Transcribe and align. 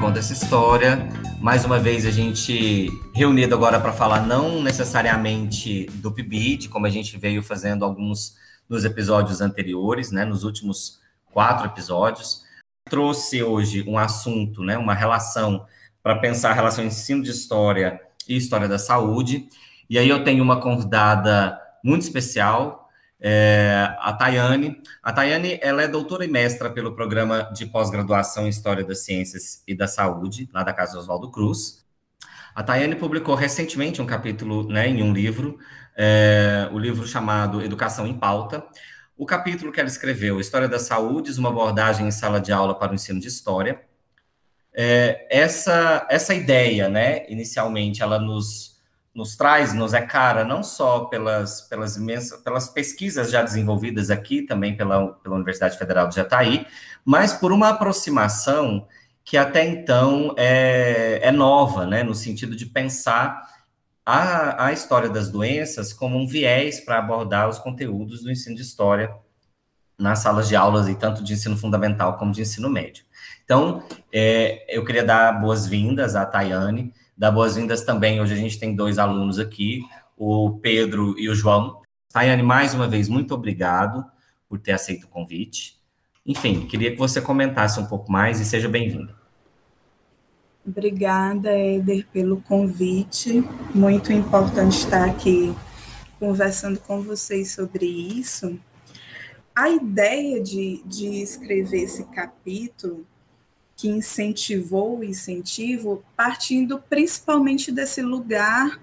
Conta 0.00 0.18
Essa 0.18 0.34
História. 0.34 1.08
Mais 1.40 1.64
uma 1.64 1.78
vez 1.78 2.04
a 2.04 2.10
gente 2.10 2.90
reunido 3.14 3.54
agora 3.54 3.80
para 3.80 3.92
falar 3.92 4.26
não 4.26 4.62
necessariamente 4.62 5.86
do 5.94 6.12
PIBID, 6.12 6.68
como 6.68 6.86
a 6.86 6.90
gente 6.90 7.16
veio 7.16 7.42
fazendo 7.42 7.84
alguns 7.84 8.36
nos 8.68 8.84
episódios 8.84 9.40
anteriores, 9.40 10.10
né, 10.10 10.24
nos 10.24 10.44
últimos 10.44 11.00
quatro 11.32 11.66
episódios. 11.66 12.44
Trouxe 12.90 13.42
hoje 13.42 13.84
um 13.88 13.96
assunto, 13.98 14.62
né, 14.62 14.76
uma 14.76 14.94
relação 14.94 15.64
para 16.02 16.16
pensar 16.16 16.50
a 16.50 16.54
relação 16.54 16.84
ensino 16.84 17.22
de 17.22 17.30
história 17.30 18.00
e 18.28 18.36
história 18.36 18.68
da 18.68 18.78
saúde. 18.78 19.48
E 19.88 19.98
aí 19.98 20.08
eu 20.08 20.22
tenho 20.22 20.42
uma 20.42 20.60
convidada 20.60 21.58
muito 21.82 22.02
especial, 22.02 22.85
é, 23.28 23.96
a 23.98 24.12
Tayane. 24.12 24.80
A 25.02 25.12
Tayane, 25.12 25.58
ela 25.60 25.82
é 25.82 25.88
doutora 25.88 26.24
e 26.24 26.28
mestra 26.28 26.70
pelo 26.70 26.94
programa 26.94 27.50
de 27.52 27.66
pós-graduação 27.66 28.46
em 28.46 28.50
História 28.50 28.84
das 28.84 29.00
Ciências 29.00 29.64
e 29.66 29.74
da 29.74 29.88
Saúde, 29.88 30.48
lá 30.54 30.62
da 30.62 30.72
Casa 30.72 30.96
Oswaldo 30.96 31.28
Cruz. 31.32 31.84
A 32.54 32.62
Tayane 32.62 32.94
publicou 32.94 33.34
recentemente 33.34 34.00
um 34.00 34.06
capítulo 34.06 34.68
né, 34.68 34.86
em 34.86 35.02
um 35.02 35.12
livro, 35.12 35.58
é, 35.96 36.70
o 36.72 36.78
livro 36.78 37.04
chamado 37.04 37.60
Educação 37.60 38.06
em 38.06 38.16
Pauta. 38.16 38.64
O 39.16 39.26
capítulo 39.26 39.72
que 39.72 39.80
ela 39.80 39.88
escreveu, 39.88 40.38
História 40.38 40.68
da 40.68 40.78
Saúde, 40.78 41.36
uma 41.36 41.48
abordagem 41.48 42.06
em 42.06 42.12
sala 42.12 42.40
de 42.40 42.52
aula 42.52 42.78
para 42.78 42.92
o 42.92 42.94
ensino 42.94 43.18
de 43.18 43.26
História. 43.26 43.82
É, 44.72 45.26
essa, 45.36 46.06
essa 46.08 46.32
ideia, 46.32 46.88
né, 46.88 47.28
inicialmente, 47.28 48.04
ela 48.04 48.20
nos 48.20 48.75
nos 49.16 49.34
traz, 49.34 49.72
nos 49.72 49.94
é 49.94 50.02
cara, 50.02 50.44
não 50.44 50.62
só 50.62 51.06
pelas, 51.06 51.62
pelas 51.62 51.96
imensas, 51.96 52.38
pelas 52.42 52.68
pesquisas 52.68 53.30
já 53.30 53.42
desenvolvidas 53.42 54.10
aqui, 54.10 54.42
também 54.42 54.76
pela, 54.76 55.08
pela 55.14 55.36
Universidade 55.36 55.78
Federal 55.78 56.06
de 56.06 56.16
Jataí, 56.16 56.66
mas 57.02 57.32
por 57.32 57.50
uma 57.50 57.70
aproximação 57.70 58.86
que 59.24 59.38
até 59.38 59.64
então 59.64 60.34
é, 60.36 61.18
é 61.22 61.32
nova, 61.32 61.86
né, 61.86 62.02
no 62.02 62.14
sentido 62.14 62.54
de 62.54 62.66
pensar 62.66 63.40
a, 64.04 64.66
a 64.66 64.72
história 64.72 65.08
das 65.08 65.30
doenças 65.30 65.94
como 65.94 66.18
um 66.18 66.26
viés 66.26 66.78
para 66.80 66.98
abordar 66.98 67.48
os 67.48 67.58
conteúdos 67.58 68.22
do 68.22 68.30
ensino 68.30 68.54
de 68.54 68.62
história 68.62 69.10
nas 69.98 70.18
salas 70.18 70.46
de 70.46 70.54
aulas, 70.54 70.88
e 70.88 70.94
tanto 70.94 71.24
de 71.24 71.32
ensino 71.32 71.56
fundamental 71.56 72.18
como 72.18 72.32
de 72.32 72.42
ensino 72.42 72.68
médio. 72.68 73.02
Então, 73.44 73.82
é, 74.12 74.62
eu 74.68 74.84
queria 74.84 75.02
dar 75.02 75.40
boas-vindas 75.40 76.14
à 76.14 76.26
Tayane, 76.26 76.92
dar 77.16 77.30
boas-vindas 77.30 77.82
também. 77.82 78.20
Hoje 78.20 78.34
a 78.34 78.36
gente 78.36 78.58
tem 78.58 78.76
dois 78.76 78.98
alunos 78.98 79.38
aqui, 79.38 79.82
o 80.16 80.58
Pedro 80.60 81.18
e 81.18 81.28
o 81.28 81.34
João. 81.34 81.80
Tayane, 82.12 82.42
mais 82.42 82.74
uma 82.74 82.86
vez, 82.86 83.08
muito 83.08 83.34
obrigado 83.34 84.04
por 84.48 84.58
ter 84.58 84.72
aceito 84.72 85.04
o 85.04 85.08
convite. 85.08 85.80
Enfim, 86.24 86.66
queria 86.66 86.90
que 86.90 86.98
você 86.98 87.20
comentasse 87.20 87.80
um 87.80 87.86
pouco 87.86 88.10
mais 88.10 88.40
e 88.40 88.44
seja 88.44 88.68
bem-vinda. 88.68 89.14
Obrigada, 90.66 91.50
Éder, 91.50 92.06
pelo 92.12 92.40
convite. 92.40 93.44
Muito 93.72 94.12
importante 94.12 94.78
estar 94.78 95.04
aqui 95.04 95.54
conversando 96.18 96.80
com 96.80 97.02
vocês 97.02 97.52
sobre 97.52 97.86
isso. 97.86 98.58
A 99.54 99.70
ideia 99.70 100.42
de, 100.42 100.82
de 100.84 101.22
escrever 101.22 101.84
esse 101.84 102.04
capítulo 102.06 103.06
que 103.76 103.88
incentivou 103.88 104.98
o 104.98 105.04
incentivo, 105.04 106.02
partindo 106.16 106.82
principalmente 106.88 107.70
desse 107.70 108.00
lugar 108.00 108.80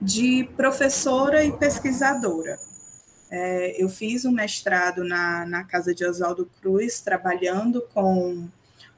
de 0.00 0.48
professora 0.56 1.44
e 1.44 1.50
pesquisadora. 1.52 2.56
É, 3.30 3.82
eu 3.82 3.88
fiz 3.88 4.24
um 4.24 4.30
mestrado 4.30 5.04
na, 5.04 5.44
na 5.44 5.64
casa 5.64 5.92
de 5.92 6.04
Oswaldo 6.04 6.48
Cruz, 6.60 7.00
trabalhando 7.00 7.82
com 7.92 8.48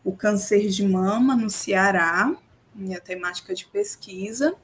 o 0.04 0.12
câncer 0.14 0.68
de 0.68 0.86
mama 0.86 1.34
no 1.34 1.48
Ceará, 1.48 2.32
minha 2.74 3.00
temática 3.00 3.54
de 3.54 3.66
pesquisa, 3.66 4.54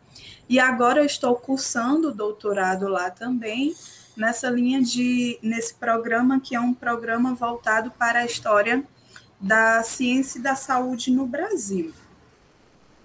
e 0.49 0.61
agora 0.61 1.05
estou 1.05 1.35
cursando 1.37 2.09
o 2.09 2.15
doutorado 2.15 2.87
lá 2.87 3.11
também, 3.11 3.75
nessa 4.17 4.49
linha 4.49 4.81
de, 4.81 5.39
nesse 5.43 5.75
programa 5.75 6.39
que 6.41 6.55
é 6.55 6.61
um 6.61 6.73
programa 6.73 7.35
voltado 7.35 7.91
para 7.91 8.21
a 8.21 8.27
história 8.27 8.85
da 9.41 9.83
ciência 9.83 10.39
e 10.39 10.43
da 10.43 10.55
saúde 10.55 11.11
no 11.11 11.27
Brasil. 11.27 11.93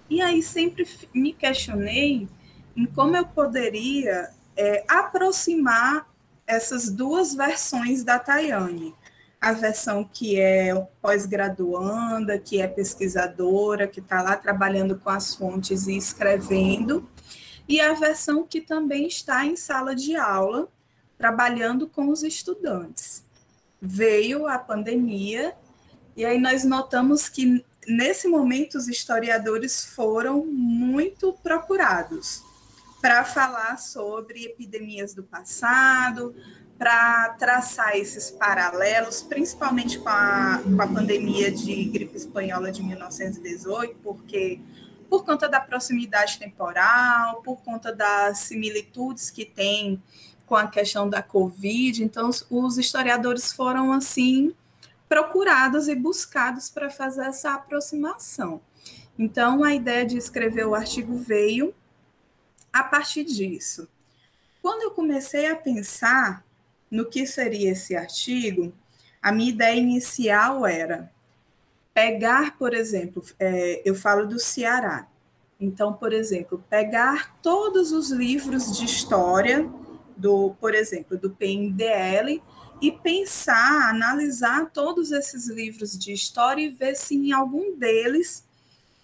E 0.08 0.20
aí 0.20 0.42
sempre 0.42 0.86
me 1.14 1.32
questionei 1.32 2.28
em 2.76 2.86
como 2.86 3.16
eu 3.16 3.26
poderia 3.26 4.30
é, 4.56 4.84
aproximar 4.88 6.06
essas 6.46 6.90
duas 6.90 7.34
versões 7.34 8.04
da 8.04 8.18
Tayane. 8.18 8.94
A 9.40 9.52
versão 9.52 10.04
que 10.04 10.38
é 10.38 10.74
pós-graduanda, 11.00 12.38
que 12.38 12.60
é 12.60 12.68
pesquisadora, 12.68 13.88
que 13.88 14.00
está 14.00 14.22
lá 14.22 14.36
trabalhando 14.36 14.98
com 14.98 15.10
as 15.10 15.34
fontes 15.34 15.86
e 15.86 15.96
escrevendo, 15.96 17.08
e 17.68 17.80
a 17.80 17.92
versão 17.94 18.46
que 18.46 18.60
também 18.60 19.06
está 19.06 19.44
em 19.44 19.56
sala 19.56 19.94
de 19.94 20.14
aula, 20.14 20.68
trabalhando 21.18 21.88
com 21.88 22.08
os 22.08 22.22
estudantes. 22.22 23.24
Veio 23.80 24.46
a 24.46 24.58
pandemia 24.58 25.54
e 26.16 26.24
aí 26.24 26.38
nós 26.38 26.64
notamos 26.64 27.28
que 27.28 27.64
nesse 27.86 28.28
momento 28.28 28.76
os 28.76 28.88
historiadores 28.88 29.84
foram 29.84 30.44
muito 30.46 31.32
procurados 31.42 32.42
para 33.00 33.24
falar 33.24 33.78
sobre 33.78 34.44
epidemias 34.44 35.12
do 35.12 35.24
passado, 35.24 36.34
para 36.78 37.30
traçar 37.30 37.96
esses 37.96 38.30
paralelos, 38.30 39.22
principalmente 39.22 39.98
com 39.98 40.08
a, 40.08 40.62
com 40.64 40.82
a 40.82 40.86
pandemia 40.86 41.50
de 41.50 41.84
gripe 41.84 42.16
espanhola 42.16 42.70
de 42.70 42.82
1918, 42.82 43.96
porque 44.02 44.60
por 45.08 45.24
conta 45.24 45.48
da 45.48 45.60
proximidade 45.60 46.38
temporal, 46.38 47.42
por 47.42 47.56
conta 47.62 47.94
das 47.94 48.38
similitudes 48.38 49.30
que 49.30 49.44
tem 49.44 50.02
com 50.46 50.56
a 50.56 50.66
questão 50.66 51.08
da 51.08 51.22
Covid, 51.22 52.02
então 52.02 52.30
os 52.50 52.78
historiadores 52.78 53.52
foram 53.52 53.92
assim 53.92 54.54
procurados 55.12 55.88
e 55.88 55.94
buscados 55.94 56.70
para 56.70 56.88
fazer 56.88 57.26
essa 57.26 57.52
aproximação. 57.52 58.62
Então, 59.18 59.62
a 59.62 59.74
ideia 59.74 60.06
de 60.06 60.16
escrever 60.16 60.66
o 60.66 60.74
artigo 60.74 61.18
veio 61.18 61.74
a 62.72 62.82
partir 62.82 63.22
disso. 63.22 63.86
Quando 64.62 64.80
eu 64.80 64.90
comecei 64.92 65.44
a 65.48 65.54
pensar 65.54 66.42
no 66.90 67.04
que 67.04 67.26
seria 67.26 67.72
esse 67.72 67.94
artigo, 67.94 68.72
a 69.20 69.30
minha 69.30 69.50
ideia 69.50 69.78
inicial 69.78 70.64
era 70.64 71.12
pegar, 71.92 72.56
por 72.56 72.72
exemplo, 72.72 73.22
é, 73.38 73.82
eu 73.84 73.94
falo 73.94 74.26
do 74.26 74.38
Ceará. 74.38 75.06
Então, 75.60 75.92
por 75.92 76.14
exemplo, 76.14 76.64
pegar 76.70 77.36
todos 77.42 77.92
os 77.92 78.10
livros 78.10 78.78
de 78.78 78.86
história 78.86 79.68
do, 80.16 80.56
por 80.58 80.74
exemplo, 80.74 81.18
do 81.18 81.28
PNDL 81.28 82.42
e 82.82 82.90
pensar, 82.90 83.90
analisar 83.90 84.68
todos 84.72 85.12
esses 85.12 85.46
livros 85.46 85.96
de 85.96 86.12
história 86.12 86.62
e 86.62 86.68
ver 86.68 86.96
se 86.96 87.14
em 87.14 87.30
algum 87.30 87.76
deles 87.76 88.44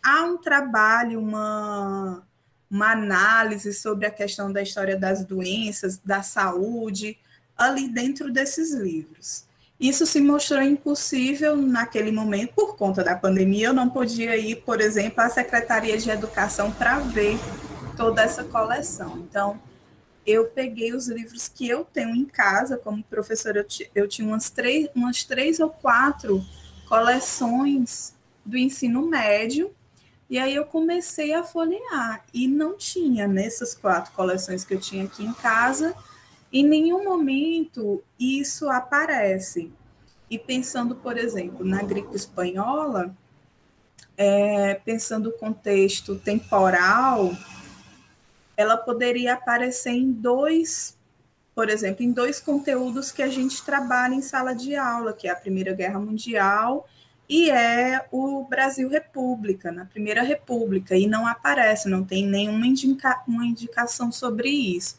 há 0.02 0.24
um 0.24 0.36
trabalho, 0.36 1.20
uma, 1.20 2.26
uma 2.68 2.90
análise 2.90 3.72
sobre 3.72 4.04
a 4.04 4.10
questão 4.10 4.52
da 4.52 4.60
história 4.60 4.96
das 4.96 5.24
doenças, 5.24 5.96
da 5.96 6.24
saúde, 6.24 7.16
ali 7.56 7.88
dentro 7.88 8.32
desses 8.32 8.74
livros. 8.74 9.44
Isso 9.78 10.04
se 10.06 10.20
mostrou 10.20 10.60
impossível 10.60 11.56
naquele 11.56 12.10
momento 12.10 12.54
por 12.54 12.76
conta 12.76 13.04
da 13.04 13.14
pandemia. 13.14 13.68
Eu 13.68 13.72
não 13.72 13.88
podia 13.88 14.36
ir, 14.36 14.56
por 14.56 14.80
exemplo, 14.80 15.20
à 15.20 15.30
Secretaria 15.30 15.96
de 15.96 16.10
Educação 16.10 16.72
para 16.72 16.98
ver 16.98 17.38
toda 17.96 18.22
essa 18.22 18.42
coleção. 18.42 19.18
Então, 19.18 19.60
eu 20.28 20.44
peguei 20.44 20.94
os 20.94 21.08
livros 21.08 21.48
que 21.48 21.66
eu 21.66 21.86
tenho 21.86 22.14
em 22.14 22.26
casa, 22.26 22.76
como 22.76 23.02
professora, 23.02 23.60
eu, 23.60 23.86
eu 23.94 24.06
tinha 24.06 24.28
umas 24.28 24.50
três, 24.50 24.90
umas 24.94 25.24
três 25.24 25.58
ou 25.58 25.70
quatro 25.70 26.44
coleções 26.86 28.14
do 28.44 28.58
ensino 28.58 29.06
médio, 29.06 29.74
e 30.28 30.38
aí 30.38 30.54
eu 30.54 30.66
comecei 30.66 31.32
a 31.32 31.42
folhear, 31.42 32.22
e 32.34 32.46
não 32.46 32.76
tinha 32.76 33.26
nessas 33.26 33.72
quatro 33.72 34.12
coleções 34.12 34.64
que 34.64 34.74
eu 34.74 34.80
tinha 34.80 35.04
aqui 35.04 35.24
em 35.24 35.32
casa, 35.32 35.94
em 36.52 36.62
nenhum 36.62 37.04
momento 37.04 38.02
isso 38.20 38.68
aparece. 38.68 39.72
E 40.28 40.38
pensando, 40.38 40.94
por 40.94 41.16
exemplo, 41.16 41.64
na 41.64 41.82
gripe 41.82 42.14
espanhola, 42.14 43.16
é, 44.14 44.74
pensando 44.84 45.30
o 45.30 45.38
contexto 45.38 46.16
temporal, 46.16 47.32
ela 48.58 48.76
poderia 48.76 49.34
aparecer 49.34 49.92
em 49.92 50.10
dois, 50.10 50.98
por 51.54 51.68
exemplo, 51.68 52.04
em 52.04 52.10
dois 52.10 52.40
conteúdos 52.40 53.12
que 53.12 53.22
a 53.22 53.28
gente 53.28 53.64
trabalha 53.64 54.14
em 54.14 54.20
sala 54.20 54.52
de 54.52 54.74
aula, 54.74 55.12
que 55.12 55.28
é 55.28 55.30
a 55.30 55.36
Primeira 55.36 55.72
Guerra 55.72 56.00
Mundial 56.00 56.88
e 57.28 57.52
é 57.52 58.04
o 58.10 58.42
Brasil 58.42 58.88
República, 58.88 59.70
na 59.70 59.84
Primeira 59.84 60.22
República, 60.22 60.96
e 60.96 61.06
não 61.06 61.24
aparece, 61.24 61.88
não 61.88 62.02
tem 62.02 62.26
nenhuma 62.26 62.66
indica 62.66 63.22
uma 63.28 63.46
indicação 63.46 64.10
sobre 64.10 64.48
isso. 64.48 64.98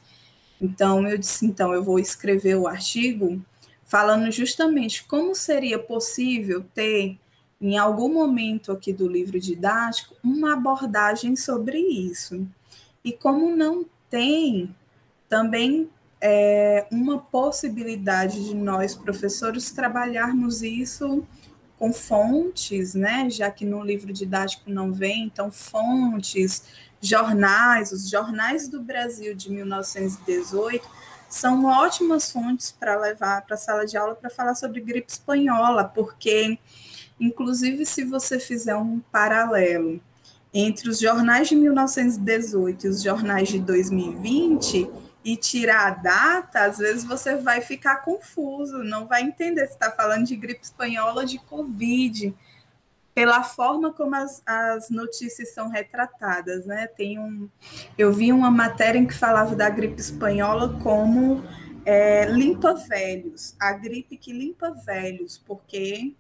Então, 0.61 1.05
eu 1.05 1.17
disse, 1.17 1.45
então, 1.45 1.73
eu 1.73 1.83
vou 1.83 1.99
escrever 1.99 2.55
o 2.55 2.65
artigo 2.65 3.41
falando 3.85 4.31
justamente 4.31 5.03
como 5.03 5.35
seria 5.35 5.77
possível 5.77 6.63
ter 6.73 7.17
em 7.59 7.77
algum 7.77 8.07
momento 8.07 8.71
aqui 8.71 8.93
do 8.93 9.05
livro 9.05 9.37
didático, 9.37 10.15
uma 10.23 10.53
abordagem 10.53 11.35
sobre 11.35 11.77
isso. 11.77 12.47
E 13.09 13.13
como 13.13 13.55
não 13.55 13.83
tem, 14.07 14.75
também 15.27 15.89
é 16.21 16.85
uma 16.91 17.17
possibilidade 17.17 18.45
de 18.45 18.53
nós, 18.53 18.93
professores, 18.93 19.71
trabalharmos 19.71 20.61
isso 20.61 21.25
com 21.79 21.91
fontes, 21.91 22.93
né? 22.93 23.27
Já 23.27 23.49
que 23.49 23.65
no 23.65 23.83
livro 23.83 24.13
didático 24.13 24.69
não 24.69 24.93
vem, 24.93 25.23
então 25.23 25.51
fontes, 25.51 26.65
jornais, 27.01 27.91
os 27.91 28.07
jornais 28.07 28.67
do 28.67 28.79
Brasil 28.79 29.33
de 29.33 29.51
1918 29.51 30.87
são 31.27 31.65
ótimas 31.65 32.31
fontes 32.31 32.71
para 32.71 32.95
levar 32.95 33.43
para 33.43 33.55
a 33.55 33.57
sala 33.57 33.87
de 33.87 33.97
aula 33.97 34.13
para 34.13 34.29
falar 34.29 34.53
sobre 34.53 34.81
gripe 34.81 35.11
espanhola, 35.11 35.83
porque 35.83 36.59
inclusive 37.19 37.87
se 37.87 38.03
você 38.03 38.39
fizer 38.39 38.75
um 38.75 38.99
paralelo 39.11 39.99
entre 40.53 40.89
os 40.89 40.99
jornais 40.99 41.47
de 41.47 41.55
1918 41.55 42.85
e 42.85 42.89
os 42.89 43.01
jornais 43.01 43.49
de 43.49 43.59
2020, 43.59 44.89
e 45.23 45.35
tirar 45.35 45.87
a 45.87 45.91
data, 45.91 46.65
às 46.65 46.77
vezes 46.77 47.03
você 47.03 47.35
vai 47.35 47.61
ficar 47.61 47.97
confuso, 47.97 48.83
não 48.83 49.05
vai 49.05 49.23
entender 49.23 49.67
se 49.67 49.73
está 49.73 49.91
falando 49.91 50.25
de 50.25 50.35
gripe 50.35 50.63
espanhola 50.63 51.21
ou 51.21 51.27
de 51.27 51.37
Covid, 51.39 52.33
pela 53.13 53.43
forma 53.43 53.91
como 53.91 54.15
as, 54.15 54.41
as 54.45 54.89
notícias 54.89 55.53
são 55.53 55.69
retratadas, 55.69 56.65
né? 56.65 56.87
Tem 56.87 57.19
um, 57.19 57.49
eu 57.97 58.13
vi 58.13 58.31
uma 58.31 58.49
matéria 58.49 58.97
em 58.97 59.05
que 59.05 59.13
falava 59.13 59.55
da 59.55 59.69
gripe 59.69 59.99
espanhola 59.99 60.79
como 60.81 61.43
é, 61.85 62.25
limpa 62.25 62.73
velhos, 62.73 63.55
a 63.59 63.73
gripe 63.73 64.15
que 64.15 64.31
limpa 64.31 64.71
velhos, 64.71 65.37
porque 65.37 66.15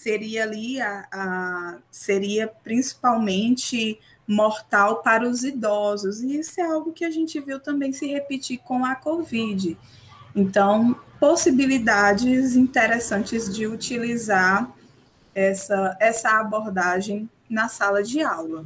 seria 0.00 0.44
ali 0.44 0.80
a, 0.80 1.06
a 1.12 1.76
seria 1.90 2.48
principalmente 2.48 3.98
mortal 4.26 5.02
para 5.02 5.28
os 5.28 5.44
idosos. 5.44 6.22
E 6.22 6.38
isso 6.38 6.58
é 6.58 6.64
algo 6.64 6.92
que 6.92 7.04
a 7.04 7.10
gente 7.10 7.38
viu 7.38 7.60
também 7.60 7.92
se 7.92 8.06
repetir 8.06 8.58
com 8.60 8.82
a 8.84 8.94
Covid. 8.94 9.76
Então, 10.34 10.98
possibilidades 11.18 12.56
interessantes 12.56 13.54
de 13.54 13.66
utilizar 13.66 14.70
essa, 15.34 15.96
essa 16.00 16.40
abordagem 16.40 17.28
na 17.48 17.68
sala 17.68 18.02
de 18.02 18.22
aula. 18.22 18.64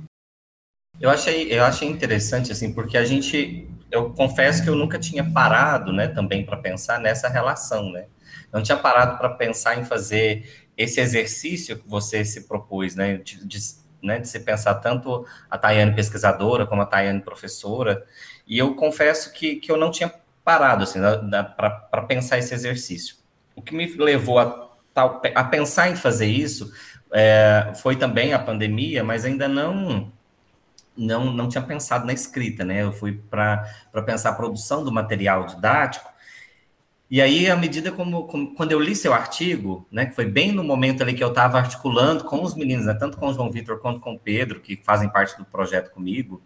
Eu 1.00 1.10
achei, 1.10 1.52
eu 1.52 1.64
achei 1.64 1.88
interessante, 1.88 2.52
assim, 2.52 2.72
porque 2.72 2.96
a 2.96 3.04
gente, 3.04 3.68
eu 3.90 4.10
confesso 4.10 4.62
que 4.62 4.68
eu 4.68 4.76
nunca 4.76 5.00
tinha 5.00 5.28
parado, 5.28 5.92
né, 5.92 6.06
também 6.06 6.46
para 6.46 6.56
pensar 6.58 7.00
nessa 7.00 7.28
relação, 7.28 7.90
né? 7.90 8.06
Não 8.52 8.62
tinha 8.62 8.78
parado 8.78 9.18
para 9.18 9.30
pensar 9.30 9.76
em 9.76 9.84
fazer 9.84 10.63
esse 10.76 11.00
exercício 11.00 11.78
que 11.78 11.88
você 11.88 12.24
se 12.24 12.42
propôs, 12.42 12.94
né, 12.94 13.18
de, 13.18 13.44
de 13.46 13.58
né, 14.02 14.18
de 14.18 14.28
se 14.28 14.38
pensar 14.40 14.74
tanto 14.76 15.26
a 15.50 15.56
Tayane 15.56 15.94
pesquisadora 15.94 16.66
como 16.66 16.82
a 16.82 16.86
Tayane 16.86 17.22
professora, 17.22 18.04
e 18.46 18.58
eu 18.58 18.74
confesso 18.74 19.32
que, 19.32 19.56
que 19.56 19.72
eu 19.72 19.78
não 19.78 19.90
tinha 19.90 20.12
parado 20.44 20.84
assim, 20.84 21.00
para 21.56 22.02
pensar 22.02 22.36
esse 22.36 22.52
exercício. 22.52 23.16
O 23.56 23.62
que 23.62 23.74
me 23.74 23.86
levou 23.96 24.38
a, 24.38 24.70
a 25.34 25.44
pensar 25.44 25.88
em 25.88 25.96
fazer 25.96 26.26
isso 26.26 26.70
é, 27.10 27.72
foi 27.76 27.96
também 27.96 28.34
a 28.34 28.38
pandemia, 28.38 29.02
mas 29.02 29.24
ainda 29.24 29.48
não 29.48 30.12
não, 30.96 31.32
não 31.32 31.48
tinha 31.48 31.62
pensado 31.62 32.06
na 32.06 32.12
escrita, 32.12 32.64
né? 32.64 32.82
Eu 32.82 32.92
fui 32.92 33.20
para 33.28 33.68
pensar 34.06 34.30
a 34.30 34.34
produção 34.34 34.84
do 34.84 34.92
material 34.92 35.44
didático 35.46 36.08
e 37.14 37.22
aí, 37.22 37.48
à 37.48 37.54
medida 37.54 37.92
como, 37.92 38.26
como, 38.26 38.56
quando 38.56 38.72
eu 38.72 38.80
li 38.80 38.92
seu 38.96 39.14
artigo, 39.14 39.86
né, 39.88 40.04
que 40.04 40.16
foi 40.16 40.26
bem 40.26 40.50
no 40.50 40.64
momento 40.64 41.00
ali 41.00 41.14
que 41.14 41.22
eu 41.22 41.28
estava 41.28 41.58
articulando 41.58 42.24
com 42.24 42.42
os 42.42 42.56
meninos, 42.56 42.86
né, 42.86 42.94
tanto 42.94 43.16
com 43.16 43.28
o 43.28 43.32
João 43.32 43.52
Vitor 43.52 43.78
quanto 43.78 44.00
com 44.00 44.14
o 44.14 44.18
Pedro, 44.18 44.58
que 44.60 44.74
fazem 44.74 45.08
parte 45.08 45.38
do 45.38 45.44
projeto 45.44 45.92
comigo 45.92 46.42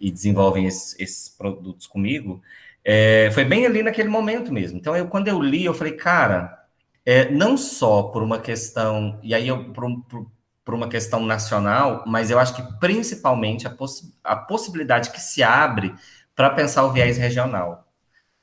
e 0.00 0.12
desenvolvem 0.12 0.66
esses, 0.66 0.94
esses 1.00 1.28
produtos 1.28 1.88
comigo, 1.88 2.40
é, 2.84 3.28
foi 3.32 3.44
bem 3.44 3.66
ali 3.66 3.82
naquele 3.82 4.08
momento 4.08 4.52
mesmo. 4.52 4.78
Então, 4.78 4.96
eu, 4.96 5.08
quando 5.08 5.26
eu 5.26 5.42
li, 5.42 5.64
eu 5.64 5.74
falei, 5.74 5.94
cara, 5.94 6.64
é, 7.04 7.28
não 7.32 7.56
só 7.56 8.04
por 8.04 8.22
uma 8.22 8.38
questão, 8.38 9.18
e 9.20 9.34
aí 9.34 9.48
eu, 9.48 9.72
por, 9.72 10.00
por, 10.02 10.30
por 10.64 10.74
uma 10.74 10.88
questão 10.88 11.26
nacional, 11.26 12.04
mas 12.06 12.30
eu 12.30 12.38
acho 12.38 12.54
que 12.54 12.62
principalmente 12.78 13.66
a, 13.66 13.76
a 14.22 14.36
possibilidade 14.36 15.10
que 15.10 15.20
se 15.20 15.42
abre 15.42 15.92
para 16.36 16.50
pensar 16.50 16.84
o 16.84 16.92
viés 16.92 17.18
regional, 17.18 17.88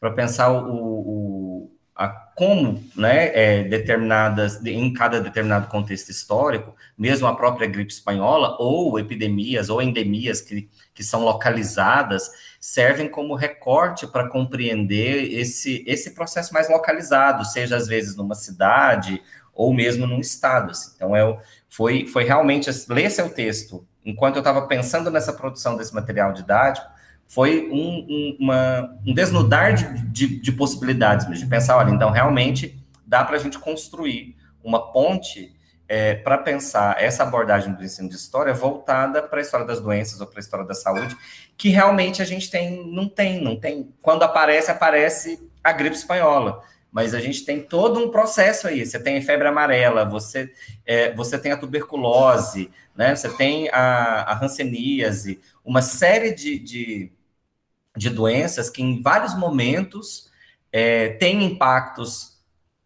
para 0.01 0.11
pensar 0.11 0.51
o, 0.51 0.67
o 0.67 1.40
a 2.01 2.31
como 2.35 2.83
né, 2.95 3.27
é, 3.35 3.63
determinadas, 3.63 4.65
em 4.65 4.91
cada 4.91 5.21
determinado 5.21 5.67
contexto 5.67 6.09
histórico, 6.09 6.75
mesmo 6.97 7.27
a 7.27 7.35
própria 7.35 7.67
gripe 7.67 7.93
espanhola, 7.93 8.57
ou 8.59 8.97
epidemias, 8.97 9.69
ou 9.69 9.81
endemias 9.81 10.41
que, 10.41 10.67
que 10.93 11.03
são 11.03 11.23
localizadas, 11.23 12.31
servem 12.59 13.07
como 13.07 13.35
recorte 13.35 14.07
para 14.07 14.27
compreender 14.27 15.31
esse, 15.33 15.83
esse 15.85 16.15
processo 16.15 16.51
mais 16.53 16.67
localizado, 16.67 17.45
seja 17.45 17.75
às 17.75 17.87
vezes 17.87 18.15
numa 18.15 18.33
cidade, 18.33 19.21
ou 19.53 19.71
mesmo 19.71 20.07
num 20.07 20.19
estado. 20.19 20.71
Assim. 20.71 20.93
Então, 20.95 21.15
é, 21.15 21.39
foi, 21.69 22.07
foi 22.07 22.23
realmente, 22.23 22.69
ler 22.89 23.11
seu 23.11 23.29
texto, 23.29 23.85
enquanto 24.03 24.37
eu 24.37 24.41
estava 24.41 24.65
pensando 24.67 25.11
nessa 25.11 25.33
produção 25.33 25.77
desse 25.77 25.93
material 25.93 26.33
didático, 26.33 26.90
foi 27.31 27.69
um, 27.71 28.05
um, 28.09 28.37
uma, 28.41 28.99
um 29.07 29.13
desnudar 29.13 29.73
de, 29.73 30.05
de, 30.07 30.41
de, 30.41 30.51
possibilidades, 30.51 31.39
de 31.39 31.45
pensar, 31.45 31.77
olha, 31.77 31.89
então 31.89 32.11
realmente 32.11 32.77
dá 33.07 33.23
para 33.23 33.37
a 33.37 33.39
gente 33.39 33.57
construir 33.57 34.35
uma 34.61 34.91
ponte 34.91 35.55
é, 35.87 36.13
para 36.13 36.37
pensar 36.37 37.01
essa 37.01 37.23
abordagem 37.23 37.73
do 37.73 37.85
ensino 37.85 38.09
de 38.09 38.15
história 38.15 38.53
voltada 38.53 39.23
para 39.23 39.39
a 39.39 39.41
história 39.41 39.65
das 39.65 39.79
doenças 39.79 40.19
ou 40.19 40.27
para 40.27 40.39
a 40.39 40.41
história 40.41 40.65
da 40.65 40.73
saúde, 40.73 41.15
que 41.55 41.69
realmente 41.69 42.21
a 42.21 42.25
gente 42.25 42.51
tem, 42.51 42.85
não 42.93 43.07
tem, 43.07 43.41
não 43.41 43.55
tem. 43.55 43.93
Quando 44.01 44.23
aparece, 44.23 44.69
aparece 44.69 45.49
a 45.63 45.71
gripe 45.71 45.95
espanhola 45.95 46.61
mas 46.91 47.13
a 47.13 47.21
gente 47.21 47.45
tem 47.45 47.61
todo 47.61 48.01
um 48.01 48.11
processo 48.11 48.67
aí. 48.67 48.85
Você 48.85 48.99
tem 48.99 49.17
a 49.17 49.21
febre 49.21 49.47
amarela, 49.47 50.03
você, 50.03 50.51
é, 50.85 51.13
você 51.13 51.39
tem 51.39 51.53
a 51.53 51.57
tuberculose, 51.57 52.69
né? 52.93 53.15
Você 53.15 53.29
tem 53.29 53.69
a, 53.69 54.23
a 54.23 54.33
uma 55.63 55.81
série 55.81 56.33
de, 56.33 56.59
de, 56.59 57.11
de 57.95 58.09
doenças 58.09 58.69
que 58.69 58.81
em 58.81 59.01
vários 59.01 59.35
momentos 59.35 60.29
é, 60.71 61.09
têm 61.09 61.43
impactos 61.43 62.31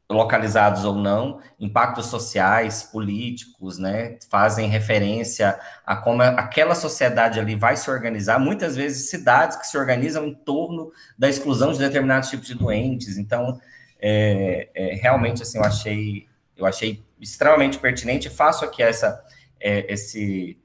localizados 0.09 0.85
ou 0.85 0.93
não, 0.93 1.39
impactos 1.59 2.07
sociais, 2.07 2.83
políticos, 2.83 3.79
né, 3.79 4.17
fazem 4.29 4.69
referência 4.69 5.59
a 5.83 5.95
como 5.95 6.21
aquela 6.21 6.75
sociedade 6.75 7.39
ali 7.39 7.55
vai 7.55 7.75
se 7.75 7.89
organizar, 7.89 8.39
muitas 8.39 8.75
vezes 8.75 9.09
cidades 9.09 9.57
que 9.57 9.65
se 9.65 9.77
organizam 9.77 10.25
em 10.27 10.33
torno 10.33 10.91
da 11.17 11.27
exclusão 11.27 11.73
de 11.73 11.79
determinados 11.79 12.29
tipos 12.29 12.45
de 12.45 12.53
doentes, 12.53 13.17
então, 13.17 13.59
é, 13.99 14.69
é, 14.75 14.95
realmente, 14.95 15.41
assim, 15.41 15.57
eu 15.57 15.63
achei, 15.63 16.27
eu 16.55 16.65
achei 16.67 17.03
extremamente 17.19 17.79
pertinente, 17.79 18.29
faço 18.29 18.63
aqui 18.63 18.83
essa, 18.83 19.23
é, 19.59 19.91
esse, 19.91 20.59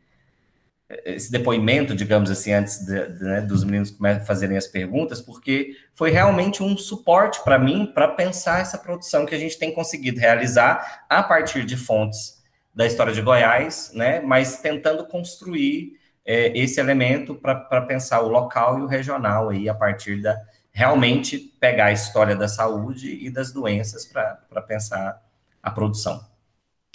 esse 1.05 1.31
depoimento, 1.31 1.95
digamos 1.95 2.31
assim, 2.31 2.53
antes 2.53 2.85
de, 2.85 3.07
de, 3.07 3.25
né, 3.25 3.41
dos 3.41 3.63
meninos 3.63 3.97
fazerem 4.27 4.57
as 4.57 4.67
perguntas, 4.67 5.21
porque 5.21 5.77
foi 5.95 6.11
realmente 6.11 6.63
um 6.63 6.77
suporte 6.77 7.43
para 7.45 7.59
mim 7.59 7.87
para 7.95 8.09
pensar 8.09 8.61
essa 8.61 8.77
produção 8.77 9.25
que 9.25 9.35
a 9.35 9.39
gente 9.39 9.57
tem 9.57 9.73
conseguido 9.73 10.19
realizar 10.19 11.05
a 11.09 11.23
partir 11.23 11.65
de 11.65 11.77
fontes 11.77 12.43
da 12.75 12.87
história 12.87 13.13
de 13.13 13.23
Goiás, 13.23 13.93
né, 13.95 14.21
mas 14.21 14.59
tentando 14.59 15.07
construir 15.07 15.93
é, 16.25 16.57
esse 16.59 16.81
elemento 16.81 17.35
para 17.35 17.83
pensar 17.83 18.21
o 18.21 18.29
local 18.29 18.79
e 18.79 18.83
o 18.83 18.87
regional 18.87 19.49
aí 19.49 19.69
a 19.69 19.75
partir 19.75 20.21
da 20.21 20.37
realmente 20.73 21.39
pegar 21.61 21.87
a 21.87 21.93
história 21.93 22.37
da 22.37 22.47
saúde 22.47 23.19
e 23.25 23.31
das 23.31 23.53
doenças 23.53 24.07
para 24.07 24.63
pensar 24.67 25.21
a 25.63 25.71
produção. 25.71 26.30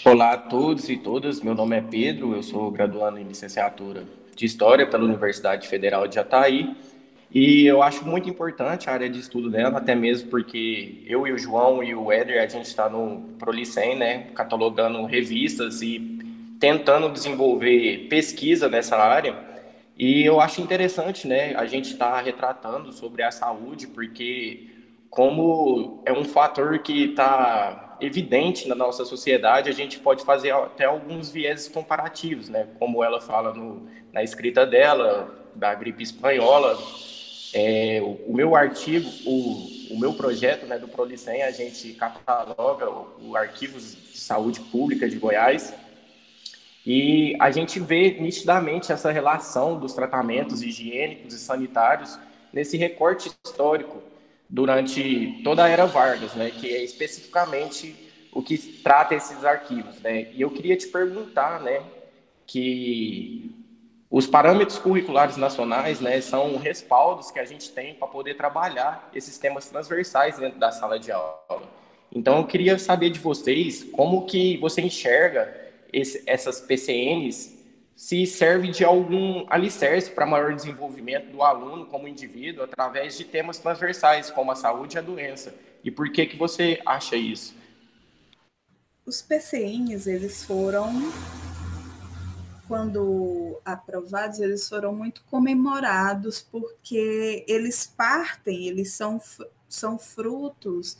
Olá 0.03 0.33
a 0.33 0.37
todos 0.37 0.87
e 0.87 0.97
todas, 0.97 1.41
meu 1.41 1.55
nome 1.55 1.77
é 1.77 1.81
Pedro, 1.81 2.35
eu 2.35 2.43
sou 2.43 2.69
graduando 2.69 3.17
em 3.17 3.23
licenciatura 3.23 4.03
de 4.35 4.45
História 4.45 4.85
pela 4.85 5.03
Universidade 5.03 5.67
Federal 5.67 6.07
de 6.07 6.15
Jataí 6.15 6.75
e 7.31 7.65
eu 7.65 7.81
acho 7.81 8.05
muito 8.05 8.29
importante 8.29 8.87
a 8.87 8.93
área 8.93 9.09
de 9.09 9.19
estudo 9.19 9.49
dela, 9.49 9.79
até 9.79 9.95
mesmo 9.95 10.29
porque 10.29 11.01
eu 11.07 11.25
e 11.25 11.31
o 11.31 11.39
João 11.39 11.83
e 11.83 11.95
o 11.95 12.11
Éder, 12.11 12.43
a 12.43 12.45
gente 12.45 12.65
está 12.65 12.87
no 12.87 13.21
Prolicem, 13.39 13.95
né, 13.95 14.27
catalogando 14.35 15.03
revistas 15.05 15.81
e 15.81 16.19
tentando 16.59 17.09
desenvolver 17.09 18.07
pesquisa 18.07 18.69
nessa 18.69 18.97
área 18.97 19.35
e 19.97 20.23
eu 20.23 20.39
acho 20.39 20.61
interessante, 20.61 21.27
né, 21.27 21.55
a 21.55 21.65
gente 21.65 21.93
estar 21.93 22.11
tá 22.11 22.21
retratando 22.21 22.91
sobre 22.91 23.23
a 23.23 23.31
saúde, 23.31 23.87
porque 23.87 24.67
como 25.09 26.03
é 26.05 26.13
um 26.13 26.25
fator 26.25 26.77
que 26.79 27.05
está 27.05 27.84
evidente 27.99 28.67
na 28.67 28.75
nossa 28.75 29.05
sociedade, 29.05 29.69
a 29.69 29.73
gente 29.73 29.99
pode 29.99 30.23
fazer 30.23 30.51
até 30.51 30.85
alguns 30.85 31.29
vieses 31.29 31.67
comparativos, 31.67 32.49
né? 32.49 32.67
Como 32.79 33.03
ela 33.03 33.21
fala 33.21 33.53
no, 33.53 33.87
na 34.11 34.23
escrita 34.23 34.65
dela, 34.65 35.33
da 35.55 35.73
gripe 35.73 36.03
espanhola. 36.03 36.77
É, 37.53 38.01
o, 38.01 38.31
o, 38.31 38.33
meu 38.33 38.55
artigo, 38.55 39.09
o, 39.25 39.93
o 39.93 39.99
meu 39.99 40.13
projeto 40.13 40.65
né, 40.65 40.77
do 40.77 40.87
Prolicem, 40.87 41.43
a 41.43 41.51
gente 41.51 41.93
cataloga 41.93 42.89
o, 42.89 43.31
o 43.31 43.33
de 43.55 44.17
Saúde 44.17 44.59
Pública 44.59 45.07
de 45.07 45.17
Goiás 45.17 45.73
E 46.85 47.35
a 47.39 47.51
gente 47.51 47.79
vê 47.79 48.17
nitidamente 48.19 48.91
essa 48.91 49.11
relação 49.11 49.79
dos 49.79 49.93
tratamentos 49.93 50.61
higiênicos 50.61 51.33
e 51.33 51.39
sanitários 51.39 52.19
nesse 52.51 52.77
recorte 52.77 53.31
histórico 53.45 54.01
durante 54.49 55.41
toda 55.43 55.63
a 55.63 55.69
era 55.69 55.85
Vargas, 55.85 56.33
né, 56.33 56.51
que 56.51 56.73
é 56.73 56.83
especificamente 56.83 57.95
o 58.31 58.41
que 58.41 58.57
trata 58.57 59.15
esses 59.15 59.45
arquivos, 59.45 59.99
né? 60.01 60.27
E 60.33 60.41
eu 60.41 60.49
queria 60.49 60.75
te 60.75 60.87
perguntar, 60.87 61.61
né, 61.61 61.81
que 62.45 63.49
os 64.11 64.27
parâmetros 64.27 64.77
curriculares 64.77 65.37
nacionais, 65.37 65.99
né, 65.99 66.19
são 66.21 66.57
respaldos 66.57 67.31
que 67.31 67.39
a 67.39 67.45
gente 67.45 67.71
tem 67.71 67.95
para 67.95 68.07
poder 68.07 68.35
trabalhar 68.35 69.09
esses 69.13 69.37
temas 69.37 69.67
transversais 69.69 70.37
dentro 70.37 70.59
da 70.59 70.71
sala 70.71 70.99
de 70.99 71.11
aula. 71.11 71.63
Então, 72.13 72.37
eu 72.37 72.45
queria 72.45 72.77
saber 72.77 73.09
de 73.09 73.19
vocês 73.19 73.83
como 73.91 74.25
que 74.25 74.57
você 74.57 74.81
enxerga 74.81 75.53
esse, 75.91 76.23
essas 76.27 76.61
PCNs 76.61 77.54
se 77.95 78.25
serve 78.25 78.69
de 78.69 78.83
algum 78.83 79.45
alicerce 79.49 80.11
para 80.11 80.25
maior 80.25 80.53
desenvolvimento 80.53 81.31
do 81.31 81.41
aluno 81.41 81.85
como 81.85 82.07
indivíduo 82.07 82.63
através 82.63 83.17
de 83.17 83.23
temas 83.23 83.57
transversais 83.57 84.29
como 84.29 84.51
a 84.51 84.55
saúde 84.55 84.97
e 84.97 84.99
a 84.99 85.01
doença. 85.01 85.55
E 85.83 85.89
por 85.89 86.11
que 86.11 86.25
que 86.25 86.35
você 86.35 86.81
acha 86.85 87.15
isso? 87.15 87.55
Os 89.05 89.21
PCNs, 89.21 90.07
eles 90.07 90.43
foram 90.43 90.91
quando 92.67 93.61
aprovados, 93.63 94.39
eles 94.39 94.67
foram 94.67 94.93
muito 94.93 95.23
comemorados 95.29 96.41
porque 96.41 97.45
eles 97.47 97.85
partem, 97.85 98.67
eles 98.67 98.91
são, 98.91 99.21
são 99.69 99.97
frutos 99.99 100.97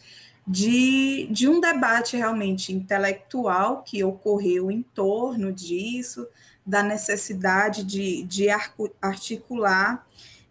de, 0.48 1.28
de 1.32 1.48
um 1.48 1.60
debate 1.60 2.16
realmente 2.16 2.72
intelectual 2.72 3.82
que 3.82 4.04
ocorreu 4.04 4.70
em 4.70 4.84
torno 4.84 5.52
disso, 5.52 6.28
da 6.66 6.82
necessidade 6.82 7.84
de, 7.84 8.24
de 8.24 8.48
articular. 9.02 10.06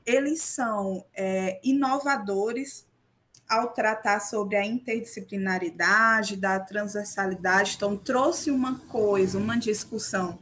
Eles 0.07 0.43
são 0.43 1.05
é, 1.15 1.59
inovadores 1.63 2.87
ao 3.49 3.73
tratar 3.73 4.21
sobre 4.21 4.57
a 4.57 4.65
interdisciplinaridade, 4.65 6.37
da 6.37 6.59
transversalidade, 6.59 7.75
então 7.77 7.97
trouxe 7.97 8.51
uma 8.51 8.79
coisa, 8.87 9.39
uma 9.39 9.59
discussão 9.59 10.39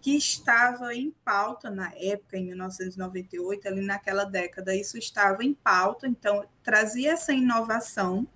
que 0.00 0.16
estava 0.16 0.94
em 0.94 1.10
pauta 1.24 1.70
na 1.70 1.90
época, 1.96 2.36
em 2.36 2.44
1998, 2.48 3.66
ali 3.66 3.80
naquela 3.80 4.24
década, 4.24 4.76
isso 4.76 4.98
estava 4.98 5.42
em 5.42 5.54
pauta, 5.54 6.06
então 6.06 6.44
trazia 6.62 7.12
essa 7.12 7.32
inovação 7.32 8.26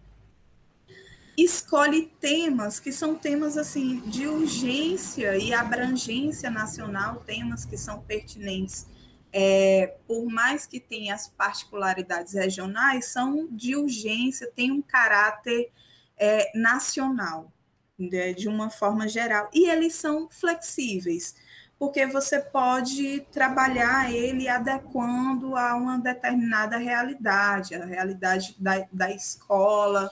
escolhe 1.44 2.12
temas 2.20 2.80
que 2.80 2.90
são 2.90 3.14
temas 3.14 3.56
assim 3.56 4.00
de 4.00 4.26
urgência 4.26 5.36
e 5.36 5.54
abrangência 5.54 6.50
nacional, 6.50 7.22
temas 7.24 7.64
que 7.64 7.76
são 7.76 8.00
pertinentes, 8.00 8.86
é, 9.32 9.94
por 10.06 10.26
mais 10.26 10.66
que 10.66 10.80
tenham 10.80 11.14
as 11.14 11.28
particularidades 11.28 12.32
regionais, 12.32 13.06
são 13.06 13.46
de 13.50 13.76
urgência, 13.76 14.50
têm 14.54 14.72
um 14.72 14.82
caráter 14.82 15.70
é, 16.16 16.50
nacional, 16.58 17.52
né, 17.96 18.32
de 18.32 18.48
uma 18.48 18.68
forma 18.70 19.06
geral, 19.06 19.48
e 19.52 19.68
eles 19.68 19.94
são 19.94 20.28
flexíveis, 20.28 21.36
porque 21.78 22.04
você 22.06 22.40
pode 22.40 23.20
trabalhar 23.30 24.12
ele 24.12 24.48
adequando 24.48 25.54
a 25.54 25.76
uma 25.76 25.98
determinada 25.98 26.76
realidade, 26.76 27.76
a 27.76 27.84
realidade 27.84 28.56
da, 28.58 28.88
da 28.92 29.10
escola, 29.12 30.10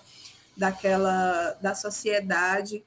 daquela 0.57 1.53
da 1.61 1.75
sociedade, 1.75 2.85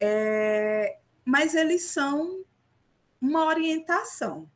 é, 0.00 0.98
mas 1.24 1.54
eles 1.54 1.82
são 1.82 2.44
uma 3.20 3.46
orientação. 3.46 4.48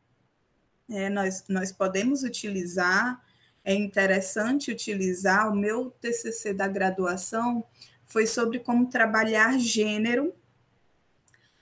É, 0.90 1.10
nós, 1.10 1.44
nós 1.48 1.70
podemos 1.70 2.22
utilizar, 2.22 3.22
é 3.64 3.74
interessante 3.74 4.70
utilizar, 4.70 5.50
o 5.52 5.56
meu 5.56 5.90
TCC 6.00 6.54
da 6.54 6.66
graduação 6.66 7.64
foi 8.06 8.26
sobre 8.26 8.60
como 8.60 8.88
trabalhar 8.88 9.58
gênero 9.58 10.34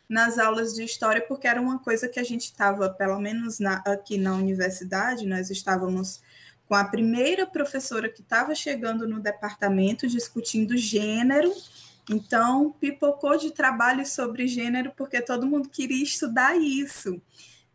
nas 0.08 0.38
aulas 0.38 0.74
de 0.74 0.84
história, 0.84 1.20
porque 1.26 1.48
era 1.48 1.60
uma 1.60 1.80
coisa 1.80 2.08
que 2.08 2.20
a 2.20 2.24
gente 2.24 2.44
estava, 2.44 2.88
pelo 2.88 3.18
menos 3.18 3.58
na, 3.58 3.78
aqui 3.78 4.16
na 4.16 4.34
universidade, 4.34 5.26
nós 5.26 5.50
estávamos 5.50 6.22
com 6.68 6.74
a 6.74 6.84
primeira 6.84 7.46
professora 7.46 8.08
que 8.08 8.20
estava 8.20 8.54
chegando 8.54 9.06
no 9.06 9.20
departamento 9.20 10.06
discutindo 10.08 10.76
gênero. 10.76 11.52
Então, 12.10 12.72
pipocou 12.80 13.36
de 13.36 13.50
trabalho 13.50 14.04
sobre 14.06 14.46
gênero, 14.46 14.92
porque 14.96 15.20
todo 15.20 15.46
mundo 15.46 15.68
queria 15.68 16.02
estudar 16.02 16.56
isso. 16.56 17.20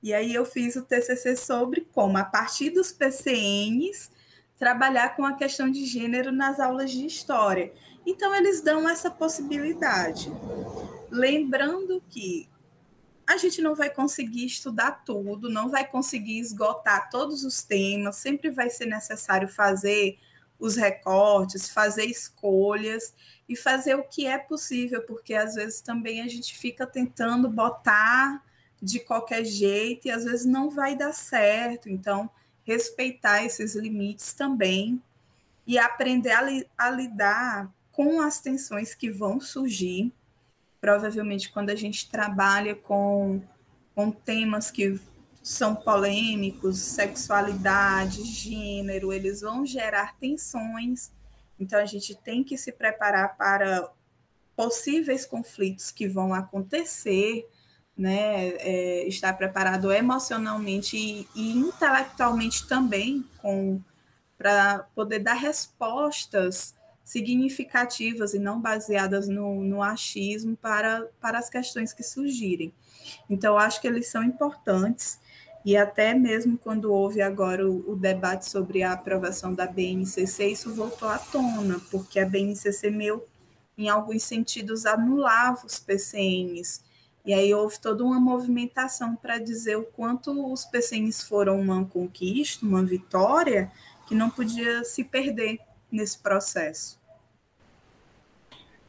E 0.03 0.13
aí 0.13 0.33
eu 0.33 0.45
fiz 0.45 0.75
o 0.75 0.81
TCC 0.81 1.35
sobre 1.35 1.87
como, 1.93 2.17
a 2.17 2.23
partir 2.23 2.69
dos 2.69 2.91
PCNs, 2.91 4.09
trabalhar 4.57 5.15
com 5.15 5.25
a 5.25 5.33
questão 5.33 5.69
de 5.69 5.85
gênero 5.85 6.31
nas 6.31 6.59
aulas 6.59 6.91
de 6.91 7.05
história. 7.05 7.71
Então, 8.05 8.33
eles 8.33 8.61
dão 8.61 8.89
essa 8.89 9.11
possibilidade. 9.11 10.31
Lembrando 11.09 12.01
que 12.09 12.49
a 13.31 13.37
gente 13.37 13.61
não 13.61 13.75
vai 13.75 13.89
conseguir 13.89 14.45
estudar 14.45 15.03
tudo, 15.05 15.49
não 15.49 15.69
vai 15.69 15.87
conseguir 15.87 16.39
esgotar 16.39 17.09
todos 17.09 17.43
os 17.43 17.63
temas, 17.63 18.17
sempre 18.17 18.49
vai 18.49 18.69
ser 18.69 18.85
necessário 18.85 19.47
fazer 19.47 20.17
os 20.59 20.75
recortes, 20.75 21.69
fazer 21.69 22.05
escolhas 22.05 23.13
e 23.49 23.55
fazer 23.55 23.95
o 23.95 24.03
que 24.03 24.27
é 24.27 24.37
possível, 24.37 25.01
porque 25.03 25.33
às 25.33 25.55
vezes 25.55 25.81
também 25.81 26.21
a 26.21 26.27
gente 26.27 26.57
fica 26.57 26.85
tentando 26.85 27.49
botar 27.49 28.43
de 28.81 28.99
qualquer 28.99 29.43
jeito 29.43 30.07
e 30.07 30.11
às 30.11 30.23
vezes 30.23 30.45
não 30.45 30.69
vai 30.69 30.95
dar 30.95 31.13
certo. 31.13 31.89
Então, 31.89 32.29
respeitar 32.63 33.43
esses 33.43 33.75
limites 33.75 34.33
também 34.33 35.01
e 35.65 35.77
aprender 35.77 36.31
a, 36.31 36.41
li 36.41 36.67
a 36.77 36.89
lidar 36.89 37.71
com 37.91 38.21
as 38.21 38.39
tensões 38.39 38.93
que 38.93 39.09
vão 39.09 39.39
surgir 39.39 40.11
provavelmente 40.81 41.51
quando 41.51 41.69
a 41.69 41.75
gente 41.75 42.09
trabalha 42.09 42.75
com, 42.75 43.39
com 43.93 44.11
temas 44.11 44.71
que 44.71 44.99
são 45.43 45.75
polêmicos, 45.75 46.79
sexualidade, 46.79 48.23
gênero, 48.23 49.13
eles 49.13 49.41
vão 49.41 49.65
gerar 49.65 50.17
tensões. 50.17 51.11
Então 51.59 51.79
a 51.79 51.85
gente 51.85 52.15
tem 52.15 52.43
que 52.43 52.57
se 52.57 52.71
preparar 52.71 53.37
para 53.37 53.87
possíveis 54.55 55.25
conflitos 55.25 55.91
que 55.91 56.07
vão 56.07 56.33
acontecer, 56.33 57.47
né? 57.95 58.49
É, 58.57 59.07
estar 59.07 59.33
preparado 59.33 59.91
emocionalmente 59.91 60.97
e, 60.97 61.27
e 61.35 61.51
intelectualmente 61.57 62.67
também 62.67 63.23
com 63.37 63.79
para 64.37 64.79
poder 64.95 65.19
dar 65.19 65.35
respostas 65.35 66.73
significativas 67.03 68.33
e 68.33 68.39
não 68.39 68.61
baseadas 68.61 69.27
no, 69.27 69.63
no 69.63 69.81
achismo 69.81 70.55
para, 70.55 71.07
para 71.19 71.39
as 71.39 71.49
questões 71.49 71.93
que 71.93 72.03
surgirem. 72.03 72.73
Então, 73.29 73.57
acho 73.57 73.81
que 73.81 73.87
eles 73.87 74.07
são 74.07 74.23
importantes, 74.23 75.19
e 75.63 75.77
até 75.77 76.13
mesmo 76.13 76.57
quando 76.57 76.91
houve 76.91 77.21
agora 77.21 77.67
o, 77.69 77.91
o, 77.91 77.95
debate 77.95 78.49
sobre 78.49 78.81
a 78.81 78.93
aprovação 78.93 79.53
da 79.53 79.67
BNCC, 79.67 80.47
isso 80.47 80.73
voltou 80.73 81.07
à 81.07 81.19
tona, 81.19 81.79
porque 81.91 82.19
a 82.19 82.25
BNCC, 82.25 82.89
meu, 82.89 83.27
em 83.77 83.87
alguns 83.89 84.23
sentidos, 84.23 84.85
anulava 84.85 85.65
os 85.65 85.79
PCNs. 85.79 86.81
E 87.23 87.33
aí 87.33 87.53
houve 87.53 87.79
toda 87.79 88.03
uma 88.03 88.19
movimentação 88.19 89.15
para 89.15 89.37
dizer 89.37 89.77
o 89.77 89.83
quanto 89.83 90.51
os 90.51 90.65
PCNs 90.65 91.23
foram 91.23 91.59
uma 91.61 91.85
conquista, 91.85 92.65
uma 92.65 92.83
vitória, 92.83 93.71
que 94.07 94.15
não 94.15 94.29
podia 94.29 94.83
se 94.83 95.03
perder 95.03 95.59
nesse 95.91 96.17
processo. 96.17 96.99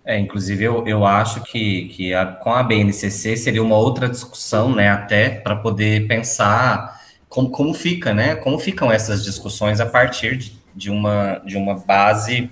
É, 0.04 0.18
inclusive, 0.18 0.64
eu, 0.64 0.86
eu 0.86 1.06
acho 1.06 1.42
que, 1.42 1.88
que 1.88 2.12
a, 2.12 2.26
com 2.26 2.52
a 2.52 2.62
BNCC 2.62 3.36
seria 3.36 3.62
uma 3.62 3.76
outra 3.76 4.08
discussão, 4.08 4.74
né, 4.74 4.88
até 4.88 5.30
para 5.30 5.54
poder 5.54 6.08
pensar 6.08 7.00
como, 7.28 7.50
como 7.50 7.72
fica, 7.72 8.12
né, 8.12 8.34
como 8.34 8.58
ficam 8.58 8.90
essas 8.90 9.22
discussões 9.24 9.80
a 9.80 9.86
partir 9.86 10.36
de, 10.36 10.52
de, 10.74 10.90
uma, 10.90 11.40
de 11.44 11.56
uma 11.56 11.74
base 11.76 12.50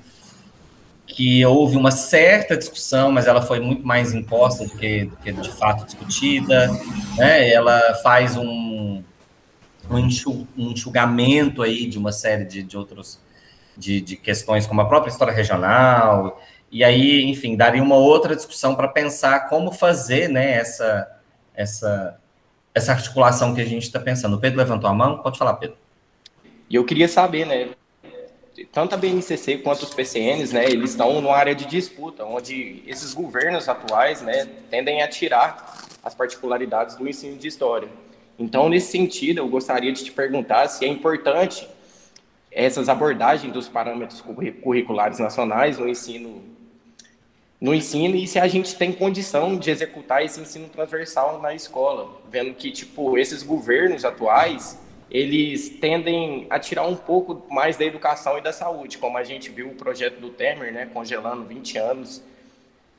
que 1.07 1.45
houve 1.45 1.77
uma 1.77 1.91
certa 1.91 2.57
discussão, 2.57 3.11
mas 3.11 3.27
ela 3.27 3.43
foi 3.43 3.59
muito 3.59 3.85
mais 3.85 4.15
imposta 4.15 4.65
do 4.65 4.71
que, 4.71 5.07
do 5.07 5.17
que 5.17 5.33
de 5.33 5.51
fato 5.51 5.85
discutida, 5.85 6.71
né, 7.17 7.51
ela 7.51 7.95
faz 8.03 8.37
um, 8.37 9.03
um 9.91 9.99
enxugamento 10.57 11.63
aí 11.63 11.87
de 11.87 11.99
uma 11.99 12.13
série 12.13 12.45
de, 12.45 12.63
de 12.63 12.77
outros, 12.77 13.19
de, 13.81 14.01
de 14.01 14.17
questões 14.17 14.67
como 14.67 14.81
a 14.83 14.85
própria 14.85 15.11
história 15.11 15.33
regional, 15.33 16.41
e 16.71 16.85
aí, 16.85 17.23
enfim, 17.25 17.57
daria 17.57 17.83
uma 17.83 17.97
outra 17.97 18.37
discussão 18.37 18.77
para 18.77 18.87
pensar 18.87 19.49
como 19.49 19.73
fazer 19.73 20.29
né, 20.29 20.53
essa, 20.53 21.21
essa, 21.53 22.21
essa 22.73 22.93
articulação 22.93 23.55
que 23.55 23.61
a 23.61 23.65
gente 23.65 23.83
está 23.83 23.99
pensando. 23.99 24.37
O 24.37 24.41
Pedro 24.41 24.59
levantou 24.59 24.89
a 24.89 24.95
mão? 24.95 25.19
Pode 25.19 25.37
falar, 25.37 25.55
Pedro. 25.55 25.77
E 26.69 26.77
eu 26.77 26.85
queria 26.85 27.09
saber, 27.09 27.45
né? 27.45 27.71
Tanto 28.71 28.95
a 28.95 28.99
BNCC 28.99 29.59
quanto 29.59 29.83
os 29.83 29.95
PCNs, 29.95 30.53
né, 30.53 30.67
eles 30.67 30.91
estão 30.91 31.21
numa 31.21 31.35
área 31.35 31.55
de 31.55 31.65
disputa, 31.65 32.25
onde 32.25 32.83
esses 32.87 33.15
governos 33.15 33.69
atuais, 33.69 34.21
né, 34.21 34.47
tendem 34.71 35.03
a 35.03 35.09
tirar 35.09 35.89
as 36.03 36.15
particularidades 36.15 36.95
do 36.95 37.09
ensino 37.09 37.39
de 37.39 37.49
história. 37.49 37.89
Então, 38.39 38.69
nesse 38.69 38.93
sentido, 38.93 39.39
eu 39.39 39.49
gostaria 39.49 39.91
de 39.93 40.05
te 40.05 40.13
perguntar 40.13 40.69
se 40.69 40.85
é 40.85 40.89
importante 40.89 41.67
essas 42.51 42.89
abordagens 42.89 43.53
dos 43.53 43.69
parâmetros 43.69 44.21
curriculares 44.21 45.19
nacionais 45.19 45.79
no 45.79 45.89
ensino 45.89 46.43
no 47.61 47.75
ensino 47.75 48.17
e 48.17 48.27
se 48.27 48.39
a 48.39 48.49
gente 48.49 48.75
tem 48.75 48.91
condição 48.91 49.59
de 49.59 49.71
executar 49.71 50.25
esse 50.25 50.41
ensino 50.41 50.67
transversal 50.69 51.43
na 51.43 51.55
escola, 51.55 52.09
vendo 52.31 52.55
que 52.55 52.71
tipo 52.71 53.19
esses 53.19 53.43
governos 53.43 54.03
atuais 54.03 54.79
eles 55.11 55.69
tendem 55.69 56.47
a 56.49 56.59
tirar 56.59 56.87
um 56.87 56.97
pouco 56.97 57.53
mais 57.53 57.77
da 57.77 57.85
educação 57.85 58.39
e 58.39 58.41
da 58.41 58.53
saúde, 58.53 58.97
como 58.97 59.19
a 59.19 59.25
gente 59.25 59.51
viu 59.51 59.69
o 59.69 59.75
projeto 59.75 60.21
do 60.21 60.31
Temer, 60.31 60.73
né, 60.73 60.87
congelando 60.87 61.45
20 61.45 61.77
anos 61.79 62.23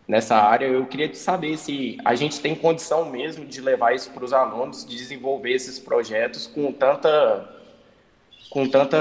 nessa 0.07 0.35
área. 0.35 0.65
Eu 0.65 0.85
queria 0.85 1.11
saber 1.15 1.57
se 1.57 1.97
a 2.03 2.13
gente 2.13 2.41
tem 2.41 2.53
condição 2.53 3.09
mesmo 3.09 3.45
de 3.45 3.61
levar 3.61 3.95
isso 3.95 4.11
para 4.11 4.25
os 4.25 4.33
alunos, 4.33 4.85
de 4.85 4.95
desenvolver 4.95 5.53
esses 5.53 5.79
projetos 5.79 6.45
com 6.47 6.71
tanta 6.71 7.60
com 8.51 8.67
tanta 8.67 8.97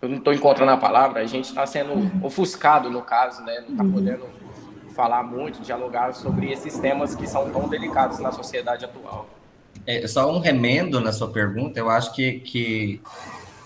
eu 0.00 0.08
não 0.08 0.16
estou 0.16 0.32
encontrando 0.32 0.72
a 0.72 0.76
palavra, 0.76 1.20
a 1.20 1.26
gente 1.26 1.44
está 1.44 1.64
sendo 1.64 1.92
uhum. 1.92 2.24
ofuscado 2.24 2.90
no 2.90 3.02
caso, 3.02 3.40
né? 3.44 3.60
Não 3.60 3.70
está 3.70 3.84
uhum. 3.84 3.92
podendo 3.92 4.26
falar 4.96 5.22
muito, 5.22 5.62
dialogar 5.62 6.12
sobre 6.12 6.50
esses 6.50 6.78
temas 6.78 7.14
que 7.14 7.26
são 7.26 7.50
tão 7.50 7.68
delicados 7.68 8.18
na 8.18 8.32
sociedade 8.32 8.84
atual. 8.84 9.28
É, 9.86 10.06
só 10.08 10.30
um 10.30 10.40
remendo 10.40 11.00
na 11.00 11.12
sua 11.12 11.28
pergunta, 11.28 11.78
eu 11.78 11.88
acho 11.88 12.12
que, 12.14 12.40
que 12.40 13.00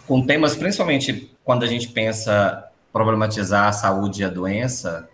com 0.06 0.26
temas, 0.26 0.54
principalmente 0.54 1.34
quando 1.42 1.62
a 1.62 1.66
gente 1.66 1.88
pensa 1.88 2.70
problematizar 2.92 3.68
a 3.68 3.72
saúde 3.72 4.20
e 4.20 4.24
a 4.24 4.28
doença 4.28 5.08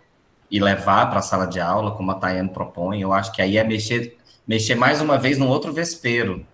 e 0.51 0.59
levar 0.59 1.09
para 1.09 1.19
a 1.19 1.23
sala 1.23 1.45
de 1.45 1.59
aula, 1.59 1.91
como 1.91 2.11
a 2.11 2.15
Tayane 2.15 2.49
propõe, 2.49 3.01
eu 3.01 3.13
acho 3.13 3.31
que 3.31 3.41
aí 3.41 3.57
é 3.57 3.63
mexer, 3.63 4.17
mexer 4.45 4.75
mais 4.75 4.99
uma 4.99 5.17
vez 5.17 5.37
num 5.37 5.47
outro 5.47 5.71
vespeiro, 5.71 6.45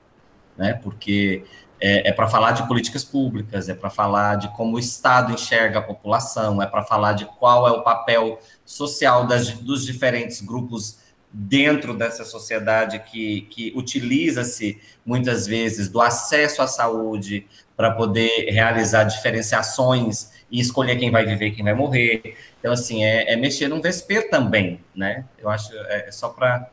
né? 0.60 0.74
Porque 0.74 1.44
é, 1.80 2.10
é 2.10 2.12
para 2.12 2.28
falar 2.28 2.52
de 2.52 2.68
políticas 2.68 3.04
públicas, 3.04 3.70
é 3.70 3.74
para 3.74 3.90
falar 3.90 4.36
de 4.36 4.50
como 4.50 4.76
o 4.76 4.80
Estado 4.80 5.34
enxerga 5.34 5.80
a 5.80 5.82
população, 5.82 6.62
é 6.62 6.68
para 6.68 6.84
falar 6.84 7.14
de 7.14 7.26
qual 7.26 7.66
é 7.66 7.72
o 7.72 7.82
papel 7.82 8.38
social 8.66 9.26
das, 9.26 9.50
dos 9.52 9.86
diferentes 9.86 10.42
grupos 10.42 11.00
dentro 11.32 11.94
dessa 11.94 12.26
sociedade 12.26 13.00
que, 13.00 13.42
que 13.50 13.72
utiliza-se 13.76 14.82
muitas 15.06 15.48
vezes 15.48 15.88
do 15.88 16.02
acesso 16.02 16.62
à 16.62 16.68
saúde 16.68 17.48
para 17.78 17.92
poder 17.92 18.50
realizar 18.50 19.06
diferenciações 19.06 20.32
e 20.52 20.60
escolher 20.60 20.98
quem 20.98 21.12
vai 21.12 21.26
viver 21.26 21.48
e 21.48 21.52
quem 21.52 21.64
vai 21.64 21.74
morrer. 21.74 22.36
Então, 22.60 22.74
assim, 22.74 23.06
é, 23.06 23.32
é 23.32 23.36
mexer 23.38 23.70
num 23.70 23.80
vesper 23.80 24.30
também, 24.30 24.82
né? 24.94 25.24
Eu 25.38 25.50
acho, 25.50 25.72
é, 25.74 26.10
é 26.10 26.12
só 26.12 26.30
para 26.30 26.70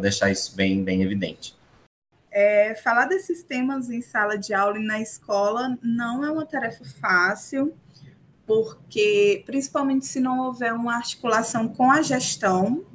deixar 0.00 0.30
isso 0.30 0.54
bem, 0.54 0.84
bem 0.84 1.02
evidente. 1.02 1.57
É, 2.40 2.72
falar 2.76 3.06
desses 3.06 3.42
temas 3.42 3.90
em 3.90 4.00
sala 4.00 4.38
de 4.38 4.54
aula 4.54 4.78
e 4.78 4.84
na 4.84 5.00
escola 5.00 5.76
não 5.82 6.24
é 6.24 6.30
uma 6.30 6.46
tarefa 6.46 6.84
fácil, 6.84 7.74
porque, 8.46 9.42
principalmente 9.44 10.06
se 10.06 10.20
não 10.20 10.46
houver 10.46 10.72
uma 10.72 10.94
articulação 10.94 11.66
com 11.66 11.90
a 11.90 12.00
gestão, 12.00 12.86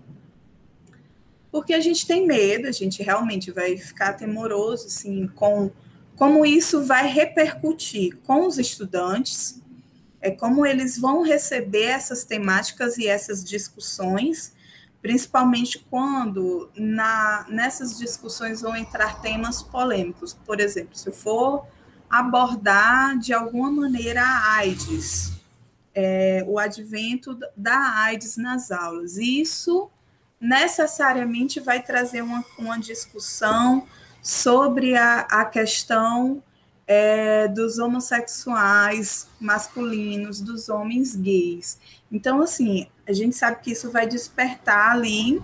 porque 1.51 1.73
a 1.73 1.81
gente 1.81 2.07
tem 2.07 2.25
medo, 2.25 2.69
a 2.69 2.71
gente 2.71 3.03
realmente 3.03 3.51
vai 3.51 3.75
ficar 3.75 4.13
temoroso 4.13 4.87
assim, 4.87 5.27
com 5.27 5.69
como 6.15 6.45
isso 6.45 6.81
vai 6.81 7.05
repercutir 7.05 8.15
com 8.25 8.47
os 8.47 8.57
estudantes, 8.57 9.61
é 10.21 10.31
como 10.31 10.65
eles 10.65 10.97
vão 10.97 11.21
receber 11.21 11.87
essas 11.87 12.23
temáticas 12.23 12.97
e 12.97 13.07
essas 13.07 13.43
discussões, 13.43 14.52
principalmente 15.03 15.85
quando 15.89 16.69
na, 16.77 17.45
nessas 17.49 17.97
discussões 17.99 18.61
vão 18.61 18.73
entrar 18.73 19.21
temas 19.21 19.61
polêmicos. 19.61 20.33
Por 20.33 20.61
exemplo, 20.61 20.95
se 20.97 21.09
eu 21.09 21.13
for 21.13 21.67
abordar 22.09 23.19
de 23.19 23.33
alguma 23.33 23.69
maneira 23.69 24.21
a 24.23 24.53
AIDS, 24.53 25.33
é, 25.93 26.45
o 26.47 26.57
advento 26.57 27.37
da 27.55 28.01
AIDS 28.03 28.37
nas 28.37 28.71
aulas. 28.71 29.17
Isso 29.17 29.91
necessariamente 30.39 31.59
vai 31.59 31.83
trazer 31.83 32.21
uma, 32.21 32.43
uma 32.57 32.79
discussão 32.79 33.85
sobre 34.21 34.95
a, 34.95 35.19
a 35.29 35.43
questão 35.43 36.41
é, 36.87 37.49
dos 37.49 37.77
homossexuais 37.77 39.27
masculinos, 39.37 40.39
dos 40.39 40.69
homens 40.69 41.13
gays. 41.13 41.77
Então, 42.09 42.41
assim, 42.41 42.87
a 43.07 43.13
gente 43.13 43.35
sabe 43.35 43.61
que 43.61 43.71
isso 43.71 43.91
vai 43.91 44.07
despertar 44.07 44.91
ali, 44.91 45.41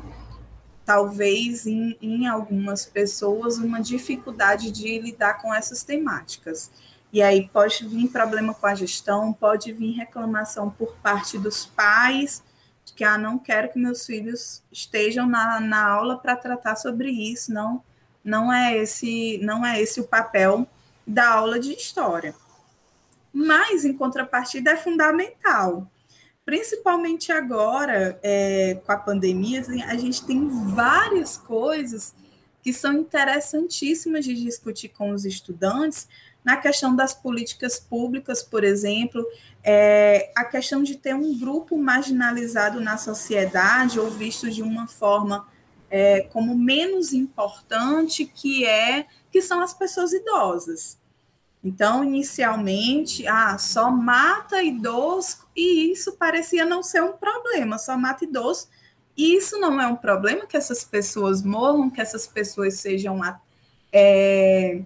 talvez 0.86 1.66
em, 1.68 1.98
em 2.02 2.28
algumas 2.28 2.86
pessoas, 2.86 3.58
uma 3.58 3.82
dificuldade 3.82 4.72
de 4.72 5.00
lidar 5.00 5.42
com 5.42 5.54
essas 5.54 5.84
temáticas. 5.84 6.72
E 7.12 7.22
aí 7.22 7.50
pode 7.50 7.88
vir 7.88 8.08
problema 8.10 8.54
com 8.54 8.68
a 8.68 8.76
gestão, 8.76 9.34
pode 9.34 9.74
vir 9.74 9.94
reclamação 9.94 10.70
por 10.70 10.96
parte 10.98 11.38
dos 11.38 11.66
pais 11.66 12.44
que 13.00 13.04
ah, 13.06 13.18
não 13.18 13.40
quero 13.40 13.72
que 13.72 13.80
meus 13.80 14.06
filhos 14.06 14.62
estejam 14.70 15.26
na, 15.26 15.62
na 15.62 15.88
aula 15.88 16.18
para 16.18 16.36
tratar 16.36 16.76
sobre 16.76 17.10
isso, 17.10 17.50
não 17.54 17.82
não 18.22 18.52
é 18.52 18.76
esse 18.76 19.40
não 19.42 19.66
é 19.66 19.82
esse 19.82 20.02
o 20.02 20.04
papel 20.04 20.68
da 21.08 21.30
aula 21.30 21.58
de 21.62 21.72
história. 21.72 22.36
Mas, 23.32 23.86
em 23.86 23.94
contrapartida, 23.94 24.72
é 24.72 24.76
fundamental. 24.76 25.88
Principalmente 26.50 27.32
agora, 27.32 28.20
é, 28.24 28.80
com 28.84 28.92
a 28.92 28.98
pandemia, 28.98 29.62
assim, 29.62 29.84
a 29.84 29.96
gente 29.96 30.26
tem 30.26 30.50
várias 30.74 31.38
coisas 31.38 32.16
que 32.64 32.74
são 32.74 32.92
interessantíssimas 32.94 34.26
de 34.26 34.34
discutir 34.34 34.90
com 34.90 35.12
os 35.12 35.26
estudantes, 35.26 36.08
na 36.44 36.58
questão 36.58 36.96
das 36.96 37.14
políticas 37.14 37.80
públicas, 37.80 38.42
por 38.42 38.64
exemplo, 38.64 39.24
é, 39.64 40.32
a 40.36 40.44
questão 40.44 40.82
de 40.82 40.96
ter 40.96 41.14
um 41.14 41.38
grupo 41.38 41.78
marginalizado 41.78 42.82
na 42.82 42.98
sociedade 42.98 44.00
ou 44.00 44.10
visto 44.10 44.50
de 44.50 44.64
uma 44.64 44.88
forma 44.88 45.48
é, 45.88 46.22
como 46.34 46.58
menos 46.58 47.14
importante, 47.14 48.26
que 48.26 48.66
é 48.66 49.06
que 49.32 49.40
são 49.40 49.62
as 49.62 49.72
pessoas 49.72 50.14
idosas. 50.14 50.98
Então, 51.64 52.04
inicialmente, 52.04 53.28
ah, 53.28 53.58
só 53.58 53.92
mata 53.92 54.64
idoso, 54.64 55.46
e 55.56 55.92
isso 55.92 56.14
parecia 56.14 56.66
não 56.66 56.82
ser 56.82 57.04
um 57.04 57.14
problema, 57.14 57.78
só 57.78 57.98
mata 57.98 58.24
idoso. 58.24 58.70
E 59.18 59.36
isso 59.36 59.60
não 59.60 59.82
é 59.82 59.88
um 59.88 59.96
problema 59.96 60.48
que 60.48 60.56
essas 60.56 60.86
pessoas 60.86 61.44
morram, 61.44 61.90
que 61.90 62.00
essas 62.00 62.26
pessoas 62.26 62.76
sejam 62.76 63.20
é, 63.92 64.82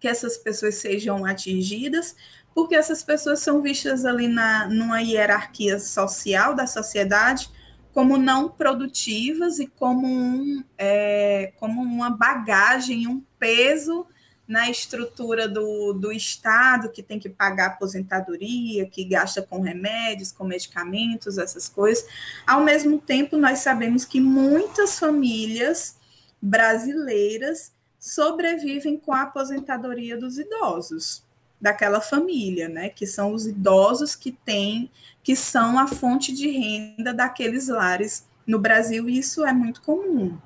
que 0.00 0.08
essas 0.08 0.38
pessoas 0.38 0.76
sejam 0.76 1.24
atingidas, 1.26 2.16
porque 2.54 2.74
essas 2.74 3.02
pessoas 3.02 3.40
são 3.40 3.60
vistas 3.60 4.04
ali 4.04 4.28
na, 4.28 4.66
numa 4.68 5.00
hierarquia 5.00 5.78
social 5.78 6.54
da 6.54 6.66
sociedade 6.66 7.50
como 7.92 8.16
não 8.16 8.48
produtivas 8.48 9.58
e 9.58 9.66
como, 9.66 10.06
um, 10.06 10.64
é, 10.78 11.52
como 11.58 11.82
uma 11.82 12.10
bagagem, 12.10 13.06
um 13.06 13.22
peso 13.38 14.06
na 14.52 14.68
estrutura 14.68 15.48
do, 15.48 15.94
do 15.94 16.12
Estado, 16.12 16.90
que 16.90 17.02
tem 17.02 17.18
que 17.18 17.30
pagar 17.30 17.68
aposentadoria, 17.68 18.84
que 18.84 19.02
gasta 19.02 19.40
com 19.40 19.62
remédios, 19.62 20.30
com 20.30 20.44
medicamentos, 20.44 21.38
essas 21.38 21.70
coisas. 21.70 22.04
Ao 22.46 22.62
mesmo 22.62 23.00
tempo, 23.00 23.38
nós 23.38 23.60
sabemos 23.60 24.04
que 24.04 24.20
muitas 24.20 24.98
famílias 24.98 25.96
brasileiras 26.40 27.72
sobrevivem 27.98 28.98
com 28.98 29.14
a 29.14 29.22
aposentadoria 29.22 30.18
dos 30.18 30.38
idosos 30.38 31.22
daquela 31.58 32.02
família, 32.02 32.68
né? 32.68 32.90
Que 32.90 33.06
são 33.06 33.32
os 33.32 33.46
idosos 33.46 34.14
que 34.14 34.32
têm, 34.32 34.90
que 35.22 35.34
são 35.34 35.78
a 35.78 35.86
fonte 35.86 36.30
de 36.30 36.50
renda 36.50 37.14
daqueles 37.14 37.68
lares 37.68 38.26
no 38.46 38.58
Brasil, 38.58 39.08
e 39.08 39.16
isso 39.16 39.46
é 39.46 39.52
muito 39.54 39.80
comum. 39.80 40.36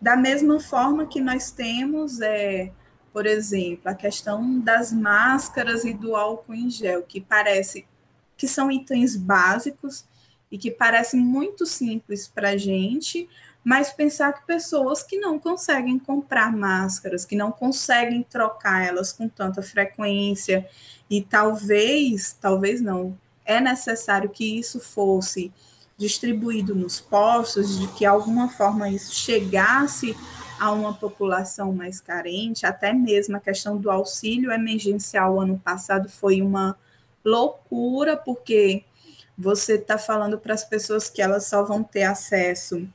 Da 0.00 0.16
mesma 0.16 0.58
forma 0.60 1.06
que 1.06 1.20
nós 1.20 1.50
temos, 1.50 2.22
é, 2.22 2.72
por 3.14 3.26
exemplo, 3.26 3.88
a 3.88 3.94
questão 3.94 4.58
das 4.58 4.92
máscaras 4.92 5.84
e 5.84 5.94
do 5.94 6.16
álcool 6.16 6.52
em 6.52 6.68
gel, 6.68 7.04
que 7.04 7.20
parece 7.20 7.86
que 8.36 8.48
são 8.48 8.72
itens 8.72 9.14
básicos 9.14 10.04
e 10.50 10.58
que 10.58 10.68
parecem 10.68 11.20
muito 11.20 11.64
simples 11.64 12.26
para 12.26 12.50
a 12.50 12.56
gente, 12.56 13.28
mas 13.62 13.92
pensar 13.92 14.32
que 14.32 14.44
pessoas 14.44 15.04
que 15.04 15.16
não 15.16 15.38
conseguem 15.38 15.96
comprar 15.96 16.50
máscaras, 16.50 17.24
que 17.24 17.36
não 17.36 17.52
conseguem 17.52 18.26
trocar 18.28 18.84
elas 18.84 19.12
com 19.12 19.28
tanta 19.28 19.62
frequência, 19.62 20.68
e 21.08 21.22
talvez, 21.22 22.36
talvez 22.40 22.80
não, 22.80 23.16
é 23.44 23.60
necessário 23.60 24.28
que 24.28 24.58
isso 24.58 24.80
fosse 24.80 25.52
distribuído 25.96 26.74
nos 26.74 26.98
postos, 26.98 27.78
de 27.78 27.86
que 27.92 28.04
alguma 28.04 28.48
forma 28.48 28.90
isso 28.90 29.14
chegasse 29.14 30.16
a 30.58 30.72
uma 30.72 30.94
população 30.94 31.72
mais 31.72 32.00
carente, 32.00 32.66
até 32.66 32.92
mesmo 32.92 33.36
a 33.36 33.40
questão 33.40 33.76
do 33.76 33.90
auxílio 33.90 34.52
emergencial 34.52 35.40
ano 35.40 35.58
passado 35.58 36.08
foi 36.08 36.40
uma 36.40 36.76
loucura, 37.24 38.16
porque 38.16 38.84
você 39.36 39.74
está 39.74 39.98
falando 39.98 40.38
para 40.38 40.54
as 40.54 40.64
pessoas 40.64 41.08
que 41.10 41.20
elas 41.20 41.46
só 41.46 41.62
vão 41.62 41.82
ter 41.82 42.04
acesso 42.04 42.86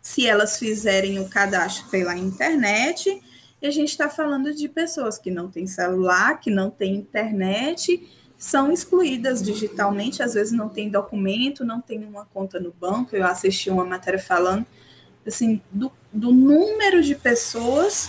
se 0.00 0.26
elas 0.26 0.58
fizerem 0.58 1.18
o 1.18 1.28
cadastro 1.28 1.88
pela 1.90 2.16
internet, 2.16 3.20
e 3.60 3.66
a 3.66 3.70
gente 3.70 3.88
está 3.88 4.08
falando 4.08 4.54
de 4.54 4.68
pessoas 4.68 5.18
que 5.18 5.30
não 5.30 5.50
têm 5.50 5.66
celular, 5.66 6.38
que 6.38 6.50
não 6.50 6.70
têm 6.70 6.94
internet, 6.94 8.06
são 8.38 8.70
excluídas 8.70 9.42
digitalmente, 9.42 10.22
às 10.22 10.34
vezes 10.34 10.52
não 10.52 10.68
tem 10.68 10.90
documento, 10.90 11.64
não 11.64 11.80
tem 11.80 12.04
uma 12.04 12.26
conta 12.26 12.60
no 12.60 12.70
banco. 12.70 13.16
Eu 13.16 13.24
assisti 13.26 13.70
uma 13.70 13.84
matéria 13.84 14.18
falando 14.18 14.66
assim 15.26 15.60
do, 15.70 15.90
do 16.12 16.32
número 16.32 17.02
de 17.02 17.14
pessoas 17.14 18.08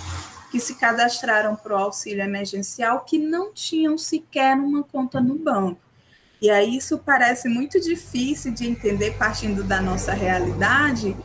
que 0.51 0.59
se 0.59 0.75
cadastraram 0.75 1.55
para 1.55 1.73
o 1.73 1.77
auxílio 1.77 2.23
emergencial 2.23 3.01
que 3.01 3.17
não 3.17 3.53
tinham 3.53 3.97
sequer 3.97 4.55
uma 4.55 4.83
conta 4.83 5.19
no 5.19 5.35
banco. 5.35 5.81
E 6.41 6.49
aí 6.49 6.77
isso 6.77 6.99
parece 6.99 7.49
muito 7.49 7.79
difícil 7.81 8.53
de 8.53 8.67
entender 8.67 9.17
partindo 9.17 9.63
da 9.63 9.81
nossa 9.81 10.13
realidade, 10.13 11.17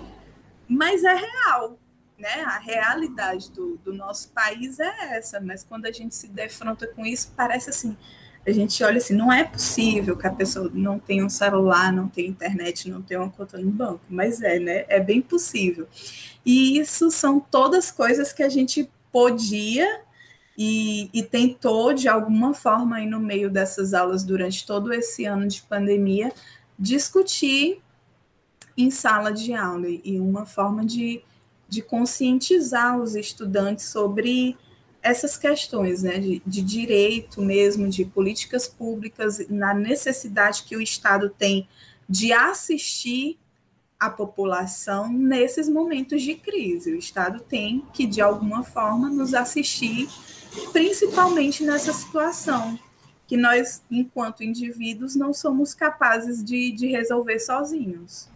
mas 0.67 1.05
é 1.05 1.15
real, 1.15 1.79
né? 2.19 2.43
A 2.47 2.59
realidade 2.59 3.51
do, 3.51 3.77
do 3.79 3.93
nosso 3.93 4.31
país 4.31 4.81
é 4.81 5.17
essa, 5.17 5.39
mas 5.39 5.63
quando 5.63 5.85
a 5.85 5.93
gente 5.93 6.15
se 6.15 6.29
defronta 6.29 6.87
com 6.87 7.05
isso, 7.05 7.31
parece 7.37 7.69
assim, 7.69 7.97
a 8.45 8.51
gente 8.51 8.83
olha 8.83 8.99
assim, 8.99 9.15
não 9.15 9.33
é 9.33 9.45
possível 9.45 10.17
que 10.17 10.27
a 10.27 10.33
pessoa 10.33 10.71
não 10.75 10.99
tenha 10.99 11.25
um 11.25 11.31
celular, 11.31 11.93
não 11.93 12.09
tenha 12.09 12.29
internet, 12.29 12.91
não 12.91 13.01
tenha 13.01 13.21
uma 13.21 13.31
conta 13.31 13.57
no 13.57 13.71
banco, 13.71 14.01
mas 14.11 14.43
é, 14.43 14.59
né? 14.59 14.85
É 14.89 14.99
bem 14.99 15.23
possível. 15.23 15.87
E 16.45 16.79
isso 16.79 17.11
são 17.11 17.39
todas 17.39 17.91
coisas 17.91 18.33
que 18.33 18.43
a 18.43 18.49
gente 18.49 18.91
podia 19.13 20.01
e, 20.59 21.09
e, 21.15 21.23
tentou, 21.23 21.95
de 21.95 22.09
alguma 22.09 22.53
forma, 22.53 22.97
aí 22.97 23.07
no 23.07 23.21
meio 23.21 23.51
dessas 23.51 23.95
aulas, 23.95 24.25
durante 24.25 24.67
todo 24.67 24.93
esse 24.93 25.25
ano 25.25 25.47
de 25.47 25.63
pandemia, 25.63 26.33
discutir 26.79 27.81
em 28.77 28.91
sala 28.91 29.33
de 29.33 29.55
aula 29.55 29.87
e 29.89 30.19
uma 30.19 30.45
forma 30.45 30.85
de, 30.85 31.23
de 31.69 31.81
conscientizar 31.81 32.99
os 32.99 33.15
estudantes 33.15 33.87
sobre 33.87 34.57
essas 35.03 35.37
questões 35.37 36.03
né, 36.03 36.19
de, 36.19 36.43
de 36.47 36.63
direito 36.63 37.43
mesmo, 37.43 37.89
de 37.89 38.05
políticas 38.05 38.69
públicas, 38.69 39.45
na 39.49 39.75
necessidade 39.75 40.63
que 40.63 40.77
o 40.77 40.81
Estado 40.81 41.29
tem 41.29 41.69
de 42.09 42.33
assistir 42.33 43.39
a 43.99 44.11
população 44.11 45.09
nesses 45.09 45.69
momentos 45.69 46.23
de 46.23 46.35
crise. 46.35 46.93
O 46.93 46.99
Estado 46.99 47.41
tem 47.41 47.85
que, 47.93 48.07
de 48.07 48.21
alguma 48.21 48.63
forma, 48.63 49.09
nos 49.09 49.35
assistir 49.35 50.09
principalmente 50.73 51.65
nessa 51.65 51.93
situação 51.93 52.79
que 53.27 53.37
nós, 53.37 53.83
enquanto 53.91 54.43
indivíduos, 54.45 55.15
não 55.15 55.33
somos 55.33 55.73
capazes 55.73 56.45
de, 56.45 56.71
de 56.73 56.89
resolver 56.89 57.39
sozinhos. 57.39 58.29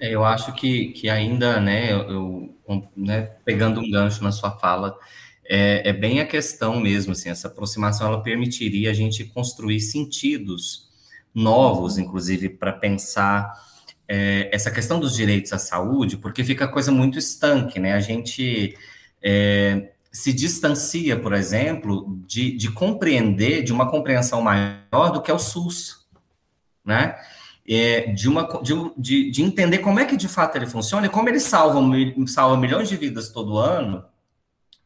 É, 0.00 0.14
eu 0.14 0.24
acho 0.24 0.54
que, 0.54 0.88
que 0.92 1.10
ainda, 1.10 1.60
né, 1.60 1.92
eu, 1.92 2.54
né, 2.96 3.22
pegando 3.44 3.80
um 3.80 3.90
gancho 3.90 4.24
na 4.24 4.32
sua 4.32 4.50
fala, 4.52 4.98
é, 5.44 5.90
é, 5.90 5.92
bem 5.92 6.20
a 6.20 6.26
questão 6.26 6.80
mesmo, 6.80 7.12
assim, 7.12 7.28
essa 7.28 7.48
aproximação, 7.48 8.06
ela 8.06 8.22
permitiria 8.22 8.90
a 8.90 8.94
gente 8.94 9.24
construir 9.24 9.78
sentidos 9.80 10.88
novos, 11.34 11.98
inclusive, 11.98 12.48
para 12.48 12.72
pensar 12.72 13.52
é, 14.08 14.48
essa 14.50 14.70
questão 14.70 14.98
dos 14.98 15.14
direitos 15.14 15.52
à 15.52 15.58
saúde, 15.58 16.16
porque 16.16 16.42
fica 16.42 16.66
coisa 16.66 16.90
muito 16.90 17.18
estanque, 17.18 17.78
né, 17.78 17.92
a 17.92 18.00
gente 18.00 18.74
é, 19.22 19.90
se 20.10 20.32
distancia, 20.32 21.18
por 21.18 21.34
exemplo, 21.34 22.18
de, 22.26 22.56
de 22.56 22.70
compreender, 22.72 23.62
de 23.62 23.72
uma 23.72 23.90
compreensão 23.90 24.40
maior 24.40 25.10
do 25.12 25.20
que 25.20 25.30
é 25.30 25.34
o 25.34 25.38
SUS, 25.38 26.06
né? 26.84 27.16
É, 27.72 28.12
de, 28.12 28.28
uma, 28.28 28.48
de, 28.96 29.30
de, 29.30 29.42
entender 29.44 29.78
como 29.78 30.00
é 30.00 30.04
que 30.04 30.16
de 30.16 30.26
fato 30.26 30.56
ele 30.56 30.66
funciona 30.66 31.06
e 31.06 31.08
como 31.08 31.28
ele 31.28 31.38
salva, 31.38 31.78
salva 32.26 32.56
milhões 32.56 32.88
de 32.88 32.96
vidas 32.96 33.28
todo 33.28 33.58
ano, 33.58 34.04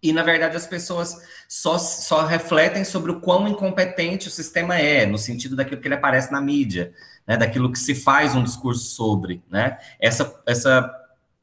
e 0.02 0.12
na 0.12 0.22
verdade 0.22 0.54
as 0.54 0.66
pessoas 0.66 1.16
só, 1.48 1.78
só 1.78 2.26
refletem 2.26 2.84
sobre 2.84 3.10
o 3.10 3.20
quão 3.20 3.48
incompetente 3.48 4.28
o 4.28 4.30
sistema 4.30 4.78
é, 4.78 5.06
no 5.06 5.16
sentido 5.16 5.56
daquilo 5.56 5.80
que 5.80 5.88
ele 5.88 5.94
aparece 5.94 6.30
na 6.30 6.42
mídia, 6.42 6.92
né, 7.26 7.38
daquilo 7.38 7.72
que 7.72 7.78
se 7.78 7.94
faz 7.94 8.34
um 8.34 8.44
discurso 8.44 8.84
sobre. 8.94 9.42
Né? 9.50 9.78
Essa, 9.98 10.42
essa, 10.46 10.94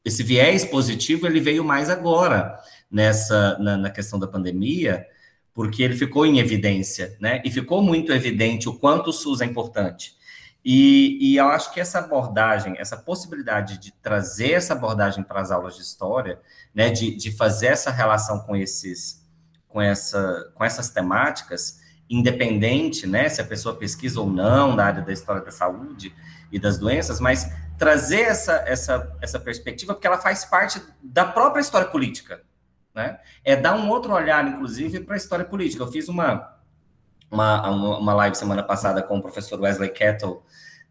esse 0.04 0.22
viés 0.22 0.64
positivo 0.64 1.26
ele 1.26 1.40
veio 1.40 1.64
mais 1.64 1.90
agora, 1.90 2.56
nessa 2.88 3.58
na, 3.58 3.76
na, 3.76 3.90
questão 3.90 4.16
da 4.16 4.28
pandemia, 4.28 5.04
porque 5.52 5.82
ele 5.82 5.96
ficou 5.96 6.24
em 6.24 6.38
evidência, 6.38 7.16
né? 7.20 7.42
E 7.44 7.50
ficou 7.50 7.82
muito 7.82 8.12
evidente 8.12 8.68
o 8.68 8.74
quanto 8.74 9.10
o 9.10 9.12
SUS 9.12 9.40
é 9.40 9.44
importante. 9.44 10.14
E, 10.64 11.18
e 11.20 11.36
eu 11.36 11.48
acho 11.48 11.72
que 11.72 11.80
essa 11.80 11.98
abordagem, 11.98 12.76
essa 12.78 12.96
possibilidade 12.96 13.78
de 13.78 13.92
trazer 13.94 14.52
essa 14.52 14.74
abordagem 14.74 15.24
para 15.24 15.40
as 15.40 15.50
aulas 15.50 15.74
de 15.74 15.82
história, 15.82 16.40
né, 16.74 16.88
de, 16.90 17.16
de 17.16 17.32
fazer 17.32 17.66
essa 17.66 17.90
relação 17.90 18.40
com 18.40 18.54
esses, 18.54 19.26
com 19.68 19.80
essa, 19.80 20.52
com 20.54 20.64
essas 20.64 20.90
temáticas, 20.90 21.80
independente, 22.08 23.06
né, 23.06 23.28
se 23.28 23.40
a 23.40 23.44
pessoa 23.44 23.74
pesquisa 23.74 24.20
ou 24.20 24.30
não 24.30 24.76
na 24.76 24.84
área 24.84 25.02
da 25.02 25.12
história 25.12 25.42
da 25.42 25.50
saúde 25.50 26.14
e 26.52 26.58
das 26.58 26.78
doenças, 26.78 27.18
mas 27.18 27.50
trazer 27.76 28.20
essa, 28.20 28.62
essa, 28.66 29.16
essa 29.20 29.40
perspectiva, 29.40 29.94
porque 29.94 30.06
ela 30.06 30.18
faz 30.18 30.44
parte 30.44 30.80
da 31.02 31.24
própria 31.24 31.60
história 31.60 31.88
política, 31.88 32.42
né? 32.94 33.18
É 33.42 33.56
dar 33.56 33.74
um 33.74 33.88
outro 33.88 34.12
olhar, 34.12 34.46
inclusive, 34.46 35.00
para 35.00 35.14
a 35.14 35.16
história 35.16 35.44
política. 35.44 35.82
Eu 35.82 35.90
fiz 35.90 36.08
uma, 36.08 36.51
uma, 37.32 37.70
uma 37.70 38.14
live 38.14 38.36
semana 38.36 38.62
passada 38.62 39.02
com 39.02 39.16
o 39.16 39.22
professor 39.22 39.58
Wesley 39.58 39.88
Kettle, 39.88 40.42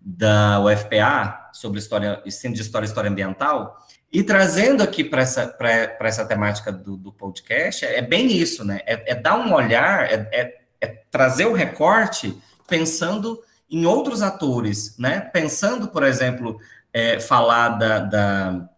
da 0.01 0.59
UFPA, 0.59 1.51
sobre 1.53 1.77
história, 1.79 2.21
ensino 2.25 2.55
de 2.55 2.61
história 2.61 2.85
e 2.85 2.89
história 2.89 3.09
ambiental, 3.09 3.77
e 4.11 4.23
trazendo 4.23 4.81
aqui 4.81 5.03
para 5.03 5.21
essa, 5.21 5.55
essa 6.01 6.25
temática 6.25 6.71
do, 6.71 6.97
do, 6.97 7.13
podcast, 7.13 7.85
é 7.85 8.01
bem 8.01 8.31
isso, 8.31 8.65
né? 8.65 8.81
É, 8.85 9.11
é 9.11 9.15
dar 9.15 9.37
um 9.37 9.53
olhar, 9.53 10.11
é, 10.11 10.27
é, 10.33 10.57
é 10.81 10.87
trazer 11.11 11.45
o 11.45 11.53
recorte 11.53 12.35
pensando 12.67 13.39
em 13.69 13.85
outros 13.85 14.21
atores, 14.21 14.97
né? 14.97 15.21
Pensando, 15.21 15.87
por 15.89 16.03
exemplo, 16.03 16.59
é, 16.91 17.19
falar 17.19 17.69
da, 17.69 17.99
da 17.99 18.69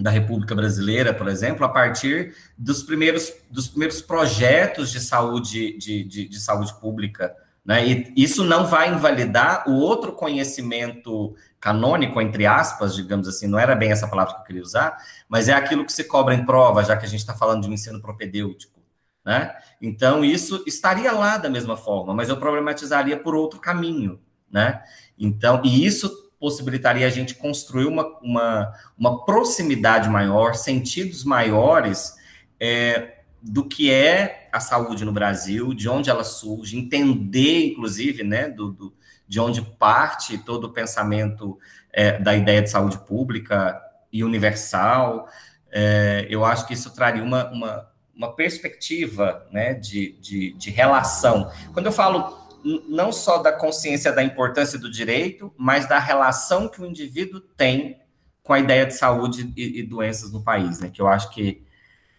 da 0.00 0.10
República 0.10 0.54
Brasileira, 0.54 1.12
por 1.12 1.28
exemplo, 1.28 1.64
a 1.64 1.68
partir 1.68 2.34
dos 2.56 2.82
primeiros, 2.82 3.32
dos 3.50 3.68
primeiros 3.68 4.00
projetos 4.00 4.90
de 4.90 4.98
saúde, 4.98 5.76
de, 5.76 6.04
de, 6.04 6.28
de 6.28 6.40
saúde 6.40 6.72
pública. 6.80 7.34
Né? 7.64 7.86
E 7.86 8.12
isso 8.16 8.42
não 8.42 8.66
vai 8.66 8.90
invalidar 8.90 9.68
o 9.68 9.74
outro 9.74 10.12
conhecimento 10.12 11.34
canônico, 11.60 12.20
entre 12.20 12.46
aspas, 12.46 12.94
digamos 12.94 13.28
assim, 13.28 13.46
não 13.46 13.58
era 13.58 13.74
bem 13.74 13.92
essa 13.92 14.08
palavra 14.08 14.34
que 14.34 14.40
eu 14.40 14.44
queria 14.46 14.62
usar, 14.62 14.96
mas 15.28 15.48
é 15.48 15.52
aquilo 15.52 15.84
que 15.84 15.92
se 15.92 16.04
cobra 16.04 16.34
em 16.34 16.46
prova, 16.46 16.82
já 16.82 16.96
que 16.96 17.04
a 17.04 17.08
gente 17.08 17.20
está 17.20 17.34
falando 17.34 17.62
de 17.62 17.68
um 17.68 17.74
ensino 17.74 18.00
propedêutico. 18.00 18.80
Né? 19.22 19.54
Então, 19.82 20.24
isso 20.24 20.64
estaria 20.66 21.12
lá 21.12 21.36
da 21.36 21.50
mesma 21.50 21.76
forma, 21.76 22.14
mas 22.14 22.30
eu 22.30 22.38
problematizaria 22.38 23.18
por 23.18 23.34
outro 23.34 23.60
caminho. 23.60 24.18
Né? 24.50 24.82
Então, 25.18 25.60
e 25.62 25.84
isso 25.84 26.29
possibilitaria 26.40 27.06
a 27.06 27.10
gente 27.10 27.34
construir 27.34 27.84
uma, 27.84 28.18
uma, 28.22 28.72
uma 28.98 29.24
proximidade 29.24 30.08
maior, 30.08 30.54
sentidos 30.54 31.22
maiores 31.22 32.16
é, 32.58 33.18
do 33.42 33.64
que 33.64 33.92
é 33.92 34.48
a 34.50 34.58
saúde 34.58 35.04
no 35.04 35.12
Brasil, 35.12 35.74
de 35.74 35.88
onde 35.88 36.08
ela 36.08 36.24
surge, 36.24 36.78
entender, 36.78 37.66
inclusive, 37.66 38.24
né, 38.24 38.48
do, 38.48 38.72
do 38.72 39.00
de 39.30 39.38
onde 39.38 39.62
parte 39.62 40.36
todo 40.38 40.64
o 40.64 40.72
pensamento 40.72 41.56
é, 41.92 42.18
da 42.18 42.34
ideia 42.34 42.60
de 42.60 42.68
saúde 42.68 42.98
pública 42.98 43.80
e 44.12 44.24
universal. 44.24 45.28
É, 45.70 46.26
eu 46.28 46.44
acho 46.44 46.66
que 46.66 46.74
isso 46.74 46.92
traria 46.92 47.22
uma, 47.22 47.48
uma, 47.52 47.88
uma 48.12 48.34
perspectiva 48.34 49.46
né, 49.52 49.72
de, 49.72 50.18
de, 50.20 50.52
de 50.54 50.70
relação. 50.70 51.48
Quando 51.72 51.86
eu 51.86 51.92
falo 51.92 52.39
não 52.64 53.12
só 53.12 53.38
da 53.38 53.52
consciência 53.52 54.12
da 54.12 54.22
importância 54.22 54.78
do 54.78 54.90
direito, 54.90 55.52
mas 55.56 55.88
da 55.88 55.98
relação 55.98 56.68
que 56.68 56.80
o 56.80 56.86
indivíduo 56.86 57.40
tem 57.40 58.00
com 58.42 58.52
a 58.52 58.58
ideia 58.58 58.86
de 58.86 58.94
saúde 58.94 59.52
e, 59.56 59.80
e 59.80 59.82
doenças 59.82 60.32
no 60.32 60.42
país, 60.42 60.80
né? 60.80 60.90
Que 60.90 61.00
eu 61.00 61.08
acho 61.08 61.30
que 61.30 61.62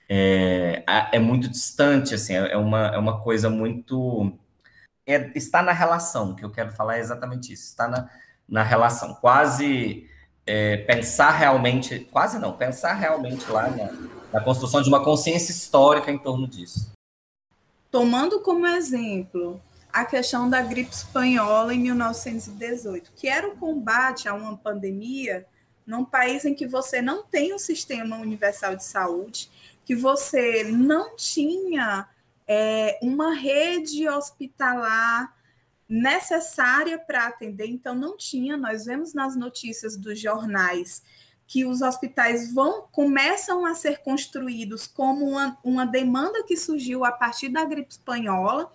é, 0.08 0.84
é 1.14 1.20
muito 1.20 1.48
distante, 1.48 2.14
assim, 2.14 2.34
é 2.34 2.58
uma, 2.58 2.88
é 2.88 2.98
uma 2.98 3.22
coisa 3.22 3.50
muito... 3.50 4.32
É, 5.06 5.32
está 5.36 5.64
na 5.64 5.72
relação, 5.72 6.36
que 6.36 6.46
eu 6.46 6.52
quero 6.52 6.72
falar 6.72 6.98
é 6.98 7.00
exatamente 7.00 7.52
isso, 7.52 7.64
está 7.64 7.88
na, 7.88 8.10
na 8.48 8.64
relação, 8.64 9.16
quase 9.16 10.08
é, 10.46 10.78
pensar 10.78 11.32
realmente, 11.32 12.00
quase 12.12 12.40
não, 12.40 12.54
pensar 12.54 12.94
realmente 12.94 13.50
lá 13.50 13.70
na, 13.70 13.92
na 14.34 14.42
construção 14.42 14.82
de 14.82 14.90
uma 14.90 15.04
consciência 15.04 15.52
histórica 15.52 16.12
em 16.12 16.18
torno 16.18 16.48
disso. 16.48 16.92
Tomando 17.90 18.40
como 18.42 18.68
exemplo 18.68 19.60
a 19.92 20.06
questão 20.06 20.50
da 20.50 20.62
gripe 20.62 20.94
espanhola 20.94 21.74
em 21.74 21.80
1918, 21.80 23.12
que 23.16 23.28
era 23.28 23.48
o 23.48 23.56
combate 23.56 24.28
a 24.28 24.34
uma 24.34 24.58
pandemia 24.58 25.46
num 25.86 26.06
país 26.06 26.46
em 26.46 26.54
que 26.54 26.68
você 26.68 27.02
não 27.02 27.24
tem 27.24 27.54
um 27.54 27.60
sistema 27.60 28.18
universal 28.18 28.76
de 28.76 28.84
saúde, 28.84 29.50
que 29.86 29.96
você 29.96 30.64
não 30.64 31.16
tinha 31.16 32.08
é, 32.48 33.00
uma 33.02 33.34
rede 33.34 34.08
hospitalar 34.08 35.34
necessária 35.88 36.98
para 36.98 37.28
atender, 37.28 37.68
então 37.68 37.94
não 37.94 38.16
tinha. 38.16 38.56
Nós 38.56 38.86
vemos 38.86 39.14
nas 39.14 39.36
notícias 39.36 39.98
dos 39.98 40.20
jornais 40.20 41.04
que 41.46 41.66
os 41.66 41.82
hospitais 41.82 42.54
vão 42.54 42.88
começam 42.94 43.66
a 43.66 43.76
ser 43.76 44.00
construídos 44.00 44.88
como 44.88 45.32
uma, 45.32 45.58
uma 45.62 45.86
demanda 45.86 46.44
que 46.46 46.56
surgiu 46.56 47.04
a 47.04 47.12
partir 47.12 47.50
da 47.50 47.66
gripe 47.66 47.92
espanhola. 47.92 48.72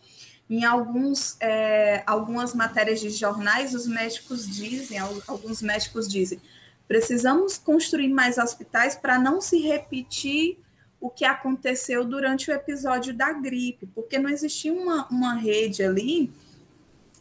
Em 0.48 0.64
alguns, 0.64 1.36
é, 1.40 2.02
algumas 2.06 2.54
matérias 2.54 3.00
de 3.00 3.10
jornais, 3.10 3.74
os 3.74 3.86
médicos 3.86 4.46
dizem, 4.46 4.98
alguns 5.26 5.60
médicos 5.60 6.06
dizem, 6.06 6.40
precisamos 6.86 7.58
construir 7.58 8.08
mais 8.08 8.38
hospitais 8.38 8.94
para 8.94 9.18
não 9.18 9.40
se 9.40 9.58
repetir 9.58 10.58
o 11.00 11.10
que 11.10 11.24
aconteceu 11.24 12.04
durante 12.04 12.50
o 12.50 12.54
episódio 12.54 13.12
da 13.12 13.32
gripe, 13.32 13.86
porque 13.94 14.18
não 14.18 14.30
existia 14.30 14.72
uma, 14.72 15.06
uma 15.08 15.34
rede 15.34 15.82
ali 15.82 16.32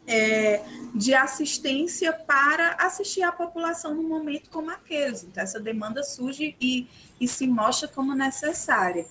é, 0.08 0.64
de 0.94 1.14
assistência 1.14 2.14
para 2.14 2.74
assistir 2.74 3.24
a 3.24 3.32
população 3.32 3.94
num 3.96 4.08
momento 4.08 4.50
como 4.50 4.70
aqueles. 4.70 5.24
Então, 5.24 5.44
essa 5.44 5.60
demanda 5.60 6.04
surge 6.04 6.56
e, 6.62 6.88
e 7.20 7.28
se 7.28 7.48
mostra 7.48 7.88
como 7.88 8.14
necessária. 8.14 9.06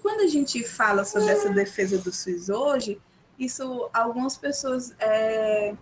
Quando 0.00 0.20
a 0.20 0.28
gente 0.28 0.62
fala 0.62 1.04
sobre 1.04 1.32
essa 1.32 1.50
defesa 1.50 1.98
do 1.98 2.12
SUS 2.12 2.48
hoje, 2.48 3.00
isso 3.38 3.88
algumas 3.92 4.36
pessoas 4.36 4.94
é, 4.98 5.74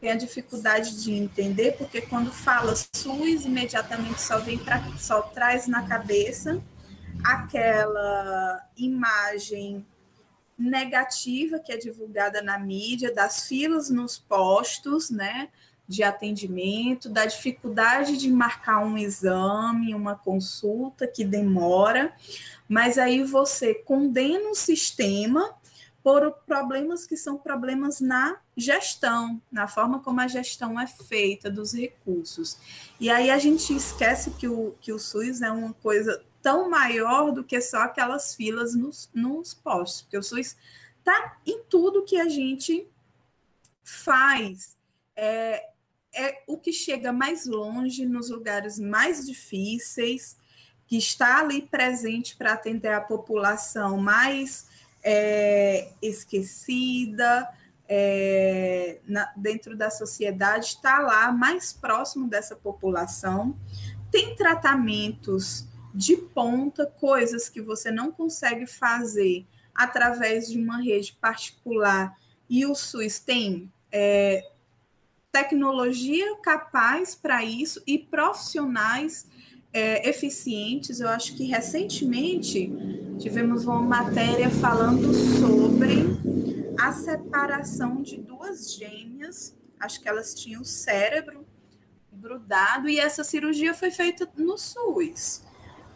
têm 0.00 0.10
a 0.12 0.16
dificuldade 0.16 1.02
de 1.02 1.12
entender, 1.12 1.76
porque 1.76 2.00
quando 2.02 2.30
fala 2.30 2.74
SUS, 2.74 3.44
imediatamente 3.44 4.20
só 4.20 4.38
vem 4.38 4.58
para 4.58 4.82
só 4.98 5.22
traz 5.22 5.66
na 5.66 5.86
cabeça 5.86 6.60
aquela 7.22 8.66
imagem 8.76 9.84
negativa 10.58 11.58
que 11.58 11.72
é 11.72 11.76
divulgada 11.76 12.42
na 12.42 12.58
mídia, 12.58 13.12
das 13.12 13.46
filas 13.48 13.90
nos 13.90 14.18
postos, 14.18 15.10
né, 15.10 15.48
de 15.86 16.02
atendimento, 16.02 17.08
da 17.08 17.26
dificuldade 17.26 18.16
de 18.16 18.30
marcar 18.30 18.80
um 18.80 18.96
exame, 18.96 19.94
uma 19.94 20.14
consulta 20.14 21.06
que 21.06 21.24
demora, 21.24 22.12
mas 22.68 22.98
aí 22.98 23.22
você 23.22 23.74
condena 23.74 24.50
o 24.50 24.54
sistema 24.54 25.54
por 26.04 26.30
problemas 26.46 27.06
que 27.06 27.16
são 27.16 27.38
problemas 27.38 27.98
na 27.98 28.38
gestão, 28.54 29.40
na 29.50 29.66
forma 29.66 30.00
como 30.00 30.20
a 30.20 30.28
gestão 30.28 30.78
é 30.78 30.86
feita 30.86 31.50
dos 31.50 31.72
recursos. 31.72 32.58
E 33.00 33.08
aí 33.08 33.30
a 33.30 33.38
gente 33.38 33.74
esquece 33.74 34.32
que 34.32 34.46
o, 34.46 34.76
que 34.82 34.92
o 34.92 34.98
SUS 34.98 35.40
é 35.40 35.50
uma 35.50 35.72
coisa 35.72 36.22
tão 36.42 36.68
maior 36.68 37.32
do 37.32 37.42
que 37.42 37.58
só 37.58 37.78
aquelas 37.78 38.34
filas 38.34 38.74
nos, 38.74 39.08
nos 39.14 39.54
postos, 39.54 40.02
porque 40.02 40.18
o 40.18 40.22
SUS 40.22 40.58
está 40.98 41.38
em 41.46 41.62
tudo 41.70 42.04
que 42.04 42.20
a 42.20 42.28
gente 42.28 42.86
faz. 43.82 44.76
É, 45.16 45.70
é 46.14 46.42
o 46.46 46.58
que 46.58 46.70
chega 46.70 47.14
mais 47.14 47.46
longe, 47.46 48.04
nos 48.04 48.28
lugares 48.28 48.78
mais 48.78 49.24
difíceis, 49.24 50.36
que 50.86 50.98
está 50.98 51.40
ali 51.40 51.62
presente 51.62 52.36
para 52.36 52.52
atender 52.52 52.92
a 52.92 53.00
população 53.00 53.96
mais 53.96 54.73
é, 55.04 55.90
esquecida 56.00 57.48
é, 57.86 58.98
na, 59.06 59.30
dentro 59.36 59.76
da 59.76 59.90
sociedade, 59.90 60.66
está 60.66 60.98
lá 60.98 61.30
mais 61.30 61.72
próximo 61.72 62.26
dessa 62.26 62.56
população, 62.56 63.54
tem 64.10 64.34
tratamentos 64.34 65.66
de 65.94 66.16
ponta, 66.16 66.86
coisas 66.86 67.48
que 67.48 67.60
você 67.60 67.90
não 67.90 68.10
consegue 68.10 68.66
fazer 68.66 69.46
através 69.74 70.48
de 70.48 70.58
uma 70.58 70.82
rede 70.82 71.12
particular, 71.20 72.16
e 72.48 72.64
o 72.64 72.74
SUS 72.74 73.18
tem 73.18 73.70
é, 73.92 74.42
tecnologia 75.30 76.36
capaz 76.36 77.14
para 77.14 77.44
isso 77.44 77.82
e 77.86 77.98
profissionais 77.98 79.26
é, 79.74 80.08
eficientes. 80.08 81.00
Eu 81.00 81.08
acho 81.08 81.34
que 81.34 81.44
recentemente 81.44 82.72
tivemos 83.18 83.64
uma 83.64 83.82
matéria 83.82 84.48
falando 84.48 85.12
sobre 85.12 86.06
a 86.78 86.92
separação 86.92 88.00
de 88.00 88.16
duas 88.16 88.72
gêmeas, 88.72 89.54
acho 89.80 90.00
que 90.00 90.08
elas 90.08 90.32
tinham 90.34 90.62
o 90.62 90.64
cérebro 90.64 91.44
grudado, 92.12 92.88
e 92.88 92.98
essa 92.98 93.24
cirurgia 93.24 93.74
foi 93.74 93.90
feita 93.90 94.30
no 94.36 94.56
SUS. 94.56 95.42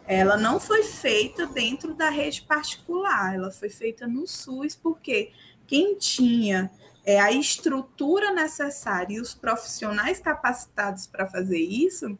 Ela 0.05 0.37
não 0.37 0.59
foi 0.59 0.83
feita 0.83 1.45
dentro 1.45 1.93
da 1.93 2.09
rede 2.09 2.41
particular, 2.41 3.35
ela 3.35 3.51
foi 3.51 3.69
feita 3.69 4.07
no 4.07 4.27
SUS, 4.27 4.75
porque 4.75 5.31
quem 5.67 5.95
tinha 5.95 6.71
é, 7.05 7.19
a 7.19 7.31
estrutura 7.31 8.33
necessária 8.33 9.15
e 9.15 9.19
os 9.19 9.33
profissionais 9.33 10.19
capacitados 10.19 11.07
para 11.07 11.25
fazer 11.25 11.59
isso 11.59 12.17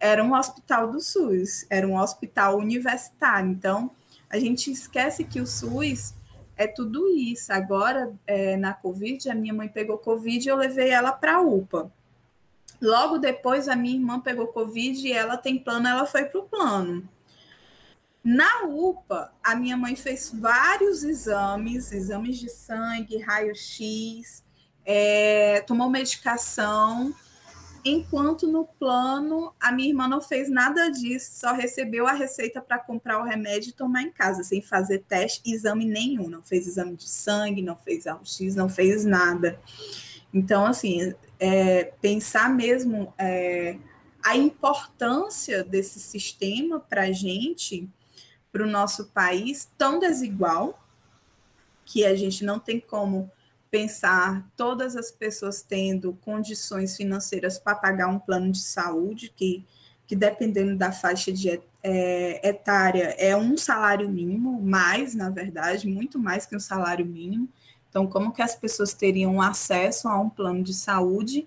era 0.00 0.22
um 0.22 0.34
hospital 0.34 0.90
do 0.90 1.00
SUS, 1.00 1.66
era 1.68 1.86
um 1.86 1.98
hospital 1.98 2.58
universitário. 2.58 3.50
Então, 3.50 3.90
a 4.30 4.38
gente 4.38 4.70
esquece 4.70 5.24
que 5.24 5.40
o 5.40 5.46
SUS 5.46 6.14
é 6.56 6.66
tudo 6.66 7.08
isso. 7.08 7.52
Agora, 7.52 8.12
é, 8.26 8.56
na 8.56 8.74
Covid, 8.74 9.30
a 9.30 9.34
minha 9.34 9.54
mãe 9.54 9.68
pegou 9.68 9.98
Covid 9.98 10.44
e 10.44 10.50
eu 10.50 10.56
levei 10.56 10.90
ela 10.90 11.12
para 11.12 11.36
a 11.36 11.40
UPA. 11.40 11.90
Logo 12.80 13.18
depois, 13.18 13.68
a 13.68 13.74
minha 13.74 13.96
irmã 13.96 14.20
pegou 14.20 14.48
Covid 14.48 15.06
e 15.06 15.12
ela 15.12 15.36
tem 15.36 15.58
plano, 15.58 15.88
ela 15.88 16.06
foi 16.06 16.24
para 16.24 16.40
o 16.40 16.44
plano. 16.44 17.08
Na 18.22 18.64
UPA, 18.66 19.32
a 19.42 19.54
minha 19.54 19.76
mãe 19.76 19.96
fez 19.96 20.30
vários 20.32 21.02
exames, 21.02 21.92
exames 21.92 22.38
de 22.38 22.50
sangue, 22.50 23.18
raio-x, 23.18 24.44
é, 24.84 25.60
tomou 25.66 25.88
medicação, 25.88 27.14
enquanto 27.88 28.46
no 28.46 28.64
plano 28.64 29.52
a 29.60 29.72
minha 29.72 29.88
irmã 29.88 30.08
não 30.08 30.20
fez 30.20 30.50
nada 30.50 30.90
disso, 30.90 31.38
só 31.40 31.52
recebeu 31.52 32.06
a 32.06 32.12
receita 32.12 32.60
para 32.60 32.78
comprar 32.78 33.20
o 33.20 33.24
remédio 33.24 33.70
e 33.70 33.72
tomar 33.72 34.02
em 34.02 34.10
casa, 34.10 34.42
sem 34.42 34.60
fazer 34.60 35.04
teste, 35.08 35.42
exame 35.44 35.84
nenhum, 35.84 36.28
não 36.28 36.42
fez 36.42 36.66
exame 36.66 36.96
de 36.96 37.08
sangue, 37.08 37.62
não 37.62 37.76
fez 37.76 38.06
raio-x, 38.06 38.54
não 38.54 38.68
fez 38.68 39.04
nada. 39.04 39.58
Então, 40.32 40.66
assim, 40.66 41.14
é, 41.38 41.92
pensar 42.00 42.54
mesmo 42.54 43.12
é, 43.16 43.76
a 44.22 44.36
importância 44.36 45.64
desse 45.64 45.98
sistema 46.00 46.80
para 46.80 47.02
a 47.02 47.12
gente 47.12 47.88
para 48.52 48.62
o 48.62 48.70
nosso 48.70 49.06
país 49.06 49.68
tão 49.76 49.98
desigual 49.98 50.78
que 51.84 52.04
a 52.04 52.14
gente 52.14 52.44
não 52.44 52.58
tem 52.58 52.80
como 52.80 53.30
pensar 53.70 54.46
todas 54.56 54.96
as 54.96 55.10
pessoas 55.10 55.62
tendo 55.62 56.12
condições 56.22 56.96
financeiras 56.96 57.58
para 57.58 57.74
pagar 57.74 58.08
um 58.08 58.18
plano 58.18 58.50
de 58.50 58.60
saúde 58.60 59.32
que, 59.34 59.64
que 60.06 60.16
dependendo 60.16 60.76
da 60.76 60.90
faixa 60.92 61.32
de 61.32 61.60
é, 61.82 62.48
etária 62.48 63.14
é 63.18 63.36
um 63.36 63.56
salário 63.56 64.08
mínimo, 64.08 64.60
mais 64.60 65.14
na 65.14 65.30
verdade, 65.30 65.86
muito 65.86 66.18
mais 66.18 66.46
que 66.46 66.56
um 66.56 66.60
salário 66.60 67.06
mínimo. 67.06 67.48
Então, 67.88 68.06
como 68.06 68.32
que 68.32 68.42
as 68.42 68.54
pessoas 68.54 68.92
teriam 68.92 69.40
acesso 69.40 70.08
a 70.08 70.20
um 70.20 70.28
plano 70.28 70.62
de 70.62 70.74
saúde 70.74 71.46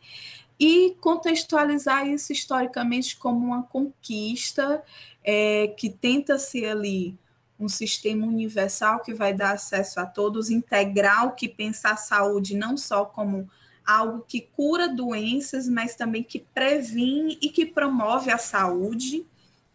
e 0.60 0.96
contextualizar 1.00 2.08
isso 2.08 2.32
historicamente 2.32 3.18
como 3.18 3.46
uma 3.46 3.64
conquista 3.64 4.84
é, 5.24 5.68
que 5.78 5.90
tenta 5.90 6.38
ser 6.38 6.66
ali 6.68 7.18
um 7.62 7.70
sistema 7.70 8.26
universal 8.26 9.00
que 9.00 9.14
vai 9.14 9.34
dar 9.34 9.52
acesso 9.52 10.00
a 10.00 10.06
todos, 10.06 10.50
integral, 10.50 11.34
que 11.34 11.48
pensa 11.48 11.90
a 11.90 11.96
saúde 11.96 12.56
não 12.56 12.76
só 12.76 13.06
como 13.06 13.50
algo 13.86 14.26
que 14.28 14.42
cura 14.42 14.88
doenças, 14.88 15.68
mas 15.68 15.96
também 15.96 16.24
que 16.24 16.40
previne 16.40 17.38
e 17.42 17.50
que 17.50 17.66
promove 17.66 18.32
a 18.32 18.38
saúde. 18.38 19.26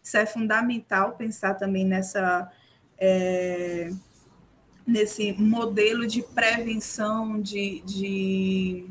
Isso 0.03 0.17
é 0.17 0.27
fundamental 0.27 1.13
pensar 1.13 1.55
também 1.55 1.85
nessa 1.85 2.51
é, 2.99 3.91
nesse 4.87 5.33
modelo 5.33 6.07
de 6.07 6.23
prevenção, 6.23 7.41
de, 7.41 7.83
de 7.85 8.87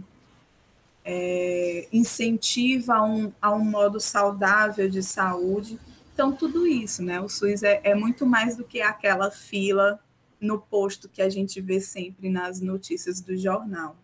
é, 1.03 1.87
incentiva 1.91 2.95
a 2.95 3.03
um, 3.03 3.31
a 3.41 3.51
um 3.53 3.63
modo 3.63 3.99
saudável 3.99 4.89
de 4.89 5.01
saúde. 5.01 5.79
Então, 6.15 6.31
tudo 6.31 6.65
isso, 6.65 7.03
né? 7.03 7.19
O 7.19 7.27
SUS 7.27 7.61
é, 7.61 7.81
é 7.83 7.93
muito 7.93 8.25
mais 8.25 8.55
do 8.55 8.63
que 8.63 8.81
aquela 8.81 9.29
fila 9.29 9.99
no 10.39 10.57
posto 10.57 11.09
que 11.09 11.21
a 11.21 11.27
gente 11.29 11.59
vê 11.59 11.81
sempre 11.81 12.29
nas 12.29 12.61
notícias 12.61 13.19
do 13.19 13.35
jornal. 13.35 13.97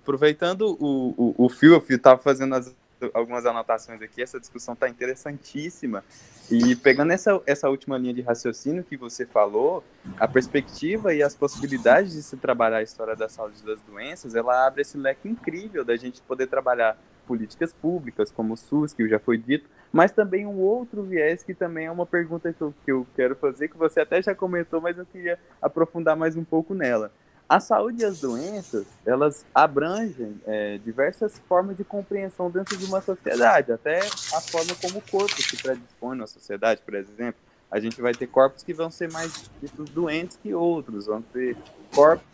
Aproveitando 0.00 0.74
o, 0.80 1.14
o, 1.18 1.34
o 1.36 1.48
fio, 1.50 1.78
fio 1.82 1.96
estava 1.96 2.18
fazendo 2.18 2.54
as, 2.54 2.74
algumas 3.12 3.44
anotações 3.44 4.00
aqui, 4.00 4.22
essa 4.22 4.40
discussão 4.40 4.72
está 4.72 4.88
interessantíssima. 4.88 6.02
E 6.50 6.74
pegando 6.76 7.12
essa, 7.12 7.38
essa 7.44 7.68
última 7.68 7.98
linha 7.98 8.14
de 8.14 8.22
raciocínio 8.22 8.82
que 8.82 8.96
você 8.96 9.26
falou, 9.26 9.84
a 10.18 10.26
perspectiva 10.26 11.14
e 11.14 11.22
as 11.22 11.34
possibilidades 11.34 12.14
de 12.14 12.22
se 12.22 12.38
trabalhar 12.38 12.78
a 12.78 12.82
história 12.82 13.14
da 13.14 13.28
saúde 13.28 13.62
das 13.62 13.82
doenças, 13.82 14.34
ela 14.34 14.66
abre 14.66 14.80
esse 14.80 14.96
leque 14.96 15.28
incrível 15.28 15.84
da 15.84 15.94
gente 15.94 16.22
poder 16.22 16.46
trabalhar 16.46 16.96
políticas 17.22 17.72
públicas, 17.72 18.30
como 18.30 18.54
o 18.54 18.56
SUS, 18.56 18.92
que 18.92 19.08
já 19.08 19.18
foi 19.18 19.38
dito, 19.38 19.68
mas 19.92 20.12
também 20.12 20.46
um 20.46 20.58
outro 20.58 21.02
viés 21.02 21.42
que 21.42 21.54
também 21.54 21.86
é 21.86 21.90
uma 21.90 22.06
pergunta 22.06 22.52
que 22.52 22.60
eu, 22.60 22.74
que 22.84 22.92
eu 22.92 23.06
quero 23.14 23.36
fazer, 23.36 23.68
que 23.68 23.76
você 23.76 24.00
até 24.00 24.22
já 24.22 24.34
comentou, 24.34 24.80
mas 24.80 24.96
eu 24.98 25.06
queria 25.06 25.38
aprofundar 25.60 26.16
mais 26.16 26.36
um 26.36 26.44
pouco 26.44 26.74
nela. 26.74 27.12
A 27.48 27.60
saúde 27.60 28.02
e 28.02 28.04
as 28.06 28.20
doenças, 28.20 28.86
elas 29.04 29.44
abrangem 29.54 30.40
é, 30.46 30.78
diversas 30.78 31.38
formas 31.46 31.76
de 31.76 31.84
compreensão 31.84 32.50
dentro 32.50 32.76
de 32.78 32.86
uma 32.86 33.02
sociedade, 33.02 33.70
até 33.70 33.98
a 33.98 34.40
forma 34.40 34.74
como 34.80 34.98
o 34.98 35.02
corpo 35.02 35.42
se 35.42 35.56
predispõe 35.62 36.16
na 36.16 36.26
sociedade, 36.26 36.80
por 36.82 36.94
exemplo. 36.94 37.38
A 37.70 37.78
gente 37.78 38.00
vai 38.00 38.14
ter 38.14 38.26
corpos 38.26 38.62
que 38.62 38.72
vão 38.72 38.90
ser 38.90 39.10
mais 39.10 39.50
ditos 39.60 39.90
doentes 39.90 40.38
que 40.42 40.54
outros, 40.54 41.06
vão 41.06 41.20
ter 41.20 41.56
corpos, 41.94 42.26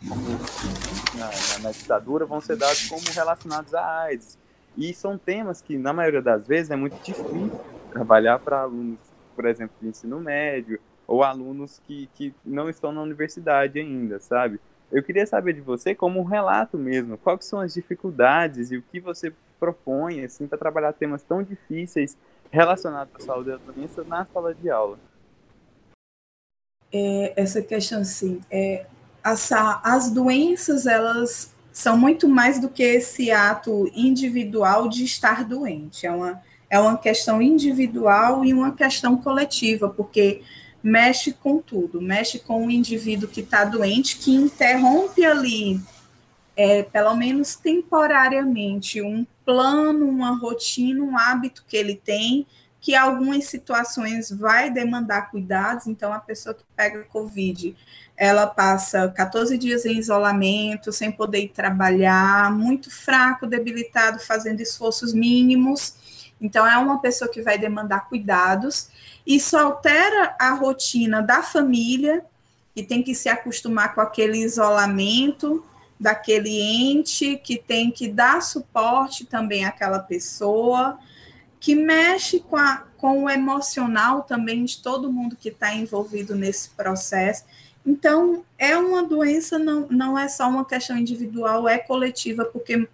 na, 1.15 1.25
na, 1.25 1.59
na 1.63 1.71
ditadura, 1.71 2.25
vão 2.25 2.39
ser 2.39 2.55
dados 2.55 2.87
como 2.87 3.01
relacionados 3.13 3.73
à 3.73 4.03
AIDS. 4.03 4.37
E 4.79 4.93
são 4.93 5.17
temas 5.17 5.61
que, 5.61 5.77
na 5.77 5.91
maioria 5.91 6.21
das 6.21 6.47
vezes, 6.47 6.71
é 6.71 6.75
muito 6.77 6.95
difícil 7.03 7.51
trabalhar 7.91 8.39
para 8.39 8.61
alunos, 8.61 8.97
por 9.35 9.45
exemplo, 9.45 9.75
de 9.81 9.89
ensino 9.89 10.21
médio, 10.21 10.79
ou 11.05 11.21
alunos 11.21 11.81
que, 11.85 12.09
que 12.15 12.33
não 12.45 12.69
estão 12.69 12.93
na 12.93 13.01
universidade 13.01 13.77
ainda, 13.77 14.21
sabe? 14.21 14.57
Eu 14.89 15.03
queria 15.03 15.25
saber 15.27 15.51
de 15.51 15.59
você, 15.59 15.93
como 15.93 16.21
um 16.21 16.23
relato 16.23 16.77
mesmo, 16.77 17.17
quais 17.17 17.43
são 17.43 17.59
as 17.59 17.73
dificuldades 17.73 18.71
e 18.71 18.77
o 18.77 18.81
que 18.81 19.01
você 19.01 19.33
propõe 19.59 20.23
assim 20.23 20.47
para 20.47 20.57
trabalhar 20.57 20.93
temas 20.93 21.21
tão 21.23 21.43
difíceis 21.43 22.15
relacionados 22.49 23.13
à 23.15 23.19
saúde 23.19 23.49
da 23.49 23.57
doença 23.57 24.03
na 24.05 24.25
sala 24.25 24.55
de 24.55 24.69
aula. 24.69 24.97
É, 26.91 27.33
essa 27.35 27.61
questão, 27.61 28.03
sim, 28.05 28.41
é, 28.49 28.85
as, 29.21 29.51
as 29.51 30.09
doenças 30.09 30.87
elas 30.87 31.53
são 31.71 31.97
muito 31.97 32.27
mais 32.27 32.59
do 32.59 32.69
que 32.69 32.83
esse 32.83 33.31
ato 33.31 33.89
individual 33.93 34.87
de 34.87 35.03
estar 35.03 35.43
doente. 35.43 36.05
É 36.05 36.11
uma, 36.11 36.41
é 36.69 36.79
uma 36.79 36.97
questão 36.97 37.41
individual 37.41 38.43
e 38.43 38.53
uma 38.53 38.71
questão 38.73 39.17
coletiva, 39.17 39.89
porque 39.89 40.41
mexe 40.83 41.33
com 41.33 41.59
tudo, 41.59 42.01
mexe 42.01 42.39
com 42.39 42.65
o 42.65 42.71
indivíduo 42.71 43.29
que 43.29 43.41
está 43.41 43.65
doente, 43.65 44.17
que 44.17 44.33
interrompe 44.33 45.25
ali, 45.25 45.79
é, 46.55 46.83
pelo 46.83 47.15
menos 47.15 47.55
temporariamente, 47.55 49.01
um 49.01 49.25
plano, 49.45 50.07
uma 50.07 50.37
rotina, 50.37 51.03
um 51.03 51.17
hábito 51.17 51.63
que 51.67 51.75
ele 51.75 51.95
tem, 51.95 52.45
que 52.81 52.95
algumas 52.95 53.45
situações 53.45 54.31
vai 54.31 54.69
demandar 54.69 55.29
cuidados, 55.29 55.87
então 55.87 56.13
a 56.13 56.19
pessoa 56.19 56.55
que 56.55 56.63
pega 56.75 57.03
Covid, 57.03 57.75
ela 58.15 58.47
passa 58.47 59.09
14 59.09 59.57
dias 59.57 59.85
em 59.85 59.97
isolamento, 59.97 60.91
sem 60.91 61.11
poder 61.11 61.43
ir 61.43 61.49
trabalhar, 61.49 62.51
muito 62.51 62.89
fraco, 62.89 63.45
debilitado, 63.45 64.19
fazendo 64.19 64.61
esforços 64.61 65.13
mínimos, 65.13 65.95
então 66.39 66.65
é 66.65 66.77
uma 66.77 66.99
pessoa 67.01 67.29
que 67.29 67.41
vai 67.41 67.57
demandar 67.57 68.07
cuidados, 68.07 68.89
isso 69.27 69.57
altera 69.57 70.35
a 70.39 70.51
rotina 70.53 71.21
da 71.21 71.43
família, 71.43 72.23
que 72.73 72.81
tem 72.81 73.03
que 73.03 73.13
se 73.13 73.27
acostumar 73.27 73.93
com 73.93 73.99
aquele 73.99 74.37
isolamento 74.37 75.65
daquele 75.99 76.61
ente, 76.61 77.35
que 77.43 77.57
tem 77.57 77.91
que 77.91 78.07
dar 78.07 78.41
suporte 78.41 79.25
também 79.25 79.65
àquela 79.65 79.99
pessoa, 79.99 80.97
que 81.59 81.75
mexe 81.75 82.39
com, 82.39 82.55
a, 82.55 82.85
com 82.97 83.23
o 83.23 83.29
emocional 83.29 84.23
também 84.23 84.63
de 84.63 84.81
todo 84.81 85.11
mundo 85.11 85.35
que 85.35 85.49
está 85.49 85.73
envolvido 85.73 86.35
nesse 86.35 86.69
processo. 86.69 87.43
Então, 87.85 88.43
é 88.57 88.77
uma 88.77 89.03
doença, 89.03 89.57
não, 89.57 89.87
não 89.89 90.17
é 90.17 90.27
só 90.27 90.47
uma 90.47 90.65
questão 90.65 90.97
individual, 90.97 91.67
é 91.67 91.77
coletiva, 91.77 92.45
porque 92.45 92.87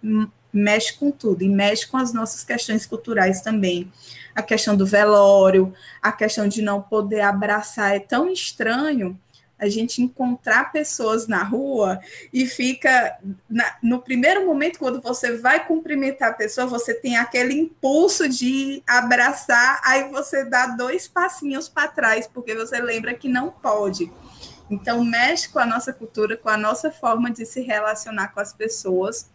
mexe 0.52 0.94
com 0.94 1.10
tudo 1.10 1.42
e 1.42 1.48
mexe 1.48 1.86
com 1.86 1.96
as 1.96 2.12
nossas 2.12 2.42
questões 2.42 2.86
culturais 2.86 3.40
também 3.40 3.90
a 4.36 4.42
questão 4.42 4.76
do 4.76 4.84
velório, 4.84 5.72
a 6.02 6.12
questão 6.12 6.46
de 6.46 6.60
não 6.60 6.82
poder 6.82 7.22
abraçar. 7.22 7.96
É 7.96 7.98
tão 7.98 8.30
estranho 8.30 9.18
a 9.58 9.68
gente 9.68 10.02
encontrar 10.02 10.70
pessoas 10.70 11.26
na 11.26 11.42
rua 11.42 11.98
e 12.32 12.46
fica 12.46 13.18
na, 13.48 13.76
no 13.82 14.00
primeiro 14.00 14.44
momento 14.44 14.78
quando 14.78 15.00
você 15.00 15.38
vai 15.38 15.66
cumprimentar 15.66 16.30
a 16.30 16.34
pessoa, 16.34 16.66
você 16.66 16.92
tem 16.92 17.16
aquele 17.16 17.54
impulso 17.54 18.28
de 18.28 18.82
abraçar, 18.86 19.80
aí 19.84 20.10
você 20.10 20.44
dá 20.44 20.66
dois 20.66 21.08
passinhos 21.08 21.68
para 21.68 21.88
trás 21.88 22.26
porque 22.26 22.54
você 22.54 22.80
lembra 22.80 23.14
que 23.14 23.28
não 23.28 23.50
pode. 23.50 24.10
Então 24.70 25.04
mexe 25.04 25.48
com 25.48 25.58
a 25.58 25.66
nossa 25.66 25.92
cultura, 25.92 26.36
com 26.36 26.48
a 26.48 26.56
nossa 26.56 26.90
forma 26.90 27.30
de 27.30 27.46
se 27.46 27.60
relacionar 27.62 28.28
com 28.28 28.40
as 28.40 28.52
pessoas, 28.52 29.28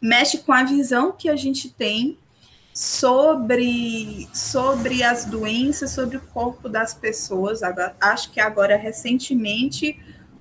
mexe 0.00 0.38
com 0.38 0.52
a 0.52 0.64
visão 0.64 1.12
que 1.12 1.28
a 1.28 1.36
gente 1.36 1.70
tem 1.70 2.18
sobre, 2.74 4.28
sobre 4.34 5.04
as 5.04 5.24
doenças, 5.24 5.92
sobre 5.92 6.16
o 6.16 6.20
corpo 6.20 6.68
das 6.68 6.92
pessoas. 6.92 7.60
Acho 8.00 8.32
que 8.32 8.40
agora, 8.40 8.76
recentemente, 8.76 9.96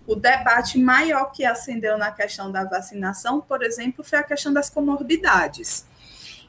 o 0.08 0.15
debate 0.15 0.80
maior 0.80 1.32
que 1.32 1.46
acendeu 1.46 1.96
na 1.96 2.12
questão 2.12 2.52
da 2.52 2.63
vacinação, 2.63 3.39
por 3.39 3.62
exemplo, 3.62 4.04
foi 4.04 4.17
a 4.17 4.24
questão 4.24 4.52
das 4.52 4.67
comorbidades. 4.67 5.86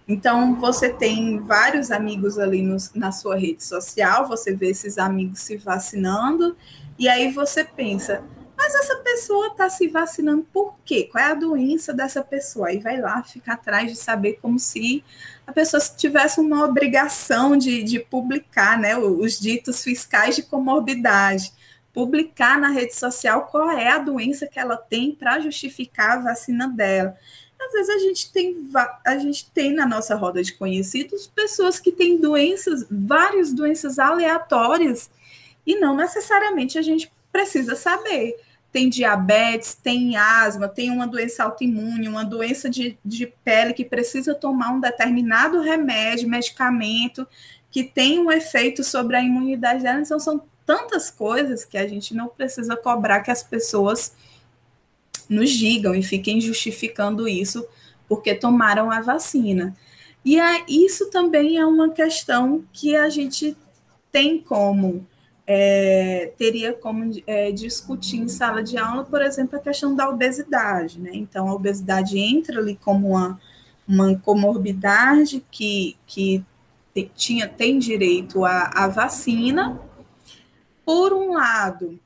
Então, 0.08 0.54
você 0.58 0.88
tem 0.88 1.38
vários 1.38 1.90
amigos 1.90 2.38
ali 2.38 2.62
no, 2.62 2.76
na 2.94 3.12
sua 3.12 3.36
rede 3.36 3.62
social, 3.62 4.26
você 4.26 4.54
vê 4.54 4.70
esses 4.70 4.96
amigos 4.96 5.40
se 5.40 5.58
vacinando, 5.58 6.56
e 6.98 7.08
aí 7.08 7.30
você 7.30 7.64
pensa, 7.64 8.22
mas 8.56 8.74
essa 8.74 8.96
pessoa 8.96 9.48
está 9.48 9.68
se 9.68 9.88
vacinando 9.88 10.46
por 10.52 10.76
quê? 10.84 11.08
Qual 11.10 11.22
é 11.22 11.28
a 11.28 11.34
doença 11.34 11.92
dessa 11.92 12.22
pessoa? 12.22 12.68
Aí 12.68 12.78
vai 12.78 13.00
lá, 13.00 13.22
fica 13.22 13.54
atrás 13.54 13.90
de 13.90 13.96
saber 13.96 14.38
como 14.40 14.58
se 14.58 15.02
a 15.46 15.52
pessoa 15.52 15.82
tivesse 15.96 16.40
uma 16.40 16.64
obrigação 16.64 17.56
de, 17.56 17.82
de 17.82 17.98
publicar 17.98 18.78
né, 18.78 18.96
os 18.96 19.38
ditos 19.38 19.82
fiscais 19.82 20.36
de 20.36 20.42
comorbidade, 20.42 21.52
publicar 21.92 22.58
na 22.58 22.70
rede 22.70 22.94
social 22.96 23.46
qual 23.46 23.70
é 23.70 23.90
a 23.90 23.98
doença 23.98 24.46
que 24.46 24.58
ela 24.58 24.76
tem 24.76 25.14
para 25.14 25.40
justificar 25.40 26.18
a 26.18 26.22
vacina 26.22 26.68
dela. 26.68 27.16
Às 27.60 27.72
vezes 27.72 27.90
a 27.90 27.98
gente 27.98 28.32
tem 28.32 28.70
a 29.06 29.16
gente 29.16 29.50
tem 29.50 29.72
na 29.72 29.86
nossa 29.86 30.14
roda 30.14 30.42
de 30.42 30.52
conhecidos 30.52 31.26
pessoas 31.26 31.78
que 31.78 31.92
têm 31.92 32.20
doenças, 32.20 32.86
várias 32.90 33.52
doenças 33.52 33.98
aleatórias, 33.98 35.10
e 35.66 35.76
não 35.76 35.96
necessariamente 35.96 36.78
a 36.78 36.82
gente 36.82 37.10
precisa 37.32 37.74
saber 37.74 38.36
tem 38.74 38.88
diabetes, 38.88 39.78
tem 39.80 40.16
asma, 40.16 40.66
tem 40.66 40.90
uma 40.90 41.06
doença 41.06 41.44
autoimune, 41.44 42.08
uma 42.08 42.24
doença 42.24 42.68
de, 42.68 42.98
de 43.04 43.24
pele 43.44 43.72
que 43.72 43.84
precisa 43.84 44.34
tomar 44.34 44.72
um 44.72 44.80
determinado 44.80 45.60
remédio, 45.60 46.28
medicamento, 46.28 47.24
que 47.70 47.84
tem 47.84 48.18
um 48.18 48.32
efeito 48.32 48.82
sobre 48.82 49.14
a 49.14 49.22
imunidade 49.22 49.84
dela. 49.84 50.00
Então, 50.00 50.18
são 50.18 50.42
tantas 50.66 51.08
coisas 51.08 51.64
que 51.64 51.78
a 51.78 51.86
gente 51.86 52.16
não 52.16 52.26
precisa 52.26 52.76
cobrar 52.76 53.20
que 53.20 53.30
as 53.30 53.44
pessoas 53.44 54.16
nos 55.28 55.50
digam 55.50 55.94
e 55.94 56.02
fiquem 56.02 56.40
justificando 56.40 57.28
isso 57.28 57.64
porque 58.08 58.34
tomaram 58.34 58.90
a 58.90 59.00
vacina. 59.00 59.76
E 60.24 60.40
é, 60.40 60.64
isso 60.66 61.10
também 61.10 61.58
é 61.58 61.64
uma 61.64 61.90
questão 61.90 62.64
que 62.72 62.96
a 62.96 63.08
gente 63.08 63.56
tem 64.10 64.40
como 64.40 65.06
é, 65.46 66.32
teria 66.38 66.72
como 66.72 67.12
é, 67.26 67.52
discutir 67.52 68.16
em 68.16 68.28
sala 68.28 68.62
de 68.62 68.78
aula, 68.78 69.04
por 69.04 69.20
exemplo, 69.20 69.58
a 69.58 69.62
questão 69.62 69.94
da 69.94 70.08
obesidade. 70.08 70.98
Né? 71.00 71.10
Então, 71.14 71.48
a 71.48 71.54
obesidade 71.54 72.18
entra 72.18 72.58
ali 72.58 72.76
como 72.76 73.10
uma, 73.10 73.40
uma 73.86 74.16
comorbidade 74.18 75.44
que, 75.50 75.96
que 76.06 76.44
tinha, 77.14 77.48
tem 77.48 77.78
direito 77.78 78.44
à, 78.44 78.70
à 78.74 78.88
vacina. 78.88 79.78
Por 80.84 81.12
um 81.12 81.32
lado, 81.32 81.98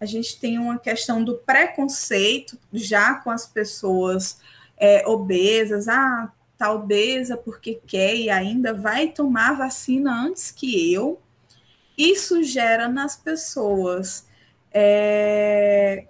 a 0.00 0.04
gente 0.04 0.38
tem 0.38 0.58
uma 0.58 0.78
questão 0.78 1.24
do 1.24 1.34
preconceito 1.34 2.58
já 2.72 3.14
com 3.14 3.30
as 3.30 3.46
pessoas 3.46 4.38
é, 4.76 5.06
obesas. 5.06 5.88
Ah, 5.88 6.32
tá 6.56 6.72
obesa 6.72 7.36
porque 7.36 7.80
quer 7.86 8.16
e 8.16 8.30
ainda 8.30 8.74
vai 8.74 9.08
tomar 9.08 9.56
vacina 9.56 10.12
antes 10.12 10.50
que 10.50 10.92
eu. 10.92 11.20
Isso 11.98 12.42
gera 12.44 12.88
nas 12.88 13.16
pessoas 13.16 14.24
é, 14.72 16.06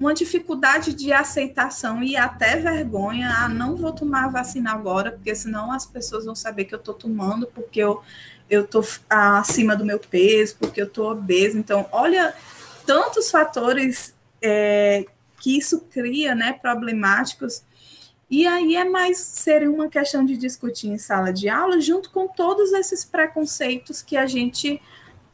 uma 0.00 0.14
dificuldade 0.14 0.94
de 0.94 1.12
aceitação 1.12 2.02
e 2.02 2.16
até 2.16 2.56
vergonha. 2.56 3.30
Ah, 3.38 3.48
não 3.48 3.76
vou 3.76 3.92
tomar 3.92 4.24
a 4.24 4.28
vacina 4.28 4.72
agora, 4.72 5.12
porque 5.12 5.34
senão 5.34 5.70
as 5.70 5.84
pessoas 5.84 6.24
vão 6.24 6.34
saber 6.34 6.64
que 6.64 6.74
eu 6.74 6.78
estou 6.78 6.94
tomando, 6.94 7.46
porque 7.46 7.80
eu 7.80 8.02
eu 8.50 8.62
estou 8.64 8.82
acima 9.10 9.76
do 9.76 9.84
meu 9.84 9.98
peso, 9.98 10.56
porque 10.58 10.80
eu 10.80 10.86
estou 10.86 11.10
obeso. 11.10 11.58
Então, 11.58 11.86
olha 11.92 12.34
tantos 12.86 13.30
fatores 13.30 14.14
é, 14.40 15.04
que 15.38 15.58
isso 15.58 15.80
cria, 15.90 16.34
né, 16.34 16.54
problemáticos 16.54 17.62
e 18.30 18.46
aí 18.46 18.76
é 18.76 18.84
mais 18.84 19.18
seria 19.18 19.70
uma 19.70 19.88
questão 19.88 20.24
de 20.24 20.36
discutir 20.36 20.88
em 20.88 20.98
sala 20.98 21.32
de 21.32 21.48
aula, 21.48 21.80
junto 21.80 22.10
com 22.10 22.28
todos 22.28 22.72
esses 22.72 23.04
preconceitos 23.04 24.02
que 24.02 24.16
a 24.16 24.26
gente 24.26 24.80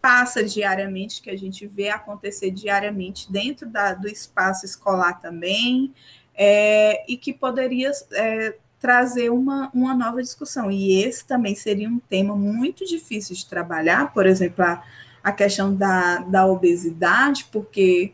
passa 0.01 0.45
diariamente, 0.45 1.23
que 1.23 1.31
a 1.31 1.37
gente 1.37 1.67
vê 1.67 1.89
acontecer 1.89 2.51
diariamente 2.51 3.33
dentro 3.33 3.67
da, 3.69 3.95
do 3.95 4.07
espaço 4.07 4.65
escolar 4.65 5.15
também, 5.21 5.93
é, 6.35 7.11
e 7.11 7.17
que 7.17 7.33
poderia 7.33 7.91
é, 8.13 8.55
trazer 8.79 9.31
uma, 9.31 9.71
uma 9.73 9.95
nova 9.95 10.23
discussão. 10.23 10.71
E 10.71 11.03
esse 11.03 11.27
também 11.27 11.55
seria 11.55 11.89
um 11.89 11.99
tema 11.99 12.37
muito 12.37 12.85
difícil 12.85 13.35
de 13.35 13.47
trabalhar, 13.47 14.13
por 14.13 14.27
exemplo, 14.27 14.63
a, 14.63 14.85
a 15.23 15.33
questão 15.33 15.75
da, 15.75 16.19
da 16.19 16.47
obesidade, 16.47 17.47
porque 17.51 18.13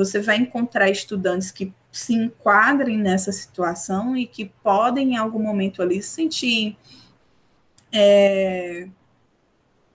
você 0.00 0.18
vai 0.18 0.36
encontrar 0.38 0.88
estudantes 0.88 1.50
que 1.50 1.74
se 1.92 2.14
enquadrem 2.14 2.96
nessa 2.96 3.30
situação 3.32 4.16
e 4.16 4.26
que 4.26 4.46
podem, 4.62 5.12
em 5.12 5.16
algum 5.16 5.42
momento 5.42 5.82
ali, 5.82 6.02
se 6.02 6.08
sentir, 6.08 6.78
é, 7.92 8.88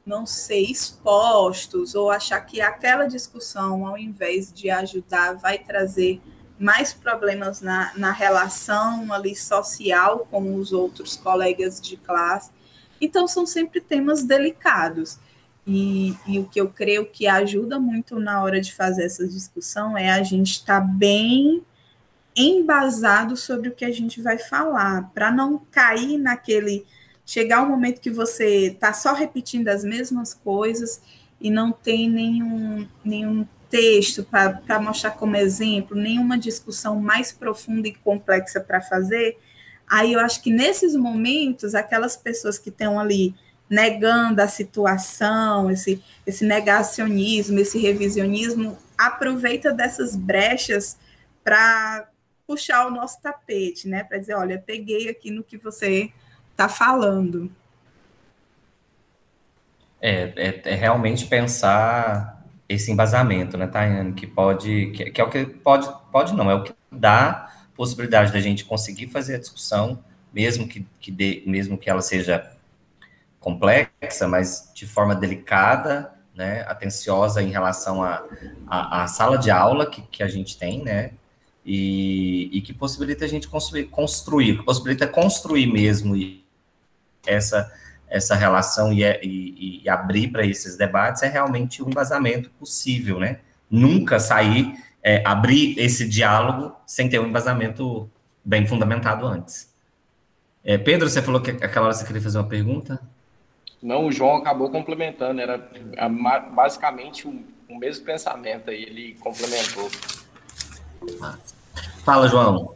não 0.05 0.23
sei, 0.23 0.65
expostos, 0.65 1.95
ou 1.95 2.11
achar 2.11 2.39
que 2.41 2.61
aquela 2.61 3.07
discussão, 3.07 3.87
ao 3.87 3.97
invés 3.97 4.53
de 4.53 4.69
ajudar, 4.69 5.33
vai 5.33 5.57
trazer 5.57 6.21
mais 6.59 6.93
problemas 6.93 7.61
na, 7.61 7.91
na 7.97 8.11
relação 8.11 9.11
ali 9.11 9.35
social 9.35 10.27
com 10.29 10.55
os 10.55 10.71
outros 10.71 11.15
colegas 11.15 11.81
de 11.81 11.97
classe. 11.97 12.51
Então, 13.01 13.27
são 13.27 13.45
sempre 13.45 13.81
temas 13.81 14.23
delicados. 14.23 15.17
E, 15.68 16.16
e, 16.28 16.38
o 16.38 16.45
que 16.45 16.61
eu 16.61 16.70
creio 16.70 17.07
que 17.07 17.26
ajuda 17.26 17.80
muito 17.80 18.20
na 18.20 18.43
hora 18.43 18.61
de 18.61 18.72
fazer 18.74 19.05
essa 19.05 19.28
discussão 19.28 19.97
é 19.97 20.11
a 20.11 20.22
gente 20.22 20.51
estar 20.51 20.80
tá 20.80 20.86
bem 20.86 21.63
embasado 22.36 23.36
sobre 23.36 23.70
o 23.70 23.72
que 23.72 23.86
a 23.86 23.91
gente 23.91 24.22
vai 24.22 24.38
falar, 24.38 25.09
para 25.13 25.32
não 25.32 25.57
cair 25.72 26.18
naquele. 26.18 26.86
chegar 27.26 27.63
um 27.63 27.70
momento 27.70 28.01
que 28.01 28.11
você 28.11 28.68
está 28.68 28.93
só 28.93 29.13
repetindo 29.13 29.70
as 29.70 29.84
mesmas 29.84 30.34
coisas 30.34 31.01
e 31.41 31.49
não 31.49 31.72
tem 31.72 32.09
nenhum, 32.09 32.88
nenhum 33.03 33.47
texto 33.70 34.24
para 34.24 34.80
mostrar 34.80 35.11
como 35.11 35.36
exemplo, 35.36 35.97
nenhuma 35.97 36.38
discussão 36.38 36.99
mais 36.99 37.32
profunda 37.32 37.88
e 37.88 37.93
complexa 37.93 38.59
para 38.59 38.82
fazer. 38.82 39.38
Aí 39.88 40.13
eu 40.13 40.20
acho 40.20 40.41
que 40.41 40.51
nesses 40.51 40.95
momentos, 40.95 41.74
aquelas 41.74 42.16
pessoas 42.16 42.59
que 42.59 42.70
estão 42.70 42.99
ali 42.99 43.34
negando 43.70 44.41
a 44.41 44.47
situação, 44.47 45.72
esse, 45.72 46.03
esse 46.26 46.45
negacionismo, 46.45 47.59
esse 47.59 47.80
revisionismo, 47.80 48.78
aproveita 48.97 49.74
dessas 49.74 50.16
brechas 50.16 50.97
para 51.43 52.07
puxar 52.47 52.88
o 52.88 52.91
nosso 52.91 53.22
tapete, 53.22 53.88
né? 53.88 54.03
Para 54.03 54.18
dizer, 54.18 54.36
olha, 54.36 54.61
peguei 54.63 55.09
aqui 55.09 55.32
no 55.32 55.43
que 55.43 55.57
você 55.57 56.11
está 56.51 56.70
falando. 56.70 57.51
É, 60.01 60.34
é, 60.36 60.61
é, 60.66 60.76
realmente 60.76 61.26
pensar 61.26 62.43
esse 62.68 62.91
embasamento, 62.91 63.57
né, 63.57 63.68
Tayane, 63.68 64.13
que 64.13 64.26
pode, 64.26 64.91
que, 64.91 65.11
que, 65.11 65.22
é 65.22 65.24
o 65.24 65.30
que 65.30 65.45
pode, 65.45 65.88
pode 66.11 66.34
não, 66.34 66.49
é 66.49 66.55
o 66.55 66.63
que 66.63 66.74
dá 66.91 67.51
possibilidade 67.76 68.32
da 68.32 68.39
gente 68.39 68.66
conseguir 68.66 69.07
fazer 69.07 69.36
a 69.36 69.39
discussão, 69.39 70.03
mesmo 70.34 70.68
que, 70.68 70.86
que 70.99 71.11
dê, 71.11 71.43
mesmo 71.45 71.78
que 71.78 71.89
ela 71.89 72.01
seja 72.01 72.54
complexa, 73.45 74.27
mas 74.27 74.71
de 74.73 74.87
forma 74.87 75.13
delicada, 75.13 76.11
né, 76.33 76.65
atenciosa 76.67 77.43
em 77.43 77.51
relação 77.51 78.01
à 78.67 79.05
sala 79.07 79.37
de 79.37 79.51
aula 79.51 79.85
que, 79.85 80.01
que 80.01 80.23
a 80.23 80.27
gente 80.27 80.57
tem, 80.57 80.83
né, 80.83 81.11
e, 81.63 82.49
e 82.51 82.59
que 82.61 82.73
possibilita 82.73 83.23
a 83.23 83.27
gente 83.27 83.47
construir, 83.47 83.85
construir, 83.85 84.57
que 84.57 84.63
possibilita 84.63 85.05
construir 85.05 85.67
mesmo 85.67 86.15
essa, 87.23 87.71
essa 88.07 88.33
relação 88.33 88.91
e, 88.91 89.03
e, 89.03 89.83
e 89.83 89.89
abrir 89.89 90.29
para 90.29 90.43
esses 90.43 90.75
debates 90.75 91.21
é 91.21 91.27
realmente 91.27 91.83
um 91.83 91.89
embasamento 91.89 92.49
possível, 92.59 93.19
né, 93.19 93.41
nunca 93.69 94.19
sair, 94.19 94.73
é, 95.03 95.21
abrir 95.23 95.77
esse 95.77 96.09
diálogo 96.09 96.75
sem 96.87 97.07
ter 97.07 97.19
um 97.19 97.27
embasamento 97.27 98.09
bem 98.43 98.65
fundamentado 98.65 99.27
antes. 99.27 99.71
É, 100.63 100.79
Pedro, 100.79 101.07
você 101.07 101.21
falou 101.21 101.39
que 101.39 101.51
aquela 101.51 101.85
hora 101.85 101.93
você 101.93 102.03
queria 102.03 102.23
fazer 102.23 102.39
uma 102.39 102.49
pergunta? 102.49 102.99
Não, 103.82 104.07
o 104.07 104.11
João 104.11 104.38
acabou 104.38 104.69
complementando, 104.69 105.41
era 105.41 105.57
basicamente 106.53 107.28
o, 107.28 107.43
o 107.69 107.78
mesmo 107.78 108.05
pensamento 108.05 108.69
aí, 108.69 108.84
ele 108.84 109.15
complementou. 109.19 109.89
Fala, 112.03 112.28
João. 112.28 112.76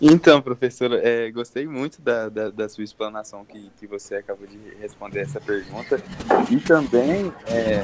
Então, 0.00 0.40
professora, 0.40 1.00
é, 1.02 1.28
gostei 1.30 1.66
muito 1.66 2.00
da, 2.00 2.28
da, 2.28 2.50
da, 2.50 2.68
sua 2.68 2.84
explanação 2.84 3.44
que, 3.44 3.68
que 3.80 3.86
você 3.86 4.14
acabou 4.14 4.46
de 4.46 4.56
responder 4.80 5.20
essa 5.20 5.40
pergunta. 5.40 6.00
E 6.48 6.56
também 6.60 7.32
é, 7.46 7.82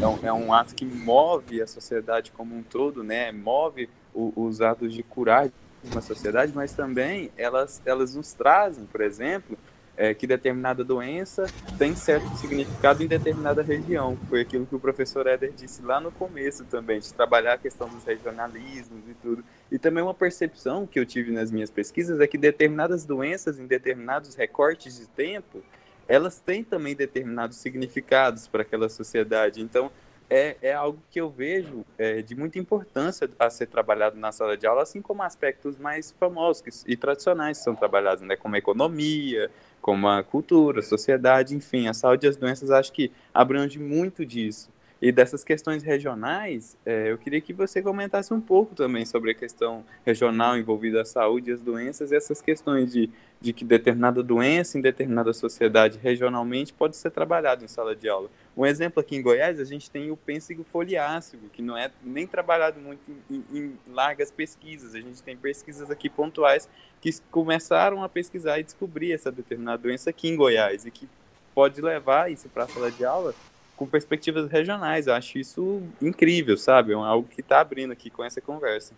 é, 0.00 0.06
um, 0.06 0.26
é 0.26 0.32
um 0.32 0.54
ato 0.54 0.74
que 0.74 0.86
move 0.86 1.60
a 1.60 1.66
sociedade 1.66 2.32
como 2.32 2.56
um 2.56 2.62
todo, 2.62 3.04
né? 3.04 3.30
Move 3.30 3.90
o, 4.14 4.32
os 4.34 4.62
atos 4.62 4.94
de 4.94 5.02
curar 5.02 5.50
uma 5.90 6.00
sociedade, 6.00 6.52
mas 6.54 6.72
também 6.72 7.30
elas, 7.36 7.80
elas 7.84 8.14
nos 8.14 8.32
trazem, 8.32 8.84
por 8.86 9.00
exemplo, 9.00 9.56
é, 9.96 10.12
que 10.12 10.26
determinada 10.26 10.84
doença 10.84 11.46
tem 11.78 11.96
certo 11.96 12.28
significado 12.36 13.02
em 13.02 13.06
determinada 13.06 13.62
região. 13.62 14.16
Foi 14.28 14.42
aquilo 14.42 14.66
que 14.66 14.74
o 14.74 14.78
professor 14.78 15.26
Éder 15.26 15.52
disse 15.52 15.82
lá 15.82 16.00
no 16.00 16.12
começo 16.12 16.64
também, 16.64 17.00
de 17.00 17.12
trabalhar 17.14 17.54
a 17.54 17.58
questão 17.58 17.88
dos 17.88 18.04
regionalismos 18.04 19.08
e 19.08 19.14
tudo. 19.14 19.42
E 19.72 19.78
também 19.78 20.02
uma 20.02 20.14
percepção 20.14 20.86
que 20.86 21.00
eu 21.00 21.06
tive 21.06 21.32
nas 21.32 21.50
minhas 21.50 21.70
pesquisas 21.70 22.20
é 22.20 22.26
que 22.26 22.36
determinadas 22.36 23.04
doenças 23.04 23.58
em 23.58 23.66
determinados 23.66 24.34
recortes 24.34 24.98
de 24.98 25.06
tempo, 25.06 25.62
elas 26.06 26.38
têm 26.38 26.62
também 26.62 26.94
determinados 26.94 27.56
significados 27.56 28.46
para 28.46 28.62
aquela 28.62 28.88
sociedade. 28.88 29.60
Então, 29.62 29.90
é, 30.28 30.56
é 30.60 30.72
algo 30.72 30.98
que 31.10 31.20
eu 31.20 31.30
vejo 31.30 31.84
é, 31.98 32.22
de 32.22 32.34
muita 32.34 32.58
importância 32.58 33.28
a 33.38 33.48
ser 33.48 33.66
trabalhado 33.66 34.16
na 34.16 34.32
sala 34.32 34.56
de 34.56 34.66
aula, 34.66 34.82
assim 34.82 35.00
como 35.00 35.22
aspectos 35.22 35.78
mais 35.78 36.12
famosos 36.12 36.84
e 36.86 36.96
tradicionais 36.96 37.58
que 37.58 37.64
são 37.64 37.74
trabalhados, 37.74 38.22
né, 38.22 38.36
como 38.36 38.54
a 38.54 38.58
economia, 38.58 39.50
como 39.80 40.08
a 40.08 40.22
cultura, 40.22 40.80
a 40.80 40.82
sociedade, 40.82 41.54
enfim, 41.54 41.88
a 41.88 41.94
saúde 41.94 42.26
e 42.26 42.28
as 42.28 42.36
doenças 42.36 42.70
acho 42.70 42.92
que 42.92 43.12
abrange 43.32 43.78
muito 43.78 44.26
disso. 44.26 44.68
E 45.00 45.12
dessas 45.12 45.44
questões 45.44 45.82
regionais, 45.82 46.74
é, 46.86 47.10
eu 47.10 47.18
queria 47.18 47.38
que 47.40 47.52
você 47.52 47.82
comentasse 47.82 48.32
um 48.32 48.40
pouco 48.40 48.74
também 48.74 49.04
sobre 49.04 49.30
a 49.30 49.34
questão 49.34 49.84
regional 50.06 50.56
envolvida 50.56 51.02
a 51.02 51.04
saúde 51.04 51.50
e 51.50 51.52
as 51.52 51.60
doenças, 51.60 52.12
e 52.12 52.16
essas 52.16 52.40
questões 52.40 52.90
de, 52.90 53.10
de 53.38 53.52
que 53.52 53.62
determinada 53.62 54.22
doença 54.22 54.78
em 54.78 54.80
determinada 54.80 55.34
sociedade 55.34 55.98
regionalmente 56.02 56.72
pode 56.72 56.96
ser 56.96 57.10
trabalhada 57.10 57.62
em 57.62 57.68
sala 57.68 57.94
de 57.94 58.08
aula. 58.08 58.30
Um 58.56 58.64
exemplo 58.64 58.98
aqui 58.98 59.16
em 59.16 59.22
Goiás, 59.22 59.60
a 59.60 59.64
gente 59.64 59.90
tem 59.90 60.10
o 60.10 60.16
pêssego 60.16 60.64
foliáceo, 60.64 61.38
que 61.52 61.60
não 61.60 61.76
é 61.76 61.90
nem 62.02 62.26
trabalhado 62.26 62.80
muito 62.80 63.02
em, 63.30 63.44
em, 63.52 63.78
largas 63.92 64.30
pesquisas. 64.30 64.94
A 64.94 65.00
gente 65.00 65.22
tem 65.22 65.36
pesquisas 65.36 65.90
aqui 65.90 66.08
pontuais 66.08 66.66
que 67.02 67.10
começaram 67.30 68.02
a 68.02 68.08
pesquisar 68.08 68.58
e 68.58 68.62
descobrir 68.62 69.12
essa 69.12 69.30
determinada 69.30 69.82
doença 69.82 70.08
aqui 70.08 70.28
em 70.28 70.36
Goiás 70.36 70.86
e 70.86 70.90
que 70.90 71.06
pode 71.54 71.82
levar 71.82 72.32
isso 72.32 72.48
para 72.48 72.64
a 72.64 72.68
sala 72.68 72.90
de 72.90 73.04
aula 73.04 73.34
com 73.76 73.86
perspectivas 73.86 74.50
regionais. 74.50 75.06
Eu 75.06 75.14
acho 75.14 75.38
isso 75.38 75.82
incrível, 76.00 76.56
sabe? 76.56 76.92
É 76.92 76.94
algo 76.94 77.28
que 77.28 77.40
está 77.40 77.60
abrindo 77.60 77.92
aqui 77.92 78.10
com 78.10 78.24
essa 78.24 78.40
conversa. 78.40 78.94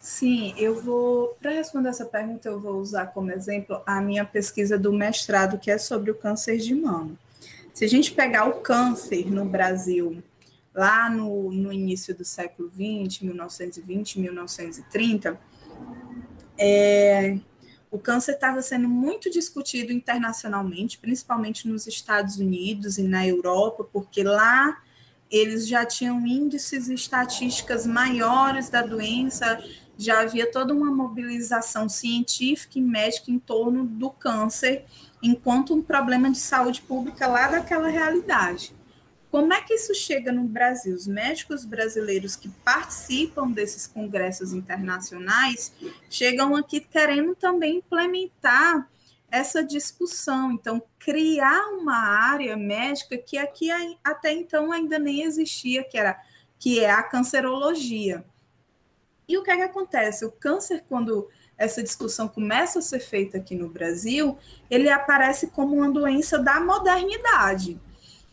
Sim, 0.00 0.54
eu 0.56 0.80
vou, 0.80 1.36
para 1.40 1.50
responder 1.50 1.88
essa 1.88 2.04
pergunta, 2.04 2.48
eu 2.48 2.60
vou 2.60 2.76
usar 2.76 3.08
como 3.08 3.32
exemplo 3.32 3.82
a 3.84 4.00
minha 4.00 4.24
pesquisa 4.24 4.78
do 4.78 4.92
mestrado, 4.92 5.58
que 5.58 5.70
é 5.70 5.76
sobre 5.76 6.10
o 6.10 6.14
câncer 6.14 6.58
de 6.58 6.74
mama. 6.74 7.18
Se 7.74 7.84
a 7.84 7.88
gente 7.88 8.12
pegar 8.12 8.46
o 8.46 8.60
câncer 8.60 9.30
no 9.30 9.44
Brasil, 9.44 10.22
lá 10.72 11.10
no, 11.10 11.50
no 11.50 11.72
início 11.72 12.14
do 12.14 12.24
século 12.24 12.70
XX, 12.70 13.22
1920, 13.22 14.20
1930, 14.20 15.38
é, 16.56 17.36
o 17.90 17.98
câncer 17.98 18.32
estava 18.32 18.60
sendo 18.60 18.88
muito 18.88 19.30
discutido 19.30 19.92
internacionalmente, 19.92 20.98
principalmente 20.98 21.66
nos 21.66 21.86
Estados 21.86 22.36
Unidos 22.36 22.98
e 22.98 23.02
na 23.02 23.26
Europa, 23.26 23.84
porque 23.84 24.22
lá 24.22 24.80
eles 25.30 25.66
já 25.66 25.84
tinham 25.84 26.26
índices 26.26 26.88
e 26.88 26.94
estatísticas 26.94 27.86
maiores 27.86 28.70
da 28.70 28.82
doença, 28.82 29.62
já 29.96 30.20
havia 30.20 30.50
toda 30.50 30.72
uma 30.72 30.90
mobilização 30.90 31.88
científica 31.88 32.78
e 32.78 32.82
médica 32.82 33.30
em 33.30 33.38
torno 33.38 33.84
do 33.84 34.10
câncer, 34.10 34.84
enquanto 35.22 35.74
um 35.74 35.82
problema 35.82 36.30
de 36.30 36.38
saúde 36.38 36.80
pública 36.80 37.26
lá 37.26 37.48
daquela 37.48 37.88
realidade. 37.88 38.77
Como 39.30 39.52
é 39.52 39.60
que 39.60 39.74
isso 39.74 39.94
chega 39.94 40.32
no 40.32 40.44
Brasil? 40.44 40.94
Os 40.94 41.06
médicos 41.06 41.64
brasileiros 41.64 42.34
que 42.34 42.48
participam 42.64 43.50
desses 43.50 43.86
congressos 43.86 44.54
internacionais 44.54 45.72
chegam 46.08 46.56
aqui 46.56 46.80
querendo 46.80 47.34
também 47.34 47.76
implementar 47.76 48.88
essa 49.30 49.62
discussão. 49.62 50.52
Então, 50.52 50.82
criar 50.98 51.68
uma 51.72 51.96
área 51.96 52.56
médica 52.56 53.18
que 53.18 53.36
aqui 53.36 53.68
até 54.02 54.32
então 54.32 54.72
ainda 54.72 54.98
nem 54.98 55.22
existia, 55.22 55.84
que 55.84 55.98
era 55.98 56.18
que 56.58 56.80
é 56.80 56.90
a 56.90 57.02
cancerologia. 57.02 58.24
E 59.28 59.36
o 59.36 59.42
que 59.42 59.50
é 59.50 59.56
que 59.56 59.62
acontece? 59.62 60.24
O 60.24 60.32
câncer, 60.32 60.84
quando 60.88 61.28
essa 61.56 61.82
discussão 61.82 62.26
começa 62.26 62.78
a 62.78 62.82
ser 62.82 63.00
feita 63.00 63.36
aqui 63.36 63.54
no 63.54 63.68
Brasil, 63.68 64.38
ele 64.70 64.88
aparece 64.88 65.48
como 65.48 65.76
uma 65.76 65.90
doença 65.90 66.38
da 66.38 66.58
modernidade. 66.58 67.78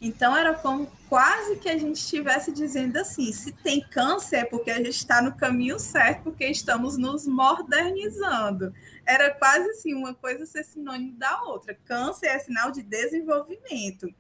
Então 0.02 0.36
era 0.36 0.54
como 0.54 0.92
quase 1.08 1.56
que 1.58 1.70
a 1.70 1.78
gente 1.78 1.98
estivesse 1.98 2.52
dizendo 2.52 2.98
assim: 2.98 3.32
se 3.32 3.52
tem 3.52 3.82
câncer 3.82 4.38
é 4.38 4.46
porque 4.46 4.70
a 4.70 4.78
gente 4.78 4.90
está 4.90 5.22
no 5.22 5.36
caminho 5.36 5.80
certo, 5.80 6.24
porque 6.24 6.46
estamos 6.46 6.98
nos 6.98 7.26
modernizando. 7.26 8.74
Era 9.06 9.34
quase 9.34 9.70
assim 9.70 9.94
uma 9.94 10.14
coisa 10.14 10.46
ser 10.46 10.64
sinônimo 10.64 11.18
da 11.18 11.44
outra. 11.44 11.78
Câncer 11.86 12.28
é 12.28 12.40
sinal 12.40 12.72
de 12.72 12.82
desenvolvimento. 12.82 14.14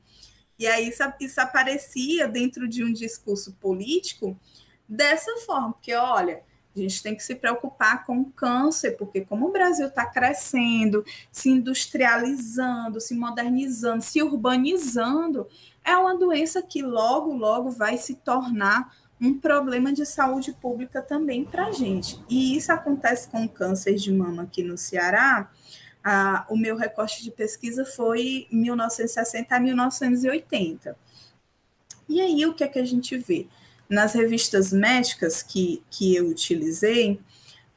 E 0.57 0.67
aí 0.67 0.87
isso, 0.87 1.03
isso 1.19 1.41
aparecia 1.41 2.27
dentro 2.27 2.67
de 2.67 2.83
um 2.83 2.93
discurso 2.93 3.53
político 3.59 4.39
dessa 4.87 5.35
forma, 5.45 5.73
porque 5.73 5.93
olha, 5.93 6.43
a 6.75 6.79
gente 6.79 7.01
tem 7.01 7.15
que 7.15 7.23
se 7.23 7.35
preocupar 7.35 8.05
com 8.05 8.19
o 8.19 8.31
câncer, 8.31 8.97
porque 8.97 9.21
como 9.21 9.47
o 9.47 9.51
Brasil 9.51 9.87
está 9.87 10.05
crescendo, 10.05 11.05
se 11.31 11.49
industrializando, 11.49 12.99
se 12.99 13.15
modernizando, 13.15 14.03
se 14.03 14.21
urbanizando, 14.21 15.47
é 15.83 15.95
uma 15.95 16.17
doença 16.17 16.61
que 16.61 16.81
logo, 16.81 17.33
logo 17.33 17.71
vai 17.71 17.97
se 17.97 18.15
tornar 18.15 18.93
um 19.21 19.39
problema 19.39 19.93
de 19.93 20.05
saúde 20.05 20.51
pública 20.51 21.01
também 21.01 21.45
para 21.45 21.67
a 21.67 21.71
gente. 21.71 22.19
E 22.29 22.57
isso 22.57 22.71
acontece 22.71 23.29
com 23.29 23.45
o 23.45 23.49
câncer 23.49 23.95
de 23.95 24.11
mama 24.11 24.43
aqui 24.43 24.61
no 24.61 24.77
Ceará. 24.77 25.49
Ah, 26.03 26.45
o 26.49 26.57
meu 26.57 26.75
recorte 26.75 27.23
de 27.23 27.31
pesquisa 27.31 27.85
foi 27.85 28.47
1960 28.51 29.55
a 29.55 29.59
1980. 29.59 30.97
E 32.07 32.21
aí, 32.21 32.45
o 32.45 32.53
que 32.53 32.63
é 32.63 32.67
que 32.67 32.77
a 32.77 32.85
gente 32.85 33.17
vê? 33.17 33.47
Nas 33.89 34.13
revistas 34.13 34.73
médicas 34.73 35.43
que, 35.43 35.83
que 35.89 36.15
eu 36.15 36.27
utilizei, 36.27 37.19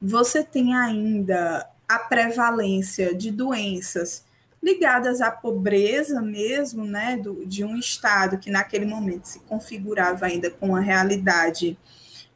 você 0.01 0.43
tem 0.43 0.75
ainda 0.75 1.69
a 1.89 1.99
prevalência 1.99 3.15
de 3.15 3.31
doenças 3.31 4.25
ligadas 4.63 5.21
à 5.21 5.31
pobreza 5.31 6.21
mesmo, 6.21 6.85
né, 6.85 7.17
do, 7.17 7.47
de 7.47 7.65
um 7.65 7.77
Estado 7.77 8.39
que 8.39 8.51
naquele 8.51 8.85
momento 8.85 9.27
se 9.27 9.41
configurava 9.41 10.27
ainda 10.27 10.51
com 10.51 10.71
uma 10.71 10.81
realidade 10.81 11.79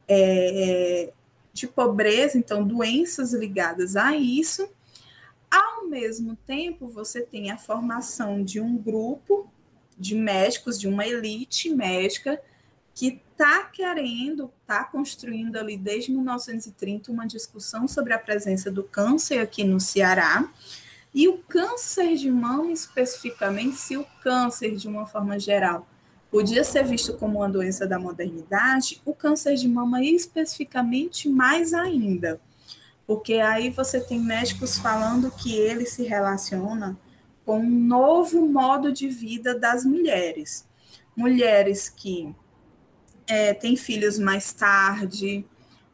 é, 0.09 1.13
de 1.53 1.67
pobreza, 1.67 2.39
então 2.39 2.65
doenças 2.67 3.33
ligadas 3.33 3.97
a 3.97 4.17
isso. 4.17 4.69
Ao 5.51 5.87
mesmo 5.87 6.37
tempo, 6.47 6.87
você 6.87 7.21
tem 7.21 7.51
a 7.51 7.59
formação 7.59 8.43
de 8.43 8.61
um 8.61 8.77
grupo 8.77 9.51
de 9.99 10.15
médicos, 10.15 10.81
de 10.81 10.89
uma 10.89 11.07
elite 11.07 11.69
médica, 11.69 12.41
que 12.95 13.21
está 13.31 13.65
querendo, 13.65 14.53
está 14.61 14.85
construindo 14.85 15.57
ali 15.57 15.77
desde 15.77 16.13
1930 16.13 17.11
uma 17.11 17.27
discussão 17.27 17.89
sobre 17.89 18.13
a 18.13 18.19
presença 18.19 18.71
do 18.71 18.85
câncer 18.85 19.39
aqui 19.39 19.65
no 19.65 19.81
Ceará. 19.81 20.49
E 21.15 21.29
o 21.29 21.39
câncer 21.39 22.17
de 22.17 22.31
mama, 22.31 22.71
especificamente, 22.73 23.77
se 23.77 23.97
o 23.97 24.07
câncer, 24.23 24.77
de 24.77 24.89
uma 24.89 25.07
forma 25.07 25.39
geral, 25.39 25.87
podia 26.31 26.65
ser 26.65 26.85
visto 26.85 27.15
como 27.19 27.41
uma 27.41 27.49
doença 27.49 27.87
da 27.87 27.99
modernidade, 27.99 29.01
o 29.05 29.15
câncer 29.15 29.55
de 29.57 29.69
mama, 29.69 30.03
especificamente, 30.03 31.29
mais 31.29 31.75
ainda. 31.75 32.41
Porque 33.07 33.35
aí 33.35 33.69
você 33.69 34.01
tem 34.01 34.19
médicos 34.19 34.79
falando 34.79 35.31
que 35.31 35.55
ele 35.55 35.85
se 35.85 36.05
relaciona 36.05 36.97
com 37.45 37.59
um 37.61 37.71
novo 37.71 38.47
modo 38.47 38.93
de 38.93 39.09
vida 39.09 39.59
das 39.59 39.85
mulheres. 39.85 40.65
Mulheres 41.15 41.91
que 41.91 42.35
é, 43.27 43.55
têm 43.55 43.77
filhos 43.77 44.19
mais 44.19 44.53
tarde, 44.53 45.45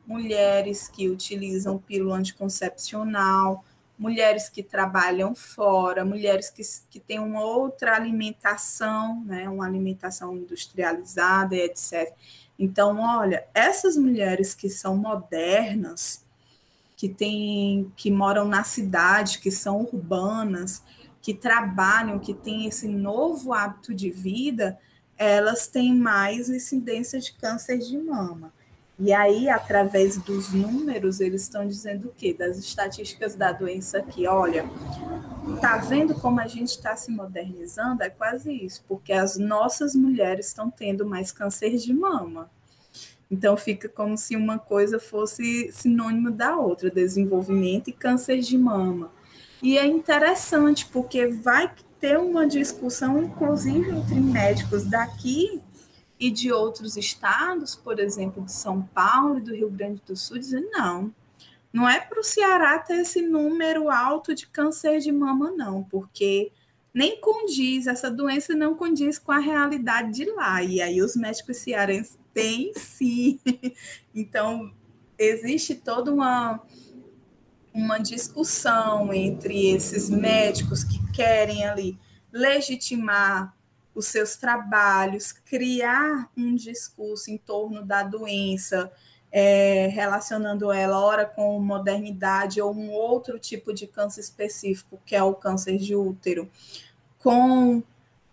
mulheres 0.07 0.89
que 0.89 1.09
utilizam 1.09 1.79
pílula 1.79 2.17
anticoncepcional, 2.17 3.65
mulheres 3.99 4.49
que 4.49 4.63
trabalham 4.63 5.35
fora, 5.35 6.05
mulheres 6.05 6.51
que, 6.51 6.63
que 6.89 7.01
têm 7.01 7.19
uma 7.19 7.43
outra 7.43 7.97
alimentação, 7.97 9.23
né, 9.25 9.49
uma 9.49 9.67
alimentação 9.67 10.37
industrializada, 10.37 11.57
etc. 11.57 12.15
Então, 12.59 13.01
olha, 13.01 13.45
essas 13.53 13.97
mulheres 13.97 14.55
que 14.55 14.69
são 14.69 14.97
modernas, 14.97 16.25
que 16.97 17.09
têm, 17.09 17.93
que 17.97 18.11
moram 18.11 18.47
na 18.47 18.65
cidade, 18.65 19.39
que 19.39 19.51
são 19.51 19.83
urbanas, 19.83 20.83
que 21.21 21.35
trabalham, 21.35 22.19
que 22.19 22.35
têm 22.35 22.67
esse 22.67 22.89
novo 22.89 23.53
hábito 23.53 23.95
de 23.95 24.11
vida, 24.11 24.79
elas 25.19 25.67
têm 25.67 25.95
mais 25.95 26.49
incidência 26.49 27.19
de 27.19 27.33
câncer 27.33 27.79
de 27.79 27.99
mama. 27.99 28.53
E 29.01 29.13
aí, 29.13 29.49
através 29.49 30.17
dos 30.17 30.53
números, 30.53 31.21
eles 31.21 31.43
estão 31.43 31.67
dizendo 31.67 32.09
o 32.09 32.13
quê? 32.17 32.35
Das 32.35 32.59
estatísticas 32.59 33.35
da 33.35 33.53
doença 33.53 33.99
aqui, 33.99 34.27
olha, 34.27 34.65
tá 35.61 35.77
vendo 35.77 36.15
como 36.15 36.41
a 36.41 36.47
gente 36.49 36.71
está 36.71 36.97
se 36.97 37.11
modernizando? 37.11 38.03
É 38.03 38.11
quase 38.11 38.53
isso, 38.53 38.85
porque 38.89 39.13
as 39.13 39.37
nossas 39.37 39.95
mulheres 39.95 40.49
estão 40.49 40.71
tendo 40.71 41.07
mais 41.07 41.31
câncer 41.31 41.77
de 41.77 41.93
mama. 41.93 42.51
Então 43.31 43.57
fica 43.57 43.89
como 43.89 44.17
se 44.17 44.35
uma 44.35 44.59
coisa 44.59 44.99
fosse 44.99 45.71
sinônimo 45.71 46.31
da 46.31 46.57
outra, 46.57 46.91
desenvolvimento 46.91 47.89
e 47.89 47.93
câncer 47.93 48.41
de 48.41 48.57
mama. 48.57 49.13
E 49.63 49.79
é 49.79 49.87
interessante, 49.87 50.87
porque 50.87 51.27
vai 51.27 51.73
ter 52.01 52.19
uma 52.19 52.47
discussão, 52.47 53.23
inclusive 53.23 53.91
entre 53.91 54.15
médicos 54.15 54.85
daqui 54.85 55.61
e 56.19 56.31
de 56.31 56.53
outros 56.53 56.97
estados, 56.97 57.75
por 57.75 57.99
exemplo, 57.99 58.45
de 58.45 58.53
São 58.53 58.83
Paulo 58.83 59.39
e 59.39 59.43
do 59.43 59.55
Rio 59.55 59.71
Grande 59.71 60.03
do 60.07 60.17
Sul, 60.17 60.39
dizendo 60.39 60.69
não, 60.71 61.13
não 61.73 61.89
é 61.89 62.01
para 62.01 62.21
o 62.21 62.25
Ceará 62.25 62.79
ter 62.79 63.01
esse 63.01 63.23
número 63.23 63.91
alto 63.91 64.35
de 64.35 64.47
câncer 64.47 65.01
de 65.01 65.13
mama, 65.13 65.51
não, 65.51 65.85
porque 65.85 66.51
nem 66.93 67.21
condiz, 67.21 67.87
essa 67.87 68.11
doença 68.11 68.55
não 68.55 68.75
condiz 68.75 69.19
com 69.19 69.31
a 69.31 69.39
realidade 69.39 70.13
de 70.13 70.25
lá. 70.33 70.63
E 70.63 70.81
aí 70.81 71.01
os 71.01 71.15
médicos 71.15 71.59
cearenses 71.59 72.19
têm 72.33 72.73
sim. 72.75 73.39
Então, 74.15 74.73
existe 75.17 75.77
toda 75.77 76.13
uma 76.13 76.61
uma 77.73 77.99
discussão 77.99 79.13
entre 79.13 79.71
esses 79.71 80.09
médicos 80.09 80.83
que 80.85 80.99
querem 81.13 81.65
ali 81.65 81.99
legitimar 82.33 83.55
os 83.95 84.07
seus 84.07 84.37
trabalhos, 84.37 85.33
criar 85.33 86.31
um 86.37 86.55
discurso 86.55 87.31
em 87.31 87.37
torno 87.37 87.85
da 87.85 88.03
doença, 88.03 88.93
é, 89.31 89.89
relacionando 89.89 90.73
ela, 90.73 91.01
ora 91.01 91.27
com 91.27 91.59
modernidade 91.61 92.61
ou 92.61 92.73
um 92.73 92.91
outro 92.91 93.39
tipo 93.39 93.75
de 93.75 93.87
câncer 93.87 94.21
específico, 94.21 95.01
que 95.05 95.15
é 95.17 95.23
o 95.23 95.35
câncer 95.35 95.77
de 95.79 95.95
útero, 95.95 96.49
com 97.19 97.83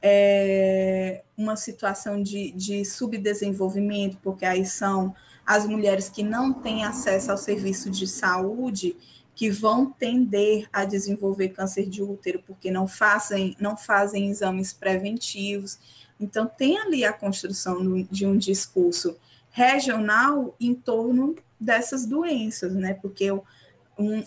é, 0.01 1.23
uma 1.35 1.55
situação 1.55 2.21
de, 2.21 2.51
de 2.51 2.85
subdesenvolvimento, 2.85 4.17
porque 4.21 4.45
aí 4.45 4.65
são 4.65 5.15
as 5.45 5.65
mulheres 5.65 6.09
que 6.09 6.23
não 6.23 6.53
têm 6.53 6.85
acesso 6.85 7.31
ao 7.31 7.37
serviço 7.37 7.89
de 7.89 8.07
saúde 8.07 8.95
que 9.35 9.49
vão 9.51 9.91
tender 9.91 10.67
a 10.71 10.85
desenvolver 10.85 11.49
câncer 11.49 11.87
de 11.87 12.01
útero 12.01 12.41
porque 12.47 12.71
não 12.71 12.87
fazem, 12.87 13.55
não 13.59 13.75
fazem 13.75 14.29
exames 14.29 14.71
preventivos. 14.71 15.77
Então, 16.19 16.47
tem 16.47 16.77
ali 16.79 17.03
a 17.03 17.11
construção 17.11 18.01
de 18.09 18.25
um 18.25 18.37
discurso 18.37 19.17
regional 19.51 20.55
em 20.59 20.73
torno 20.73 21.35
dessas 21.59 22.05
doenças, 22.05 22.73
né? 22.73 22.93
Porque 22.93 23.29
um, 23.31 23.43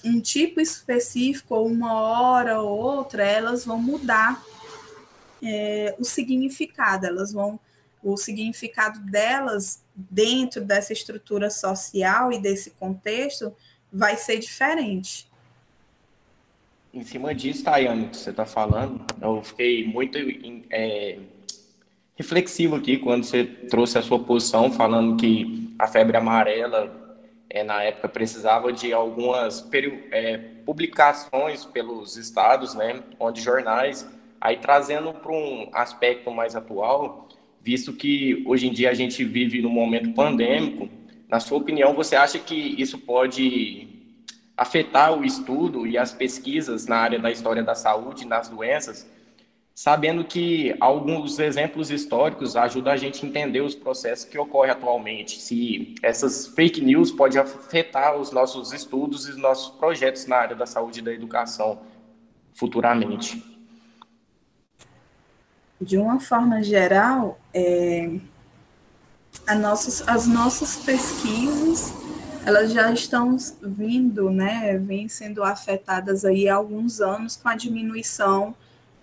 um 0.05 0.21
tipo 0.21 0.61
específico, 0.61 1.55
ou 1.55 1.67
uma 1.67 1.95
hora 1.95 2.61
ou 2.61 2.79
outra, 2.79 3.25
elas 3.25 3.65
vão 3.65 3.81
mudar 3.81 4.45
é, 5.43 5.95
o 5.99 6.05
significado, 6.05 7.07
elas 7.07 7.33
vão 7.33 7.59
o 8.03 8.17
significado 8.17 9.01
delas 9.01 9.83
dentro 9.95 10.65
dessa 10.65 10.93
estrutura 10.93 11.51
social 11.51 12.33
e 12.33 12.39
desse 12.39 12.71
contexto 12.71 13.55
vai 13.93 14.17
ser 14.17 14.39
diferente. 14.39 15.27
Em 16.93 17.05
cima 17.05 17.35
disso, 17.35 17.65
Tayane, 17.65 18.09
que 18.09 18.17
você 18.17 18.31
está 18.31 18.47
falando, 18.47 19.05
eu 19.21 19.43
fiquei 19.43 19.87
muito 19.87 20.19
é, 20.71 21.19
reflexivo 22.17 22.77
aqui 22.77 22.97
quando 22.97 23.25
você 23.25 23.45
trouxe 23.45 23.99
a 23.99 24.03
sua 24.03 24.19
posição, 24.19 24.73
falando 24.73 25.17
que 25.17 25.75
a 25.79 25.87
febre 25.87 26.17
amarela, 26.17 27.09
é, 27.51 27.63
na 27.63 27.83
época, 27.83 28.09
precisava 28.09 28.73
de 28.73 28.93
algumas 28.93 29.67
é, 30.11 30.39
publicações 30.65 31.65
pelos 31.65 32.17
estados, 32.17 32.75
né, 32.75 33.03
onde 33.19 33.41
jornais, 33.41 34.09
aí 34.41 34.57
trazendo 34.57 35.13
para 35.13 35.33
um 35.33 35.69
aspecto 35.73 36.31
mais 36.31 36.57
atual, 36.57 37.29
visto 37.63 37.93
que 37.93 38.43
hoje 38.47 38.67
em 38.69 38.73
dia 38.73 38.91
a 38.91 38.95
gente 38.95 39.25
vive 39.25 39.63
num 39.63 39.71
momento 39.71 40.13
pandêmico, 40.13 40.89
na 41.29 41.39
sua 41.41 41.59
opinião, 41.59 41.95
você 41.95 42.17
acha 42.17 42.39
que 42.39 42.55
isso 42.55 42.99
pode 42.99 43.87
afetar 44.57 45.17
o 45.17 45.25
estudo 45.25 45.87
e 45.87 45.97
as 45.97 46.13
pesquisas 46.13 46.87
na 46.87 46.97
área 46.97 47.19
da 47.19 47.31
história 47.31 47.63
da 47.63 47.75
saúde 47.75 48.27
das 48.27 48.49
doenças, 48.49 49.07
sabendo 49.75 50.25
que 50.25 50.75
alguns 50.81 51.39
exemplos 51.39 51.91
históricos 51.91 52.57
ajudam 52.57 52.93
a 52.93 52.97
gente 52.97 53.25
a 53.25 53.29
entender 53.29 53.61
os 53.61 53.77
processos 53.77 54.25
que 54.25 54.37
ocorrem 54.37 54.73
atualmente, 54.73 55.39
se 55.39 55.95
essas 56.03 56.49
fake 56.49 56.81
news 56.81 57.13
podem 57.13 57.41
afetar 57.41 58.17
os 58.17 58.33
nossos 58.33 58.73
estudos 58.73 59.29
e 59.29 59.31
os 59.31 59.37
nossos 59.37 59.69
projetos 59.77 60.27
na 60.27 60.37
área 60.37 60.57
da 60.57 60.67
saúde 60.67 60.99
e 60.99 61.03
da 61.03 61.13
educação 61.13 61.81
futuramente. 62.53 63.41
De 65.81 65.97
uma 65.97 66.19
forma 66.19 66.61
geral, 66.65 67.39
é, 67.55 68.19
nossas, 69.57 70.07
as 70.07 70.27
nossas 70.27 70.77
pesquisas 70.77 71.93
elas 72.49 72.73
já 72.73 72.91
estão 72.91 73.37
vindo, 73.61 74.31
né, 74.31 74.79
vêm 74.79 75.07
sendo 75.07 75.45
afetadas 75.45 76.25
aí 76.25 76.49
há 76.49 76.55
alguns 76.55 76.99
anos 76.99 77.37
com 77.37 77.47
a 77.47 77.55
diminuição 77.55 78.55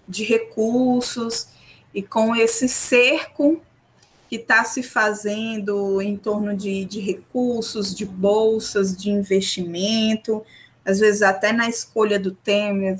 de 0.07 0.23
recursos 0.23 1.47
e 1.93 2.01
com 2.01 2.35
esse 2.35 2.67
cerco 2.67 3.61
que 4.27 4.37
está 4.37 4.63
se 4.63 4.81
fazendo 4.81 6.01
em 6.01 6.17
torno 6.17 6.55
de, 6.55 6.85
de 6.85 6.99
recursos, 6.99 7.93
de 7.93 8.03
bolsas, 8.03 8.97
de 8.97 9.11
investimento, 9.11 10.43
às 10.83 10.99
vezes 10.99 11.21
até 11.21 11.51
na 11.51 11.69
escolha 11.69 12.19
do 12.19 12.31
tema, 12.31 12.97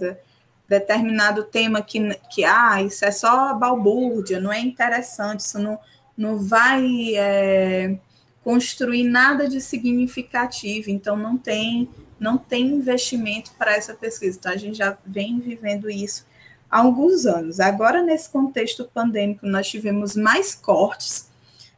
determinado 0.67 1.43
tema 1.43 1.81
que, 1.81 2.13
que 2.31 2.43
ah, 2.43 2.81
isso 2.83 3.03
é 3.03 3.11
só 3.11 3.53
balbúrdia, 3.55 4.39
não 4.39 4.53
é 4.53 4.59
interessante, 4.59 5.39
isso 5.39 5.57
não, 5.57 5.79
não 6.17 6.37
vai 6.37 7.15
é, 7.15 7.97
construir 8.43 9.03
nada 9.03 9.47
de 9.47 9.59
significativo, 9.59 10.89
então 10.89 11.17
não 11.17 11.37
tem, 11.37 11.89
não 12.19 12.37
tem 12.37 12.67
investimento 12.67 13.51
para 13.57 13.75
essa 13.75 13.93
pesquisa. 13.93 14.37
Então, 14.37 14.51
a 14.51 14.57
gente 14.57 14.77
já 14.77 14.97
vem 15.05 15.39
vivendo 15.39 15.89
isso 15.89 16.25
há 16.69 16.79
alguns 16.79 17.25
anos. 17.25 17.59
Agora, 17.59 18.01
nesse 18.01 18.29
contexto 18.29 18.89
pandêmico, 18.93 19.45
nós 19.45 19.67
tivemos 19.67 20.15
mais 20.15 20.55
cortes, 20.55 21.27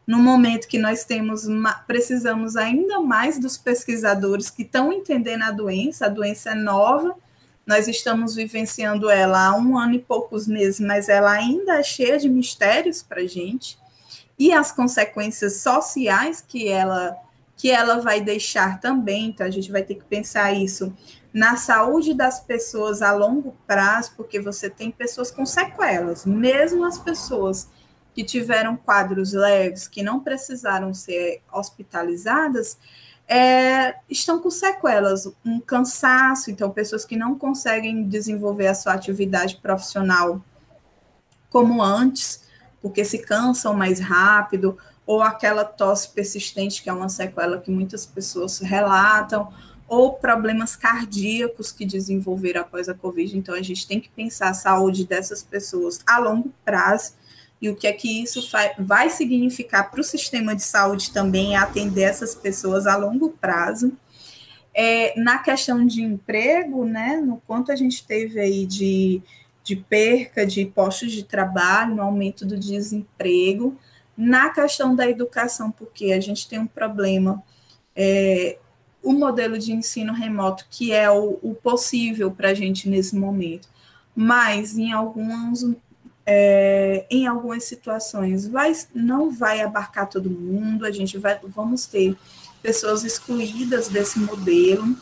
no 0.07 0.19
momento 0.19 0.69
que 0.69 0.79
nós 0.79 1.03
temos 1.03 1.45
precisamos 1.85 2.55
ainda 2.55 3.01
mais 3.01 3.37
dos 3.37 3.57
pesquisadores 3.57 4.49
que 4.49 4.61
estão 4.61 4.93
entendendo 4.93 5.43
a 5.43 5.51
doença, 5.51 6.05
a 6.05 6.09
doença 6.09 6.51
é 6.51 6.55
nova, 6.55 7.13
nós 7.65 7.89
estamos 7.89 8.33
vivenciando 8.33 9.09
ela 9.09 9.47
há 9.47 9.57
um 9.57 9.77
ano 9.77 9.95
e 9.95 9.99
poucos 9.99 10.47
meses, 10.47 10.79
mas 10.79 11.09
ela 11.09 11.31
ainda 11.31 11.79
é 11.79 11.83
cheia 11.83 12.17
de 12.17 12.29
mistérios 12.29 13.03
para 13.03 13.19
a 13.19 13.27
gente, 13.27 13.77
e 14.37 14.53
as 14.53 14.71
consequências 14.71 15.61
sociais 15.61 16.43
que 16.45 16.67
ela, 16.67 17.15
que 17.55 17.71
ela 17.71 17.99
vai 17.99 18.21
deixar 18.21 18.79
também, 18.79 19.29
então 19.29 19.45
a 19.45 19.49
gente 19.49 19.71
vai 19.71 19.83
ter 19.83 19.95
que 19.95 20.05
pensar 20.05 20.53
isso 20.53 20.93
na 21.33 21.55
saúde 21.55 22.13
das 22.13 22.39
pessoas 22.39 23.01
a 23.01 23.11
longo 23.11 23.55
prazo, 23.65 24.13
porque 24.15 24.39
você 24.39 24.69
tem 24.69 24.91
pessoas 24.91 25.31
com 25.31 25.45
sequelas, 25.45 26.25
mesmo 26.25 26.83
as 26.85 26.97
pessoas 26.97 27.67
que 28.13 28.23
tiveram 28.23 28.75
quadros 28.75 29.33
leves, 29.33 29.87
que 29.87 30.01
não 30.01 30.19
precisaram 30.19 30.93
ser 30.93 31.41
hospitalizadas, 31.51 32.77
é, 33.27 33.97
estão 34.09 34.39
com 34.39 34.49
sequelas, 34.49 35.29
um 35.45 35.59
cansaço, 35.59 36.49
então, 36.49 36.71
pessoas 36.71 37.03
que 37.05 37.17
não 37.17 37.37
conseguem 37.37 38.07
desenvolver 38.07 38.67
a 38.67 38.73
sua 38.73 38.93
atividade 38.93 39.57
profissional 39.57 40.41
como 41.49 41.83
antes, 41.83 42.46
porque 42.87 43.03
se 43.03 43.19
cansam 43.19 43.73
mais 43.73 43.99
rápido, 43.99 44.77
ou 45.05 45.21
aquela 45.21 45.65
tosse 45.65 46.09
persistente, 46.09 46.81
que 46.81 46.89
é 46.89 46.93
uma 46.93 47.09
sequela 47.09 47.59
que 47.59 47.69
muitas 47.69 48.05
pessoas 48.05 48.59
relatam, 48.59 49.51
ou 49.89 50.13
problemas 50.13 50.75
cardíacos 50.77 51.69
que 51.69 51.85
desenvolveram 51.85 52.61
após 52.61 52.87
a 52.87 52.93
Covid. 52.93 53.37
Então, 53.37 53.53
a 53.53 53.61
gente 53.61 53.85
tem 53.85 53.99
que 53.99 54.09
pensar 54.09 54.49
a 54.49 54.53
saúde 54.53 55.05
dessas 55.05 55.43
pessoas 55.43 55.99
a 56.07 56.17
longo 56.17 56.53
prazo 56.63 57.13
e 57.61 57.69
o 57.69 57.75
que 57.75 57.87
é 57.87 57.91
que 57.91 58.23
isso 58.23 58.41
vai 58.79 59.09
significar 59.09 59.91
para 59.91 59.99
o 59.99 60.03
sistema 60.03 60.55
de 60.55 60.63
saúde 60.63 61.11
também 61.11 61.57
atender 61.57 62.03
essas 62.03 62.33
pessoas 62.35 62.87
a 62.87 62.95
longo 62.95 63.31
prazo. 63.31 63.91
É, 64.73 65.13
na 65.19 65.39
questão 65.39 65.85
de 65.85 66.01
emprego, 66.01 66.85
né, 66.85 67.17
no 67.17 67.41
quanto 67.45 67.69
a 67.69 67.75
gente 67.75 68.05
teve 68.05 68.39
aí 68.39 68.65
de, 68.65 69.21
de 69.67 69.75
perca 69.75 70.45
de 70.45 70.65
postos 70.65 71.11
de 71.11 71.23
trabalho, 71.23 71.95
no 71.95 72.01
aumento 72.01 72.45
do 72.45 72.57
desemprego, 72.57 73.77
na 74.15 74.49
questão 74.49 74.95
da 74.95 75.09
educação, 75.09 75.69
porque 75.69 76.13
a 76.13 76.21
gente 76.21 76.47
tem 76.47 76.57
um 76.57 76.65
problema, 76.65 77.43
é, 77.93 78.57
o 79.03 79.11
modelo 79.11 79.59
de 79.59 79.73
ensino 79.73 80.13
remoto, 80.13 80.65
que 80.69 80.93
é 80.93 81.11
o, 81.11 81.37
o 81.41 81.53
possível 81.53 82.31
para 82.31 82.51
a 82.51 82.53
gente 82.53 82.87
nesse 82.87 83.13
momento, 83.13 83.67
mas 84.15 84.77
em 84.77 84.93
alguns 84.93 85.65
é, 86.25 87.05
em 87.09 87.27
algumas 87.27 87.65
situações 87.65 88.47
vai, 88.47 88.73
não 88.95 89.31
vai 89.31 89.61
abarcar 89.61 90.09
todo 90.09 90.29
mundo, 90.29 90.85
a 90.85 90.91
gente 90.91 91.17
vai, 91.17 91.37
vamos 91.43 91.85
ter 91.85 92.17
pessoas 92.61 93.03
excluídas 93.03 93.89
desse 93.89 94.17
modelo, 94.19 94.95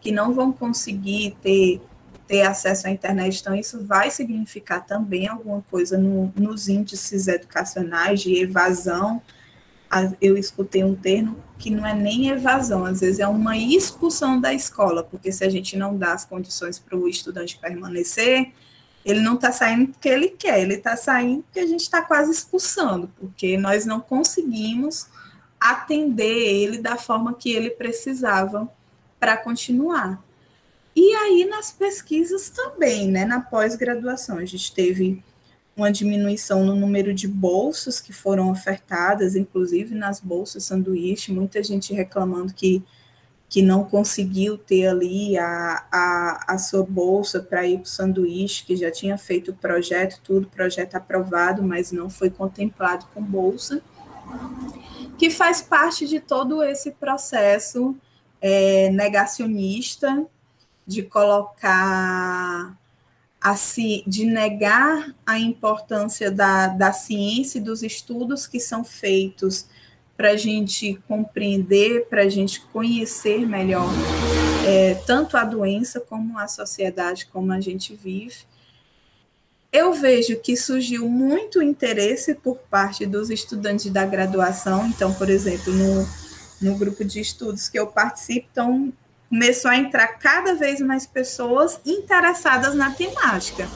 que 0.00 0.10
não 0.10 0.32
vão 0.32 0.50
conseguir 0.50 1.36
ter, 1.42 1.80
ter 2.26 2.42
acesso 2.42 2.86
à 2.86 2.90
internet, 2.90 3.40
então 3.40 3.54
isso 3.54 3.84
vai 3.84 4.10
significar 4.10 4.84
também 4.84 5.28
alguma 5.28 5.62
coisa 5.70 5.96
no, 5.96 6.32
nos 6.36 6.68
índices 6.68 7.28
educacionais 7.28 8.20
de 8.20 8.34
evasão. 8.42 9.22
Eu 10.20 10.36
escutei 10.36 10.82
um 10.82 10.94
termo 10.94 11.36
que 11.58 11.70
não 11.70 11.86
é 11.86 11.94
nem 11.94 12.28
evasão, 12.28 12.84
às 12.84 13.00
vezes 13.00 13.20
é 13.20 13.26
uma 13.26 13.56
expulsão 13.56 14.40
da 14.40 14.52
escola, 14.52 15.02
porque 15.02 15.30
se 15.30 15.44
a 15.44 15.48
gente 15.48 15.76
não 15.76 15.96
dá 15.96 16.12
as 16.12 16.24
condições 16.24 16.78
para 16.78 16.96
o 16.96 17.08
estudante 17.08 17.56
permanecer, 17.58 18.52
ele 19.04 19.20
não 19.20 19.36
está 19.36 19.52
saindo 19.52 19.92
porque 19.92 20.08
ele 20.08 20.28
quer, 20.30 20.60
ele 20.60 20.74
está 20.74 20.96
saindo 20.96 21.44
porque 21.44 21.60
a 21.60 21.66
gente 21.66 21.82
está 21.82 22.02
quase 22.02 22.32
expulsando, 22.32 23.08
porque 23.16 23.56
nós 23.56 23.86
não 23.86 24.00
conseguimos 24.00 25.06
atender 25.60 26.24
ele 26.24 26.78
da 26.78 26.96
forma 26.96 27.32
que 27.32 27.52
ele 27.52 27.70
precisava 27.70 28.68
para 29.18 29.36
continuar. 29.36 30.25
E 30.96 31.14
aí 31.14 31.44
nas 31.44 31.70
pesquisas 31.70 32.48
também, 32.48 33.08
né, 33.08 33.26
na 33.26 33.38
pós-graduação, 33.38 34.38
a 34.38 34.44
gente 34.46 34.72
teve 34.72 35.22
uma 35.76 35.92
diminuição 35.92 36.64
no 36.64 36.74
número 36.74 37.12
de 37.12 37.28
bolsas 37.28 38.00
que 38.00 38.14
foram 38.14 38.50
ofertadas, 38.50 39.36
inclusive 39.36 39.94
nas 39.94 40.20
bolsas 40.20 40.64
sanduíche, 40.64 41.30
muita 41.30 41.62
gente 41.62 41.92
reclamando 41.92 42.54
que 42.54 42.82
que 43.48 43.62
não 43.62 43.84
conseguiu 43.84 44.58
ter 44.58 44.88
ali 44.88 45.38
a, 45.38 45.84
a, 45.90 46.54
a 46.54 46.58
sua 46.58 46.82
bolsa 46.82 47.40
para 47.40 47.64
ir 47.64 47.78
para 47.78 47.84
o 47.84 47.88
sanduíche, 47.88 48.64
que 48.64 48.76
já 48.76 48.90
tinha 48.90 49.16
feito 49.16 49.52
o 49.52 49.54
projeto, 49.54 50.20
tudo, 50.24 50.48
projeto 50.48 50.96
aprovado, 50.96 51.62
mas 51.62 51.92
não 51.92 52.10
foi 52.10 52.28
contemplado 52.28 53.06
com 53.14 53.22
bolsa, 53.22 53.80
que 55.16 55.30
faz 55.30 55.62
parte 55.62 56.08
de 56.08 56.18
todo 56.18 56.62
esse 56.62 56.90
processo 56.90 57.94
é, 58.40 58.90
negacionista 58.90 60.26
de 60.86 61.02
colocar 61.02 62.76
assim, 63.40 64.02
de 64.06 64.24
negar 64.24 65.14
a 65.24 65.38
importância 65.38 66.30
da, 66.30 66.68
da 66.68 66.92
ciência 66.92 67.58
e 67.58 67.62
dos 67.62 67.82
estudos 67.82 68.46
que 68.46 68.58
são 68.58 68.84
feitos 68.84 69.66
para 70.16 70.30
a 70.30 70.36
gente 70.36 70.98
compreender, 71.06 72.06
para 72.08 72.22
a 72.22 72.28
gente 72.28 72.60
conhecer 72.72 73.46
melhor 73.46 73.86
é, 74.66 74.94
tanto 75.06 75.36
a 75.36 75.44
doença 75.44 76.00
como 76.00 76.38
a 76.38 76.48
sociedade 76.48 77.26
como 77.26 77.52
a 77.52 77.60
gente 77.60 77.94
vive. 77.94 78.38
Eu 79.70 79.92
vejo 79.92 80.40
que 80.40 80.56
surgiu 80.56 81.08
muito 81.08 81.62
interesse 81.62 82.34
por 82.34 82.56
parte 82.70 83.04
dos 83.04 83.30
estudantes 83.30 83.90
da 83.90 84.06
graduação. 84.06 84.86
Então, 84.86 85.12
por 85.12 85.28
exemplo, 85.28 85.72
no, 85.72 86.08
no 86.62 86.78
grupo 86.78 87.04
de 87.04 87.20
estudos 87.20 87.68
que 87.68 87.78
eu 87.78 87.86
participo, 87.86 88.48
então, 88.50 88.92
começou 89.28 89.70
a 89.70 89.76
entrar 89.76 90.06
cada 90.08 90.54
vez 90.54 90.80
mais 90.80 91.06
pessoas 91.06 91.80
interessadas 91.84 92.74
na 92.74 92.90
temática. 92.90 93.68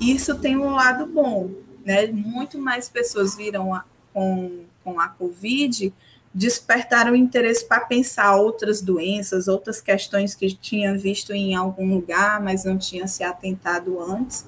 Isso 0.00 0.34
tem 0.36 0.56
um 0.56 0.70
lado 0.70 1.06
bom, 1.06 1.50
né? 1.84 2.06
Muito 2.08 2.58
mais 2.58 2.88
pessoas 2.88 3.36
viram 3.36 3.74
a, 3.74 3.84
com 4.12 4.64
com 4.84 5.00
a 5.00 5.08
Covid 5.08 5.92
despertaram 6.34 7.14
interesse 7.14 7.64
para 7.64 7.80
pensar 7.80 8.36
outras 8.36 8.80
doenças, 8.80 9.48
outras 9.48 9.82
questões 9.82 10.34
que 10.34 10.50
tinha 10.54 10.96
visto 10.96 11.32
em 11.32 11.54
algum 11.54 11.94
lugar, 11.94 12.40
mas 12.40 12.64
não 12.64 12.78
tinha 12.78 13.06
se 13.06 13.22
atentado 13.22 14.00
antes. 14.00 14.46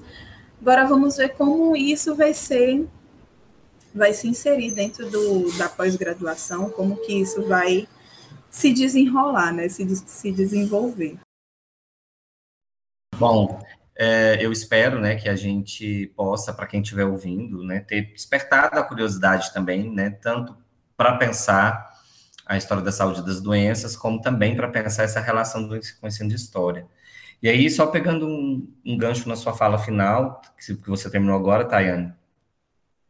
Agora 0.59 0.87
vamos 0.87 1.17
ver 1.17 1.35
como 1.35 1.75
isso 1.75 2.15
vai 2.15 2.33
ser, 2.33 2.87
vai 3.93 4.13
se 4.13 4.27
inserir 4.27 4.71
dentro 4.71 5.07
do, 5.09 5.55
da 5.57 5.69
pós-graduação, 5.69 6.71
como 6.71 6.97
que 6.97 7.13
isso 7.13 7.43
vai 7.43 7.87
se 8.55 8.71
desenrolar, 8.71 9.51
né, 9.51 9.67
se, 9.67 9.85
se 10.07 10.31
desenvolver. 10.31 11.19
Bom, 13.17 13.61
é, 13.93 14.37
eu 14.39 14.49
espero, 14.49 14.97
né, 14.97 15.15
que 15.15 15.27
a 15.27 15.35
gente 15.35 16.07
possa, 16.15 16.53
para 16.53 16.65
quem 16.65 16.81
estiver 16.81 17.03
ouvindo, 17.03 17.61
né, 17.65 17.81
ter 17.81 18.13
despertado 18.13 18.79
a 18.79 18.83
curiosidade 18.83 19.53
também, 19.53 19.93
né, 19.93 20.09
tanto 20.09 20.55
para 20.95 21.17
pensar 21.17 21.99
a 22.45 22.55
história 22.55 22.81
da 22.81 22.93
saúde 22.93 23.25
das 23.25 23.41
doenças, 23.41 23.97
como 23.97 24.21
também 24.21 24.55
para 24.55 24.69
pensar 24.69 25.03
essa 25.03 25.19
relação 25.19 25.67
do 25.67 25.75
ensino 25.75 26.29
de 26.29 26.35
história. 26.35 26.87
E 27.43 27.49
aí, 27.49 27.69
só 27.69 27.87
pegando 27.87 28.25
um, 28.25 28.73
um 28.85 28.97
gancho 28.97 29.27
na 29.27 29.35
sua 29.35 29.51
fala 29.51 29.77
final, 29.77 30.41
que, 30.57 30.75
que 30.75 30.89
você 30.89 31.09
terminou 31.09 31.35
agora, 31.35 31.65
Tayane, 31.65 32.13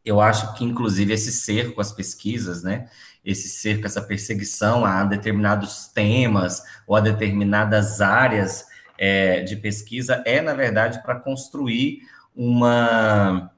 eu 0.06 0.20
acho 0.20 0.54
que, 0.54 0.64
inclusive, 0.64 1.12
esse 1.12 1.32
cerco 1.32 1.80
às 1.80 1.92
pesquisas, 1.92 2.62
né, 2.62 2.88
esse 3.24 3.48
cerco, 3.48 3.86
essa 3.86 4.00
perseguição 4.00 4.84
a 4.84 5.04
determinados 5.04 5.88
temas 5.88 6.62
ou 6.86 6.96
a 6.96 7.00
determinadas 7.00 8.00
áreas 8.00 8.66
é, 8.98 9.42
de 9.42 9.56
pesquisa 9.56 10.22
é, 10.24 10.40
na 10.40 10.54
verdade, 10.54 11.02
para 11.02 11.16
construir 11.20 12.00
uma 12.34 13.50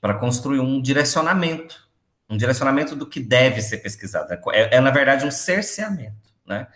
para 0.00 0.14
construir 0.14 0.60
um 0.60 0.82
direcionamento, 0.82 1.88
um 2.28 2.36
direcionamento 2.36 2.94
do 2.94 3.06
que 3.08 3.20
deve 3.20 3.62
ser 3.62 3.78
pesquisado. 3.78 4.32
É, 4.52 4.76
é, 4.76 4.80
na 4.80 4.90
verdade, 4.90 5.24
um 5.26 5.30
cerceamento. 5.30 6.14
né? 6.46 6.66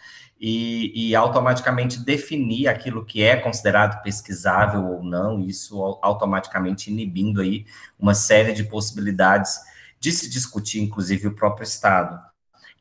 E, 0.41 1.11
e, 1.11 1.17
automaticamente 1.17 1.99
definir 1.99 2.69
aquilo 2.69 3.05
que 3.05 3.25
é 3.25 3.35
considerado 3.35 4.01
pesquisável 4.03 4.85
ou 4.85 5.03
não, 5.03 5.41
isso 5.41 5.83
automaticamente 6.01 6.93
inibindo 6.93 7.41
aí 7.41 7.67
uma 7.99 8.15
série 8.15 8.53
de 8.53 8.63
possibilidades 8.63 9.59
de 9.99 10.13
se 10.13 10.31
discutir, 10.31 10.81
inclusive, 10.81 11.27
o 11.27 11.35
próprio 11.35 11.65
Estado. 11.65 12.21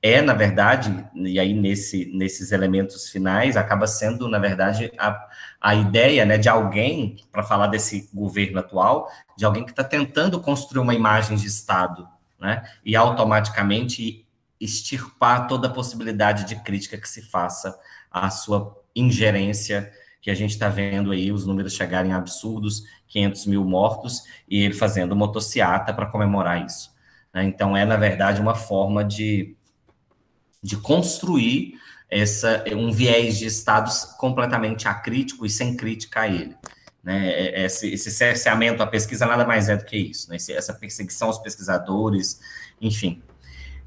É, 0.02 0.22
na 0.22 0.34
verdade, 0.34 1.06
e 1.16 1.40
aí 1.40 1.54
nesse, 1.54 2.06
nesses 2.14 2.52
elementos 2.52 3.10
finais, 3.10 3.58
acaba 3.58 3.88
sendo, 3.88 4.28
na 4.30 4.38
verdade, 4.38 4.92
a, 4.98 5.28
a 5.60 5.74
ideia 5.74 6.24
né, 6.24 6.38
de 6.38 6.48
alguém, 6.48 7.18
para 7.32 7.42
falar 7.42 7.68
desse 7.68 8.08
governo 8.14 8.60
atual, 8.60 9.10
de 9.36 9.44
alguém 9.44 9.66
que 9.66 9.72
está 9.72 9.84
tentando 9.84 10.40
construir 10.40 10.82
uma 10.82 10.94
imagem 10.94 11.36
de 11.36 11.48
Estado, 11.48 12.08
né, 12.40 12.64
e 12.86 12.96
automaticamente 12.96 14.27
extirpar 14.60 15.48
toda 15.48 15.68
a 15.68 15.72
possibilidade 15.72 16.46
de 16.46 16.56
crítica 16.64 16.98
que 16.98 17.08
se 17.08 17.22
faça 17.22 17.78
à 18.12 18.30
sua 18.30 18.76
ingerência, 18.96 19.92
que 20.22 20.32
a 20.32 20.36
gente 20.36 20.52
está 20.52 20.68
vendo 20.68 21.12
aí 21.12 21.32
os 21.32 21.46
números 21.46 21.74
chegarem 21.74 22.12
absurdos, 22.12 22.84
500 23.08 23.46
mil 23.46 23.64
mortos, 23.64 24.24
e 24.50 24.62
ele 24.62 24.74
fazendo 24.74 25.16
motociata 25.16 25.94
para 25.94 26.08
comemorar 26.08 26.66
isso. 26.66 26.92
Né? 27.34 27.46
Então, 27.46 27.78
é, 27.78 27.86
na 27.86 27.98
verdade, 27.98 28.42
uma 28.42 28.56
forma 28.56 29.04
de, 29.04 29.56
de 30.62 30.78
construir 30.78 31.76
essa, 32.10 32.64
um 32.76 32.92
viés 32.92 33.38
de 33.38 33.46
estados 33.46 34.06
completamente 34.18 34.88
acrítico 34.88 35.46
e 35.46 35.50
sem 35.50 35.76
crítica 35.76 36.22
a 36.22 36.28
ele. 36.28 36.56
Né? 37.04 37.30
É, 37.30 37.66
esse, 37.66 37.94
esse 37.94 38.12
cerceamento 38.12 38.82
à 38.82 38.88
pesquisa 38.88 39.26
nada 39.26 39.46
mais 39.46 39.70
é 39.70 39.78
do 39.78 39.86
que 39.86 39.98
isso, 39.98 40.30
né? 40.30 40.38
essa 40.50 40.74
perseguição 40.74 41.28
aos 41.28 41.38
pesquisadores, 41.38 42.40
enfim. 42.82 43.22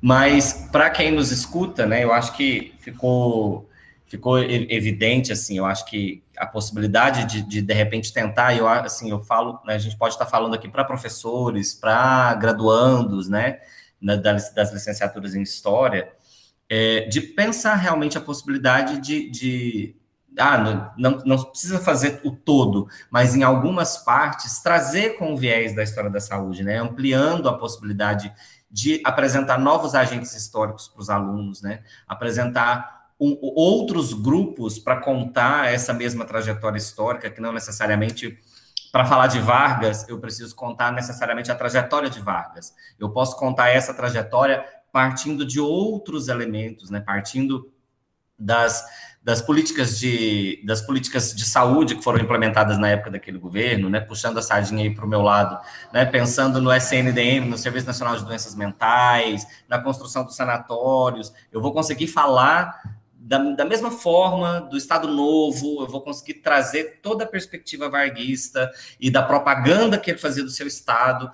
Mas 0.01 0.68
para 0.72 0.88
quem 0.90 1.11
nos 1.11 1.30
escuta, 1.30 1.84
né, 1.86 2.03
eu 2.05 2.12
acho 2.12 2.34
que 2.36 2.74
ficou 2.78 3.68
ficou 4.07 4.40
evidente 4.40 5.32
assim, 5.32 5.57
eu 5.57 5.64
acho 5.64 5.84
que 5.84 6.20
a 6.36 6.44
possibilidade 6.44 7.26
de 7.26 7.42
de, 7.42 7.62
de 7.62 7.74
repente 7.74 8.12
tentar, 8.12 8.57
eu 8.57 8.66
assim, 8.66 9.11
eu 9.11 9.20
falo, 9.20 9.61
né, 9.64 9.74
a 9.74 9.78
gente 9.78 9.96
pode 9.96 10.14
estar 10.14 10.26
falando 10.26 10.55
aqui 10.55 10.68
para 10.68 10.82
professores, 10.84 11.74
para 11.74 12.34
graduandos, 12.34 13.28
né, 13.28 13.61
das, 14.01 14.53
das 14.53 14.72
licenciaturas 14.72 15.34
em 15.34 15.42
história, 15.42 16.11
é, 16.68 17.03
de 17.03 17.20
pensar 17.20 17.74
realmente 17.74 18.16
a 18.16 18.20
possibilidade 18.20 18.98
de, 19.01 19.30
de 19.30 19.96
ah, 20.38 20.92
não, 20.96 21.18
não, 21.24 21.44
precisa 21.44 21.78
fazer 21.78 22.20
o 22.24 22.30
todo, 22.30 22.88
mas 23.11 23.34
em 23.34 23.42
algumas 23.42 23.98
partes 23.98 24.61
trazer 24.62 25.18
com 25.18 25.34
o 25.34 25.36
viés 25.36 25.74
da 25.74 25.82
história 25.82 26.09
da 26.09 26.20
saúde, 26.20 26.62
né, 26.62 26.78
ampliando 26.78 27.48
a 27.48 27.59
possibilidade 27.59 28.32
de 28.70 29.00
apresentar 29.04 29.58
novos 29.58 29.94
agentes 29.94 30.34
históricos 30.34 30.88
para 30.88 31.00
os 31.00 31.10
alunos, 31.10 31.60
né? 31.60 31.82
Apresentar 32.06 33.08
um, 33.20 33.36
outros 33.40 34.12
grupos 34.12 34.78
para 34.78 34.96
contar 35.00 35.72
essa 35.72 35.92
mesma 35.92 36.24
trajetória 36.24 36.78
histórica, 36.78 37.30
que 37.30 37.40
não 37.40 37.52
necessariamente 37.52 38.38
para 38.92 39.04
falar 39.04 39.28
de 39.28 39.38
Vargas, 39.38 40.08
eu 40.08 40.18
preciso 40.18 40.54
contar 40.54 40.92
necessariamente 40.92 41.50
a 41.50 41.54
trajetória 41.54 42.10
de 42.10 42.20
Vargas. 42.20 42.74
Eu 42.98 43.10
posso 43.10 43.36
contar 43.36 43.68
essa 43.68 43.94
trajetória 43.94 44.64
partindo 44.92 45.44
de 45.44 45.60
outros 45.60 46.28
elementos, 46.28 46.90
né? 46.90 47.00
Partindo 47.00 47.72
das 48.38 48.84
das 49.22 49.42
políticas 49.42 49.98
de 49.98 50.62
das 50.64 50.80
políticas 50.80 51.34
de 51.34 51.44
saúde 51.44 51.94
que 51.94 52.02
foram 52.02 52.18
implementadas 52.18 52.78
na 52.78 52.88
época 52.88 53.10
daquele 53.10 53.38
governo, 53.38 53.90
né, 53.90 54.00
puxando 54.00 54.38
a 54.38 54.42
sardinha 54.42 54.82
aí 54.82 54.94
para 54.94 55.04
o 55.04 55.08
meu 55.08 55.20
lado, 55.20 55.58
né, 55.92 56.04
pensando 56.06 56.60
no 56.60 56.72
SNDM, 56.72 57.48
no 57.48 57.58
Serviço 57.58 57.86
Nacional 57.86 58.16
de 58.16 58.24
Doenças 58.24 58.54
Mentais, 58.54 59.46
na 59.68 59.78
construção 59.78 60.24
dos 60.24 60.36
sanatórios, 60.36 61.32
eu 61.52 61.60
vou 61.60 61.72
conseguir 61.72 62.06
falar 62.06 62.80
da, 63.30 63.38
da 63.38 63.64
mesma 63.64 63.90
forma 63.90 64.60
do 64.62 64.76
Estado 64.78 65.06
Novo, 65.06 65.82
eu 65.82 65.86
vou 65.86 66.00
conseguir 66.00 66.34
trazer 66.34 67.00
toda 67.02 67.24
a 67.24 67.28
perspectiva 67.28 67.88
varguista 67.88 68.70
e 68.98 69.10
da 69.10 69.22
propaganda 69.22 69.98
que 69.98 70.10
ele 70.10 70.18
fazia 70.18 70.42
do 70.42 70.50
seu 70.50 70.66
Estado, 70.66 71.30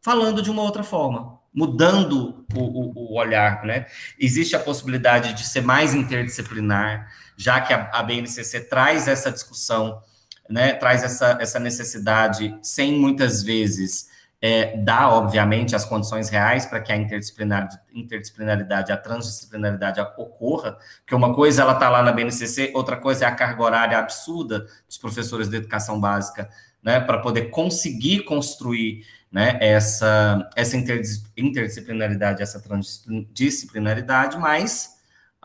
falando 0.00 0.40
de 0.40 0.50
uma 0.50 0.62
outra 0.62 0.82
forma, 0.82 1.38
mudando 1.52 2.46
o, 2.54 2.60
o, 2.60 3.12
o 3.12 3.18
olhar, 3.18 3.62
né? 3.64 3.86
Existe 4.18 4.56
a 4.56 4.60
possibilidade 4.60 5.34
de 5.34 5.46
ser 5.46 5.60
mais 5.60 5.94
interdisciplinar, 5.94 7.12
já 7.36 7.60
que 7.60 7.72
a, 7.72 7.90
a 7.92 8.02
BNCC 8.02 8.60
traz 8.60 9.06
essa 9.06 9.30
discussão, 9.30 10.00
né, 10.48 10.72
traz 10.74 11.02
essa, 11.02 11.38
essa 11.40 11.58
necessidade, 11.58 12.56
sem 12.62 12.92
muitas 12.92 13.42
vezes 13.42 14.08
é, 14.40 14.76
dar, 14.76 15.10
obviamente, 15.10 15.74
as 15.74 15.84
condições 15.84 16.28
reais 16.28 16.66
para 16.66 16.80
que 16.80 16.92
a 16.92 16.96
interdisciplinar, 16.96 17.68
interdisciplinaridade, 17.92 18.92
a 18.92 18.96
transdisciplinaridade 18.96 20.00
ocorra, 20.00 20.78
porque 20.98 21.14
uma 21.14 21.34
coisa 21.34 21.62
ela 21.62 21.72
está 21.72 21.88
lá 21.88 22.02
na 22.02 22.12
BNCC, 22.12 22.72
outra 22.74 22.96
coisa 22.96 23.24
é 23.24 23.28
a 23.28 23.34
carga 23.34 23.62
horária 23.62 23.98
absurda 23.98 24.66
dos 24.86 24.98
professores 24.98 25.48
de 25.48 25.56
educação 25.56 26.00
básica, 26.00 26.48
né, 26.82 27.00
para 27.00 27.18
poder 27.18 27.50
conseguir 27.50 28.20
construir 28.20 29.04
né, 29.32 29.58
essa, 29.60 30.48
essa 30.54 30.76
interdisciplinaridade, 30.76 32.42
essa 32.42 32.60
transdisciplinaridade, 32.60 34.38
mas 34.38 34.95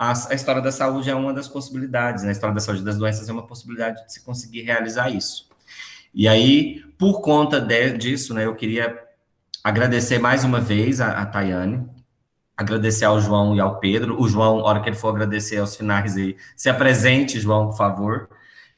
a, 0.01 0.13
a, 0.31 0.33
história 0.33 0.63
da 0.63 0.71
saúde 0.71 1.11
é 1.11 1.15
uma 1.15 1.31
das 1.31 1.47
possibilidades, 1.47 2.23
né? 2.23 2.29
A 2.29 2.31
história 2.31 2.55
da 2.55 2.59
saúde 2.59 2.83
das 2.83 2.97
doenças 2.97 3.29
é 3.29 3.31
uma 3.31 3.45
possibilidade 3.45 4.03
de 4.03 4.11
se 4.11 4.25
conseguir 4.25 4.63
realizar 4.63 5.11
isso. 5.11 5.47
E 6.11 6.27
aí, 6.27 6.83
por 6.97 7.21
conta 7.21 7.61
de, 7.61 7.95
disso, 7.95 8.33
né, 8.33 8.47
eu 8.47 8.55
queria 8.55 8.99
agradecer 9.63 10.17
mais 10.17 10.43
uma 10.43 10.59
vez 10.59 10.99
a, 10.99 11.21
a 11.21 11.25
Tayane, 11.27 11.87
agradecer 12.57 13.05
ao 13.05 13.21
João 13.21 13.55
e 13.55 13.59
ao 13.59 13.79
Pedro. 13.79 14.19
O 14.19 14.27
João, 14.27 14.57
na 14.57 14.63
hora 14.63 14.81
que 14.81 14.89
ele 14.89 14.95
for 14.95 15.09
agradecer 15.09 15.57
aos 15.57 15.75
finais 15.75 16.17
aí, 16.17 16.35
se 16.57 16.67
apresente, 16.67 17.39
João, 17.39 17.67
por 17.69 17.77
favor. 17.77 18.27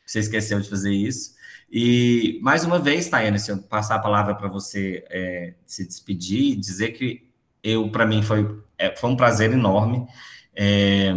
Você 0.05 0.19
esqueceu 0.19 0.59
de 0.59 0.69
fazer 0.69 0.91
isso. 0.91 1.35
E 1.71 2.37
mais 2.43 2.65
uma 2.65 2.79
vez, 2.79 3.07
Tayane, 3.07 3.39
se 3.39 3.49
eu 3.49 3.59
passar 3.59 3.95
a 3.95 3.99
palavra 3.99 4.35
para 4.35 4.49
você 4.49 5.05
é, 5.09 5.53
se 5.65 5.87
despedir, 5.87 6.57
dizer 6.57 6.89
que 6.89 7.25
eu, 7.63 7.89
para 7.89 8.05
mim, 8.05 8.21
foi, 8.21 8.61
é, 8.77 8.93
foi 8.93 9.09
um 9.09 9.15
prazer 9.15 9.53
enorme. 9.53 10.05
É, 10.55 11.13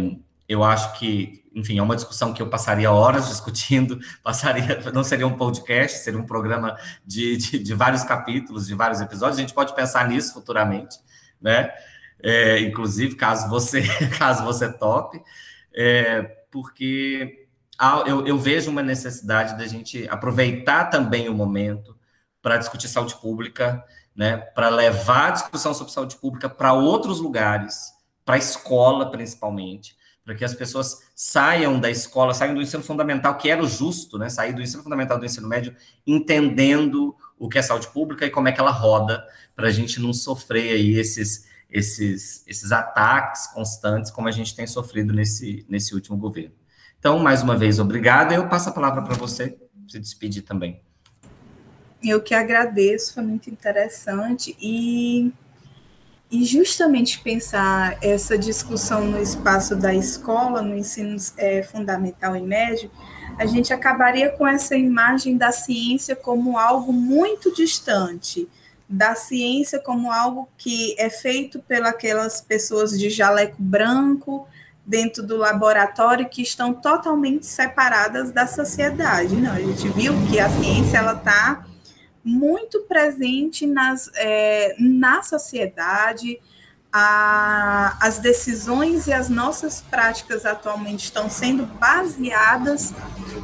eu 0.47 0.63
acho 0.63 0.97
que, 0.97 1.43
enfim, 1.53 1.77
é 1.77 1.83
uma 1.83 1.95
discussão 1.95 2.33
que 2.33 2.41
eu 2.41 2.49
passaria 2.49 2.91
horas 2.91 3.27
discutindo, 3.29 3.99
passaria, 4.23 4.79
não 4.93 5.03
seria 5.03 5.27
um 5.27 5.35
podcast, 5.35 5.99
seria 5.99 6.19
um 6.19 6.25
programa 6.25 6.77
de, 7.05 7.37
de, 7.37 7.59
de 7.59 7.73
vários 7.73 8.03
capítulos, 8.03 8.67
de 8.67 8.73
vários 8.73 9.01
episódios. 9.01 9.37
A 9.37 9.41
gente 9.41 9.53
pode 9.53 9.75
pensar 9.75 10.07
nisso 10.07 10.33
futuramente, 10.33 10.97
né? 11.41 11.71
É, 12.23 12.59
inclusive, 12.61 13.15
caso 13.15 13.47
você, 13.49 13.83
caso 14.17 14.43
você 14.43 14.71
tope, 14.71 15.21
é, 15.75 16.21
porque 16.49 17.47
eu, 18.07 18.25
eu, 18.25 18.39
vejo 18.39 18.71
uma 18.71 18.81
necessidade 18.81 19.55
da 19.55 19.67
gente 19.67 20.07
aproveitar 20.09 20.85
também 20.85 21.29
o 21.29 21.33
momento 21.33 21.95
para 22.41 22.57
discutir 22.57 22.87
saúde 22.87 23.15
pública, 23.17 23.83
né? 24.15 24.37
Para 24.37 24.69
levar 24.69 25.27
a 25.27 25.31
discussão 25.31 25.73
sobre 25.73 25.93
saúde 25.93 26.15
pública 26.15 26.49
para 26.49 26.73
outros 26.73 27.19
lugares 27.19 27.96
para 28.27 28.35
a 28.35 28.39
escola, 28.39 29.09
principalmente, 29.09 29.95
para 30.25 30.35
que 30.35 30.43
as 30.43 30.53
pessoas 30.53 30.99
saiam 31.15 31.79
da 31.79 31.89
escola, 31.89 32.33
saiam 32.33 32.53
do 32.53 32.61
ensino 32.61 32.83
fundamental, 32.83 33.37
que 33.37 33.49
era 33.49 33.63
o 33.63 33.67
justo, 33.67 34.17
né? 34.17 34.27
Sair 34.27 34.51
do 34.51 34.61
ensino 34.61 34.83
fundamental 34.83 35.17
do 35.17 35.25
ensino 35.25 35.47
médio, 35.47 35.73
entendendo 36.05 37.15
o 37.39 37.47
que 37.47 37.57
é 37.57 37.61
saúde 37.61 37.87
pública 37.87 38.25
e 38.25 38.29
como 38.29 38.49
é 38.49 38.51
que 38.51 38.59
ela 38.59 38.69
roda, 38.69 39.25
para 39.55 39.69
a 39.69 39.71
gente 39.71 40.01
não 40.01 40.11
sofrer 40.11 40.73
aí 40.73 40.99
esses, 40.99 41.47
esses, 41.71 42.43
esses 42.45 42.73
ataques 42.73 43.47
constantes, 43.47 44.11
como 44.11 44.27
a 44.27 44.31
gente 44.31 44.53
tem 44.53 44.67
sofrido 44.67 45.13
nesse, 45.13 45.65
nesse 45.69 45.95
último 45.95 46.17
governo. 46.17 46.53
Então, 46.99 47.17
mais 47.19 47.41
uma 47.41 47.55
vez, 47.55 47.79
obrigado. 47.79 48.33
Eu 48.33 48.49
passo 48.49 48.67
a 48.67 48.73
palavra 48.73 49.03
para 49.03 49.15
você 49.15 49.57
se 49.87 49.99
despedir 49.99 50.41
também. 50.41 50.81
Eu 52.03 52.21
que 52.21 52.33
agradeço, 52.33 53.13
foi 53.13 53.23
muito 53.23 53.49
interessante. 53.49 54.53
E 54.59 55.31
e 56.29 56.43
justamente 56.43 57.19
pensar 57.19 57.97
essa 58.01 58.37
discussão 58.37 59.05
no 59.05 59.21
espaço 59.21 59.75
da 59.75 59.93
escola, 59.93 60.61
no 60.61 60.75
ensino 60.75 61.15
é, 61.37 61.63
fundamental 61.63 62.35
e 62.35 62.41
médio, 62.41 62.91
a 63.37 63.45
gente 63.45 63.71
acabaria 63.71 64.29
com 64.29 64.45
essa 64.45 64.75
imagem 64.75 65.37
da 65.37 65.51
ciência 65.51 66.15
como 66.15 66.57
algo 66.57 66.91
muito 66.91 67.53
distante, 67.53 68.47
da 68.89 69.15
ciência 69.15 69.79
como 69.79 70.11
algo 70.11 70.49
que 70.57 70.95
é 70.97 71.09
feito 71.09 71.59
pelas 71.59 72.41
pessoas 72.41 72.97
de 72.97 73.09
jaleco 73.09 73.55
branco 73.59 74.47
dentro 74.85 75.21
do 75.21 75.37
laboratório 75.37 76.29
que 76.29 76.41
estão 76.41 76.73
totalmente 76.73 77.45
separadas 77.45 78.31
da 78.31 78.47
sociedade. 78.47 79.35
Não, 79.35 79.51
a 79.51 79.59
gente 79.59 79.87
viu 79.89 80.13
que 80.29 80.39
a 80.39 80.49
ciência 80.49 80.97
ela 80.97 81.13
está 81.13 81.65
muito 82.27 82.81
presente 82.81 83.65
nas, 83.65 84.11
é, 84.15 84.75
na 84.77 85.23
sociedade. 85.23 86.39
A, 86.91 87.97
as 88.01 88.19
decisões 88.19 89.07
e 89.07 89.13
as 89.13 89.29
nossas 89.29 89.81
práticas 89.81 90.45
atualmente 90.45 91.05
estão 91.05 91.29
sendo 91.29 91.65
baseadas 91.65 92.93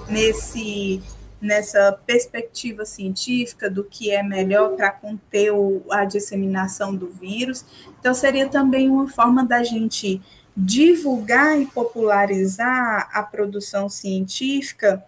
nesse 0.09 1.01
nessa 1.41 1.99
perspectiva 2.07 2.85
científica 2.85 3.69
do 3.69 3.83
que 3.83 4.09
é 4.09 4.23
melhor 4.23 4.77
para 4.77 4.89
conter 4.89 5.51
o, 5.51 5.83
a 5.91 6.05
disseminação 6.05 6.95
do 6.95 7.09
vírus. 7.09 7.65
Então, 7.99 8.13
seria 8.13 8.47
também 8.47 8.89
uma 8.89 9.09
forma 9.09 9.43
da 9.43 9.61
gente 9.61 10.21
divulgar 10.55 11.59
e 11.59 11.65
popularizar 11.65 13.09
a 13.11 13.21
produção 13.21 13.89
científica 13.89 15.03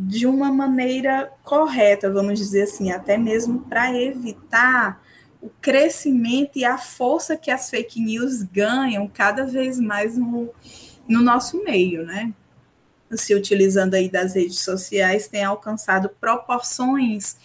de 0.00 0.28
uma 0.28 0.52
maneira 0.52 1.32
correta, 1.42 2.08
vamos 2.08 2.38
dizer 2.38 2.62
assim, 2.62 2.92
até 2.92 3.18
mesmo 3.18 3.58
para 3.60 3.92
evitar 4.00 5.02
o 5.42 5.50
crescimento 5.60 6.56
e 6.56 6.64
a 6.64 6.78
força 6.78 7.36
que 7.36 7.50
as 7.50 7.68
fake 7.68 8.00
news 8.00 8.44
ganham 8.44 9.08
cada 9.08 9.44
vez 9.44 9.80
mais 9.80 10.16
no, 10.16 10.50
no 11.08 11.20
nosso 11.20 11.64
meio, 11.64 12.04
né? 12.04 12.32
Se 13.10 13.34
utilizando 13.34 13.94
aí 13.94 14.08
das 14.08 14.34
redes 14.34 14.60
sociais, 14.60 15.26
tem 15.26 15.42
alcançado 15.42 16.10
proporções 16.20 17.36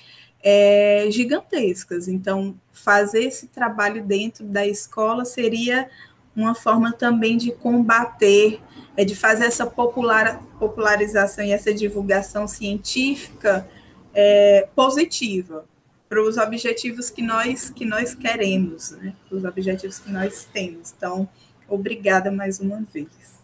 é, 0.44 1.08
gigantescas. 1.10 2.08
Então, 2.08 2.56
fazer 2.72 3.24
esse 3.24 3.48
trabalho 3.48 4.04
dentro 4.04 4.46
da 4.46 4.68
escola 4.68 5.26
seria 5.26 5.90
uma 6.36 6.56
forma 6.56 6.92
também 6.92 7.38
de 7.38 7.52
combater, 7.52 8.60
é 8.96 9.06
de 9.06 9.16
fazer 9.16 9.46
essa 9.46 9.66
popular, 9.66 10.42
popularização 10.60 11.44
e 11.44 11.52
essa 11.52 11.74
divulgação 11.74 12.48
científica 12.48 13.68
é, 14.14 14.68
positiva 14.76 15.66
para 16.08 16.22
os 16.22 16.38
objetivos 16.38 17.10
que 17.10 17.22
nós 17.22 17.72
que 17.72 17.86
nós 17.86 18.14
queremos, 18.14 18.92
né? 18.92 19.16
Os 19.32 19.44
objetivos 19.44 19.98
que 19.98 20.12
nós 20.12 20.48
temos. 20.54 20.94
Então, 20.96 21.28
obrigada 21.68 22.32
mais 22.32 22.60
uma 22.60 22.82
vez. 22.82 23.42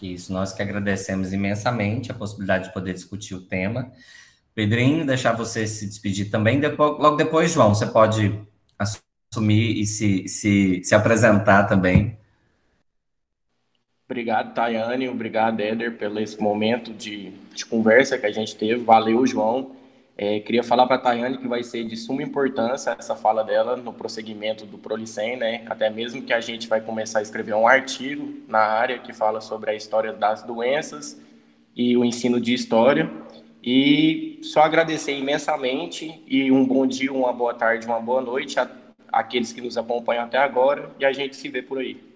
Isso, 0.00 0.32
nós 0.32 0.52
que 0.52 0.62
agradecemos 0.62 1.32
imensamente 1.32 2.12
a 2.12 2.14
possibilidade 2.14 2.68
de 2.68 2.74
poder 2.74 2.94
discutir 2.94 3.34
o 3.34 3.40
tema. 3.40 3.90
Pedrinho, 4.54 5.06
deixar 5.06 5.32
você 5.32 5.66
se 5.66 5.86
despedir 5.86 6.30
também. 6.30 6.60
Depois, 6.60 6.98
logo 6.98 7.16
depois, 7.16 7.50
João, 7.50 7.74
você 7.74 7.86
pode 7.86 8.38
assumir 8.78 9.07
e 9.36 9.84
se, 9.84 10.26
se, 10.26 10.82
se 10.82 10.94
apresentar 10.94 11.64
também. 11.64 12.16
Obrigado, 14.08 14.54
Tayane. 14.54 15.08
Obrigado, 15.08 15.60
Éder, 15.60 15.98
pelo 15.98 16.18
esse 16.18 16.40
momento 16.40 16.94
de, 16.94 17.30
de 17.54 17.66
conversa 17.66 18.16
que 18.16 18.24
a 18.24 18.32
gente 18.32 18.56
teve. 18.56 18.82
Valeu, 18.82 19.26
João. 19.26 19.76
É, 20.16 20.40
queria 20.40 20.64
falar 20.64 20.86
para 20.86 20.96
a 20.96 20.98
Tayane 20.98 21.38
que 21.38 21.46
vai 21.46 21.62
ser 21.62 21.84
de 21.84 21.96
suma 21.96 22.22
importância 22.22 22.96
essa 22.98 23.14
fala 23.14 23.44
dela 23.44 23.76
no 23.76 23.92
prosseguimento 23.92 24.64
do 24.64 24.78
Prolicem, 24.78 25.36
né? 25.36 25.62
Até 25.66 25.90
mesmo 25.90 26.22
que 26.22 26.32
a 26.32 26.40
gente 26.40 26.66
vai 26.66 26.80
começar 26.80 27.18
a 27.18 27.22
escrever 27.22 27.54
um 27.54 27.68
artigo 27.68 28.32
na 28.48 28.58
área 28.58 28.98
que 28.98 29.12
fala 29.12 29.40
sobre 29.40 29.70
a 29.70 29.74
história 29.74 30.12
das 30.12 30.42
doenças 30.42 31.20
e 31.76 31.96
o 31.96 32.04
ensino 32.04 32.40
de 32.40 32.54
história. 32.54 33.08
E 33.62 34.40
só 34.42 34.62
agradecer 34.62 35.16
imensamente 35.16 36.22
e 36.26 36.50
um 36.50 36.64
bom 36.64 36.86
dia, 36.86 37.12
uma 37.12 37.32
boa 37.32 37.52
tarde, 37.52 37.86
uma 37.86 38.00
boa 38.00 38.22
noite 38.22 38.58
a 38.58 38.68
aqueles 39.12 39.52
que 39.52 39.60
nos 39.60 39.76
acompanham 39.76 40.24
até 40.24 40.38
agora 40.38 40.90
e 40.98 41.04
a 41.04 41.12
gente 41.12 41.36
se 41.36 41.48
vê 41.48 41.62
por 41.62 41.78
aí. 41.78 42.08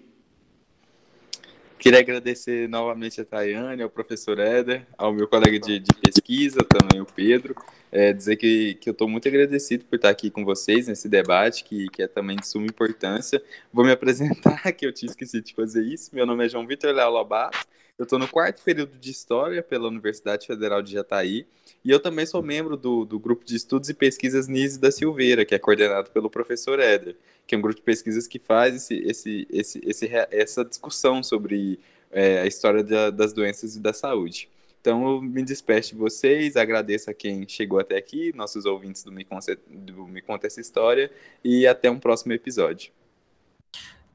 Queria 1.82 1.98
agradecer 1.98 2.68
novamente 2.68 3.20
a 3.20 3.24
Tayane, 3.24 3.82
ao 3.82 3.90
professor 3.90 4.38
Éder, 4.38 4.86
ao 4.96 5.12
meu 5.12 5.26
colega 5.26 5.58
de, 5.58 5.80
de 5.80 5.90
pesquisa, 6.00 6.60
também 6.60 7.00
o 7.00 7.04
Pedro. 7.04 7.56
É, 7.90 8.12
dizer 8.12 8.36
que, 8.36 8.74
que 8.74 8.88
eu 8.88 8.92
estou 8.92 9.08
muito 9.08 9.26
agradecido 9.26 9.84
por 9.86 9.96
estar 9.96 10.08
aqui 10.08 10.30
com 10.30 10.44
vocês 10.44 10.86
nesse 10.86 11.08
debate, 11.08 11.64
que, 11.64 11.88
que 11.88 12.04
é 12.04 12.06
também 12.06 12.36
de 12.36 12.46
suma 12.46 12.66
importância. 12.66 13.42
Vou 13.72 13.84
me 13.84 13.90
apresentar, 13.90 14.70
que 14.72 14.86
eu 14.86 14.92
tinha 14.92 15.10
esquecido 15.10 15.42
de 15.42 15.54
fazer 15.54 15.84
isso. 15.84 16.14
Meu 16.14 16.24
nome 16.24 16.46
é 16.46 16.48
João 16.48 16.64
Vitor 16.64 16.94
Léo 16.94 17.10
Lobato, 17.10 17.66
eu 17.98 18.04
estou 18.04 18.18
no 18.18 18.28
quarto 18.28 18.62
período 18.62 18.96
de 18.96 19.10
História 19.10 19.62
pela 19.62 19.88
Universidade 19.88 20.46
Federal 20.46 20.82
de 20.82 20.92
Jataí 20.92 21.46
e 21.84 21.90
eu 21.90 22.00
também 22.00 22.24
sou 22.24 22.42
membro 22.42 22.76
do, 22.76 23.04
do 23.04 23.18
grupo 23.18 23.44
de 23.44 23.56
estudos 23.56 23.88
e 23.88 23.94
pesquisas 23.94 24.46
Nise 24.48 24.78
da 24.78 24.90
Silveira, 24.90 25.44
que 25.44 25.54
é 25.54 25.58
coordenado 25.58 26.10
pelo 26.10 26.30
professor 26.30 26.78
Éder, 26.78 27.16
que 27.46 27.54
é 27.54 27.58
um 27.58 27.60
grupo 27.60 27.76
de 27.76 27.82
pesquisas 27.82 28.28
que 28.28 28.38
faz 28.38 28.74
esse, 28.74 28.94
esse, 29.04 29.48
esse, 29.50 29.80
esse 29.84 30.10
essa 30.30 30.64
discussão 30.64 31.22
sobre 31.22 31.80
é, 32.10 32.40
a 32.40 32.46
história 32.46 32.84
da, 32.84 33.10
das 33.10 33.32
doenças 33.32 33.74
e 33.74 33.80
da 33.80 33.92
saúde. 33.92 34.48
Então, 34.80 35.14
eu 35.14 35.22
me 35.22 35.44
despeço 35.44 35.90
de 35.90 35.94
vocês, 35.96 36.56
agradeço 36.56 37.08
a 37.08 37.14
quem 37.14 37.46
chegou 37.48 37.78
até 37.78 37.96
aqui, 37.96 38.32
nossos 38.34 38.64
ouvintes 38.64 39.04
do 39.04 39.12
Me 39.12 39.24
do 39.68 40.06
me 40.08 40.20
Conta 40.20 40.48
Essa 40.48 40.60
História, 40.60 41.10
e 41.44 41.66
até 41.68 41.88
um 41.88 42.00
próximo 42.00 42.32
episódio. 42.32 42.92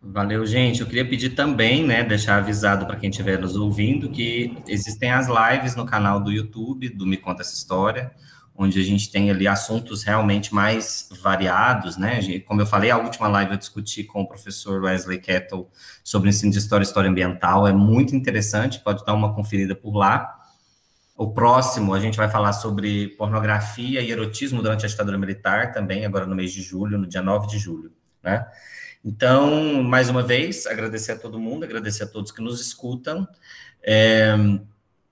Valeu, 0.01 0.45
gente. 0.45 0.81
Eu 0.81 0.87
queria 0.87 1.07
pedir 1.07 1.31
também, 1.31 1.85
né, 1.85 2.03
deixar 2.03 2.37
avisado 2.37 2.85
para 2.85 2.95
quem 2.95 3.09
estiver 3.09 3.39
nos 3.39 3.55
ouvindo 3.55 4.09
que 4.09 4.55
existem 4.67 5.11
as 5.11 5.27
lives 5.27 5.75
no 5.75 5.85
canal 5.85 6.19
do 6.19 6.31
YouTube 6.31 6.89
do 6.89 7.05
Me 7.05 7.17
Conta 7.17 7.41
Essa 7.41 7.55
História, 7.55 8.11
onde 8.55 8.79
a 8.79 8.83
gente 8.83 9.11
tem 9.11 9.29
ali 9.29 9.47
assuntos 9.47 10.03
realmente 10.03 10.53
mais 10.53 11.09
variados, 11.21 11.97
né? 11.97 12.19
Como 12.39 12.61
eu 12.61 12.65
falei, 12.65 12.89
a 12.89 12.97
última 12.97 13.27
live 13.27 13.51
eu 13.51 13.57
discuti 13.57 14.03
com 14.03 14.21
o 14.21 14.27
professor 14.27 14.83
Wesley 14.83 15.19
Kettle 15.19 15.67
sobre 16.03 16.29
ensino 16.29 16.51
de 16.51 16.57
história 16.57 16.83
e 16.83 16.87
história 16.87 17.09
ambiental, 17.09 17.67
é 17.67 17.73
muito 17.73 18.15
interessante, 18.15 18.79
pode 18.79 19.03
dar 19.05 19.13
uma 19.13 19.33
conferida 19.33 19.75
por 19.75 19.95
lá. 19.95 20.33
O 21.15 21.31
próximo, 21.31 21.93
a 21.93 21.99
gente 21.99 22.17
vai 22.17 22.29
falar 22.29 22.53
sobre 22.53 23.09
pornografia 23.09 24.01
e 24.01 24.11
erotismo 24.11 24.61
durante 24.61 24.85
a 24.85 24.89
ditadura 24.89 25.17
militar, 25.17 25.71
também 25.71 26.05
agora 26.05 26.25
no 26.25 26.35
mês 26.35 26.51
de 26.51 26.61
julho, 26.61 26.97
no 26.97 27.07
dia 27.07 27.21
9 27.21 27.47
de 27.47 27.57
julho, 27.57 27.91
né? 28.23 28.45
Então, 29.08 29.82
mais 29.84 30.10
uma 30.10 30.22
vez, 30.22 30.68
agradecer 30.68 31.14
a 31.14 31.18
todo 31.18 31.39
mundo, 31.39 31.64
agradecer 31.64 32.03
a 32.03 32.08
todos 32.08 32.30
que 32.30 32.41
nos 32.41 32.60
escutam. 32.60 33.26
É, 33.82 34.36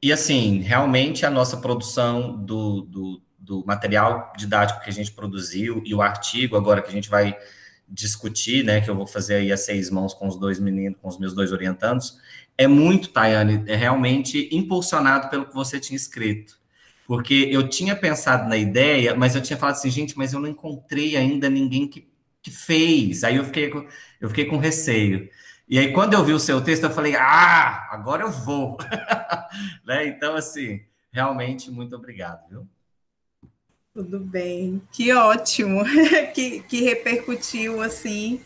e, 0.03 0.11
assim, 0.11 0.59
realmente 0.59 1.25
a 1.25 1.29
nossa 1.29 1.55
produção 1.55 2.35
do, 2.43 2.81
do, 2.81 3.21
do, 3.39 3.65
material 3.65 4.33
didático 4.37 4.81
que 4.81 4.89
a 4.89 4.93
gente 4.93 5.13
produziu 5.13 5.81
e 5.85 5.95
o 5.95 6.01
artigo 6.01 6.57
agora 6.57 6.81
que 6.81 6.89
a 6.89 6.91
gente 6.91 7.09
vai 7.09 7.37
discutir, 7.87 8.65
né, 8.65 8.81
que 8.81 8.89
eu 8.89 8.95
vou 8.95 9.07
fazer 9.07 9.35
aí 9.35 9.49
a 9.49 9.55
seis 9.55 9.89
mãos 9.89 10.13
com 10.13 10.27
os 10.27 10.37
dois 10.37 10.59
meninos, 10.59 10.99
com 11.01 11.07
os 11.07 11.17
meus 11.17 11.33
dois 11.33 11.53
orientandos, 11.53 12.17
é 12.57 12.67
muito, 12.67 13.11
Tayane, 13.11 13.63
é 13.65 13.77
realmente 13.77 14.49
impulsionado 14.51 15.29
pelo 15.29 15.45
que 15.45 15.55
você 15.55 15.79
tinha 15.79 15.95
escrito. 15.95 16.59
Porque 17.07 17.47
eu 17.49 17.69
tinha 17.69 17.95
pensado 17.95 18.49
na 18.49 18.57
ideia, 18.57 19.15
mas 19.15 19.35
eu 19.35 19.41
tinha 19.41 19.55
falado 19.55 19.75
assim, 19.75 19.89
gente, 19.89 20.17
mas 20.17 20.33
eu 20.33 20.39
não 20.41 20.49
encontrei 20.49 21.15
ainda 21.15 21.49
ninguém 21.49 21.87
que 21.87 22.13
que 22.45 22.51
fez. 22.51 23.23
Aí 23.23 23.37
eu 23.37 23.43
fiquei 23.43 23.69
com, 23.71 23.87
eu 24.21 24.29
fiquei 24.29 24.45
com 24.45 24.57
receio. 24.57 25.27
E 25.67 25.79
aí, 25.79 25.91
quando 25.91 26.13
eu 26.13 26.23
vi 26.23 26.31
o 26.31 26.39
seu 26.39 26.63
texto, 26.63 26.83
eu 26.83 26.91
falei, 26.91 27.15
ah, 27.15 27.87
agora 27.89 28.21
eu 28.21 28.31
vou. 28.31 28.77
né? 29.83 30.05
Então, 30.05 30.35
assim, 30.35 30.83
realmente, 31.11 31.71
muito 31.71 31.95
obrigado, 31.95 32.47
viu? 32.47 32.67
Tudo 33.95 34.19
bem. 34.19 34.79
Que 34.91 35.11
ótimo 35.11 35.83
que, 36.35 36.61
que 36.61 36.83
repercutiu, 36.83 37.81
assim, 37.81 38.39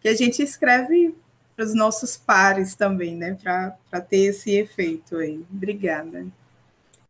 que 0.00 0.08
a 0.08 0.14
gente 0.14 0.42
escreve 0.42 1.14
para 1.54 1.66
os 1.66 1.74
nossos 1.74 2.16
pares 2.16 2.74
também, 2.74 3.14
né? 3.14 3.36
Para 3.42 4.00
ter 4.00 4.30
esse 4.30 4.52
efeito 4.52 5.16
aí. 5.18 5.44
Obrigada. 5.52 6.26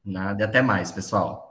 Nada, 0.05 0.43
e 0.43 0.45
até 0.45 0.61
mais, 0.61 0.91
pessoal. 0.91 1.42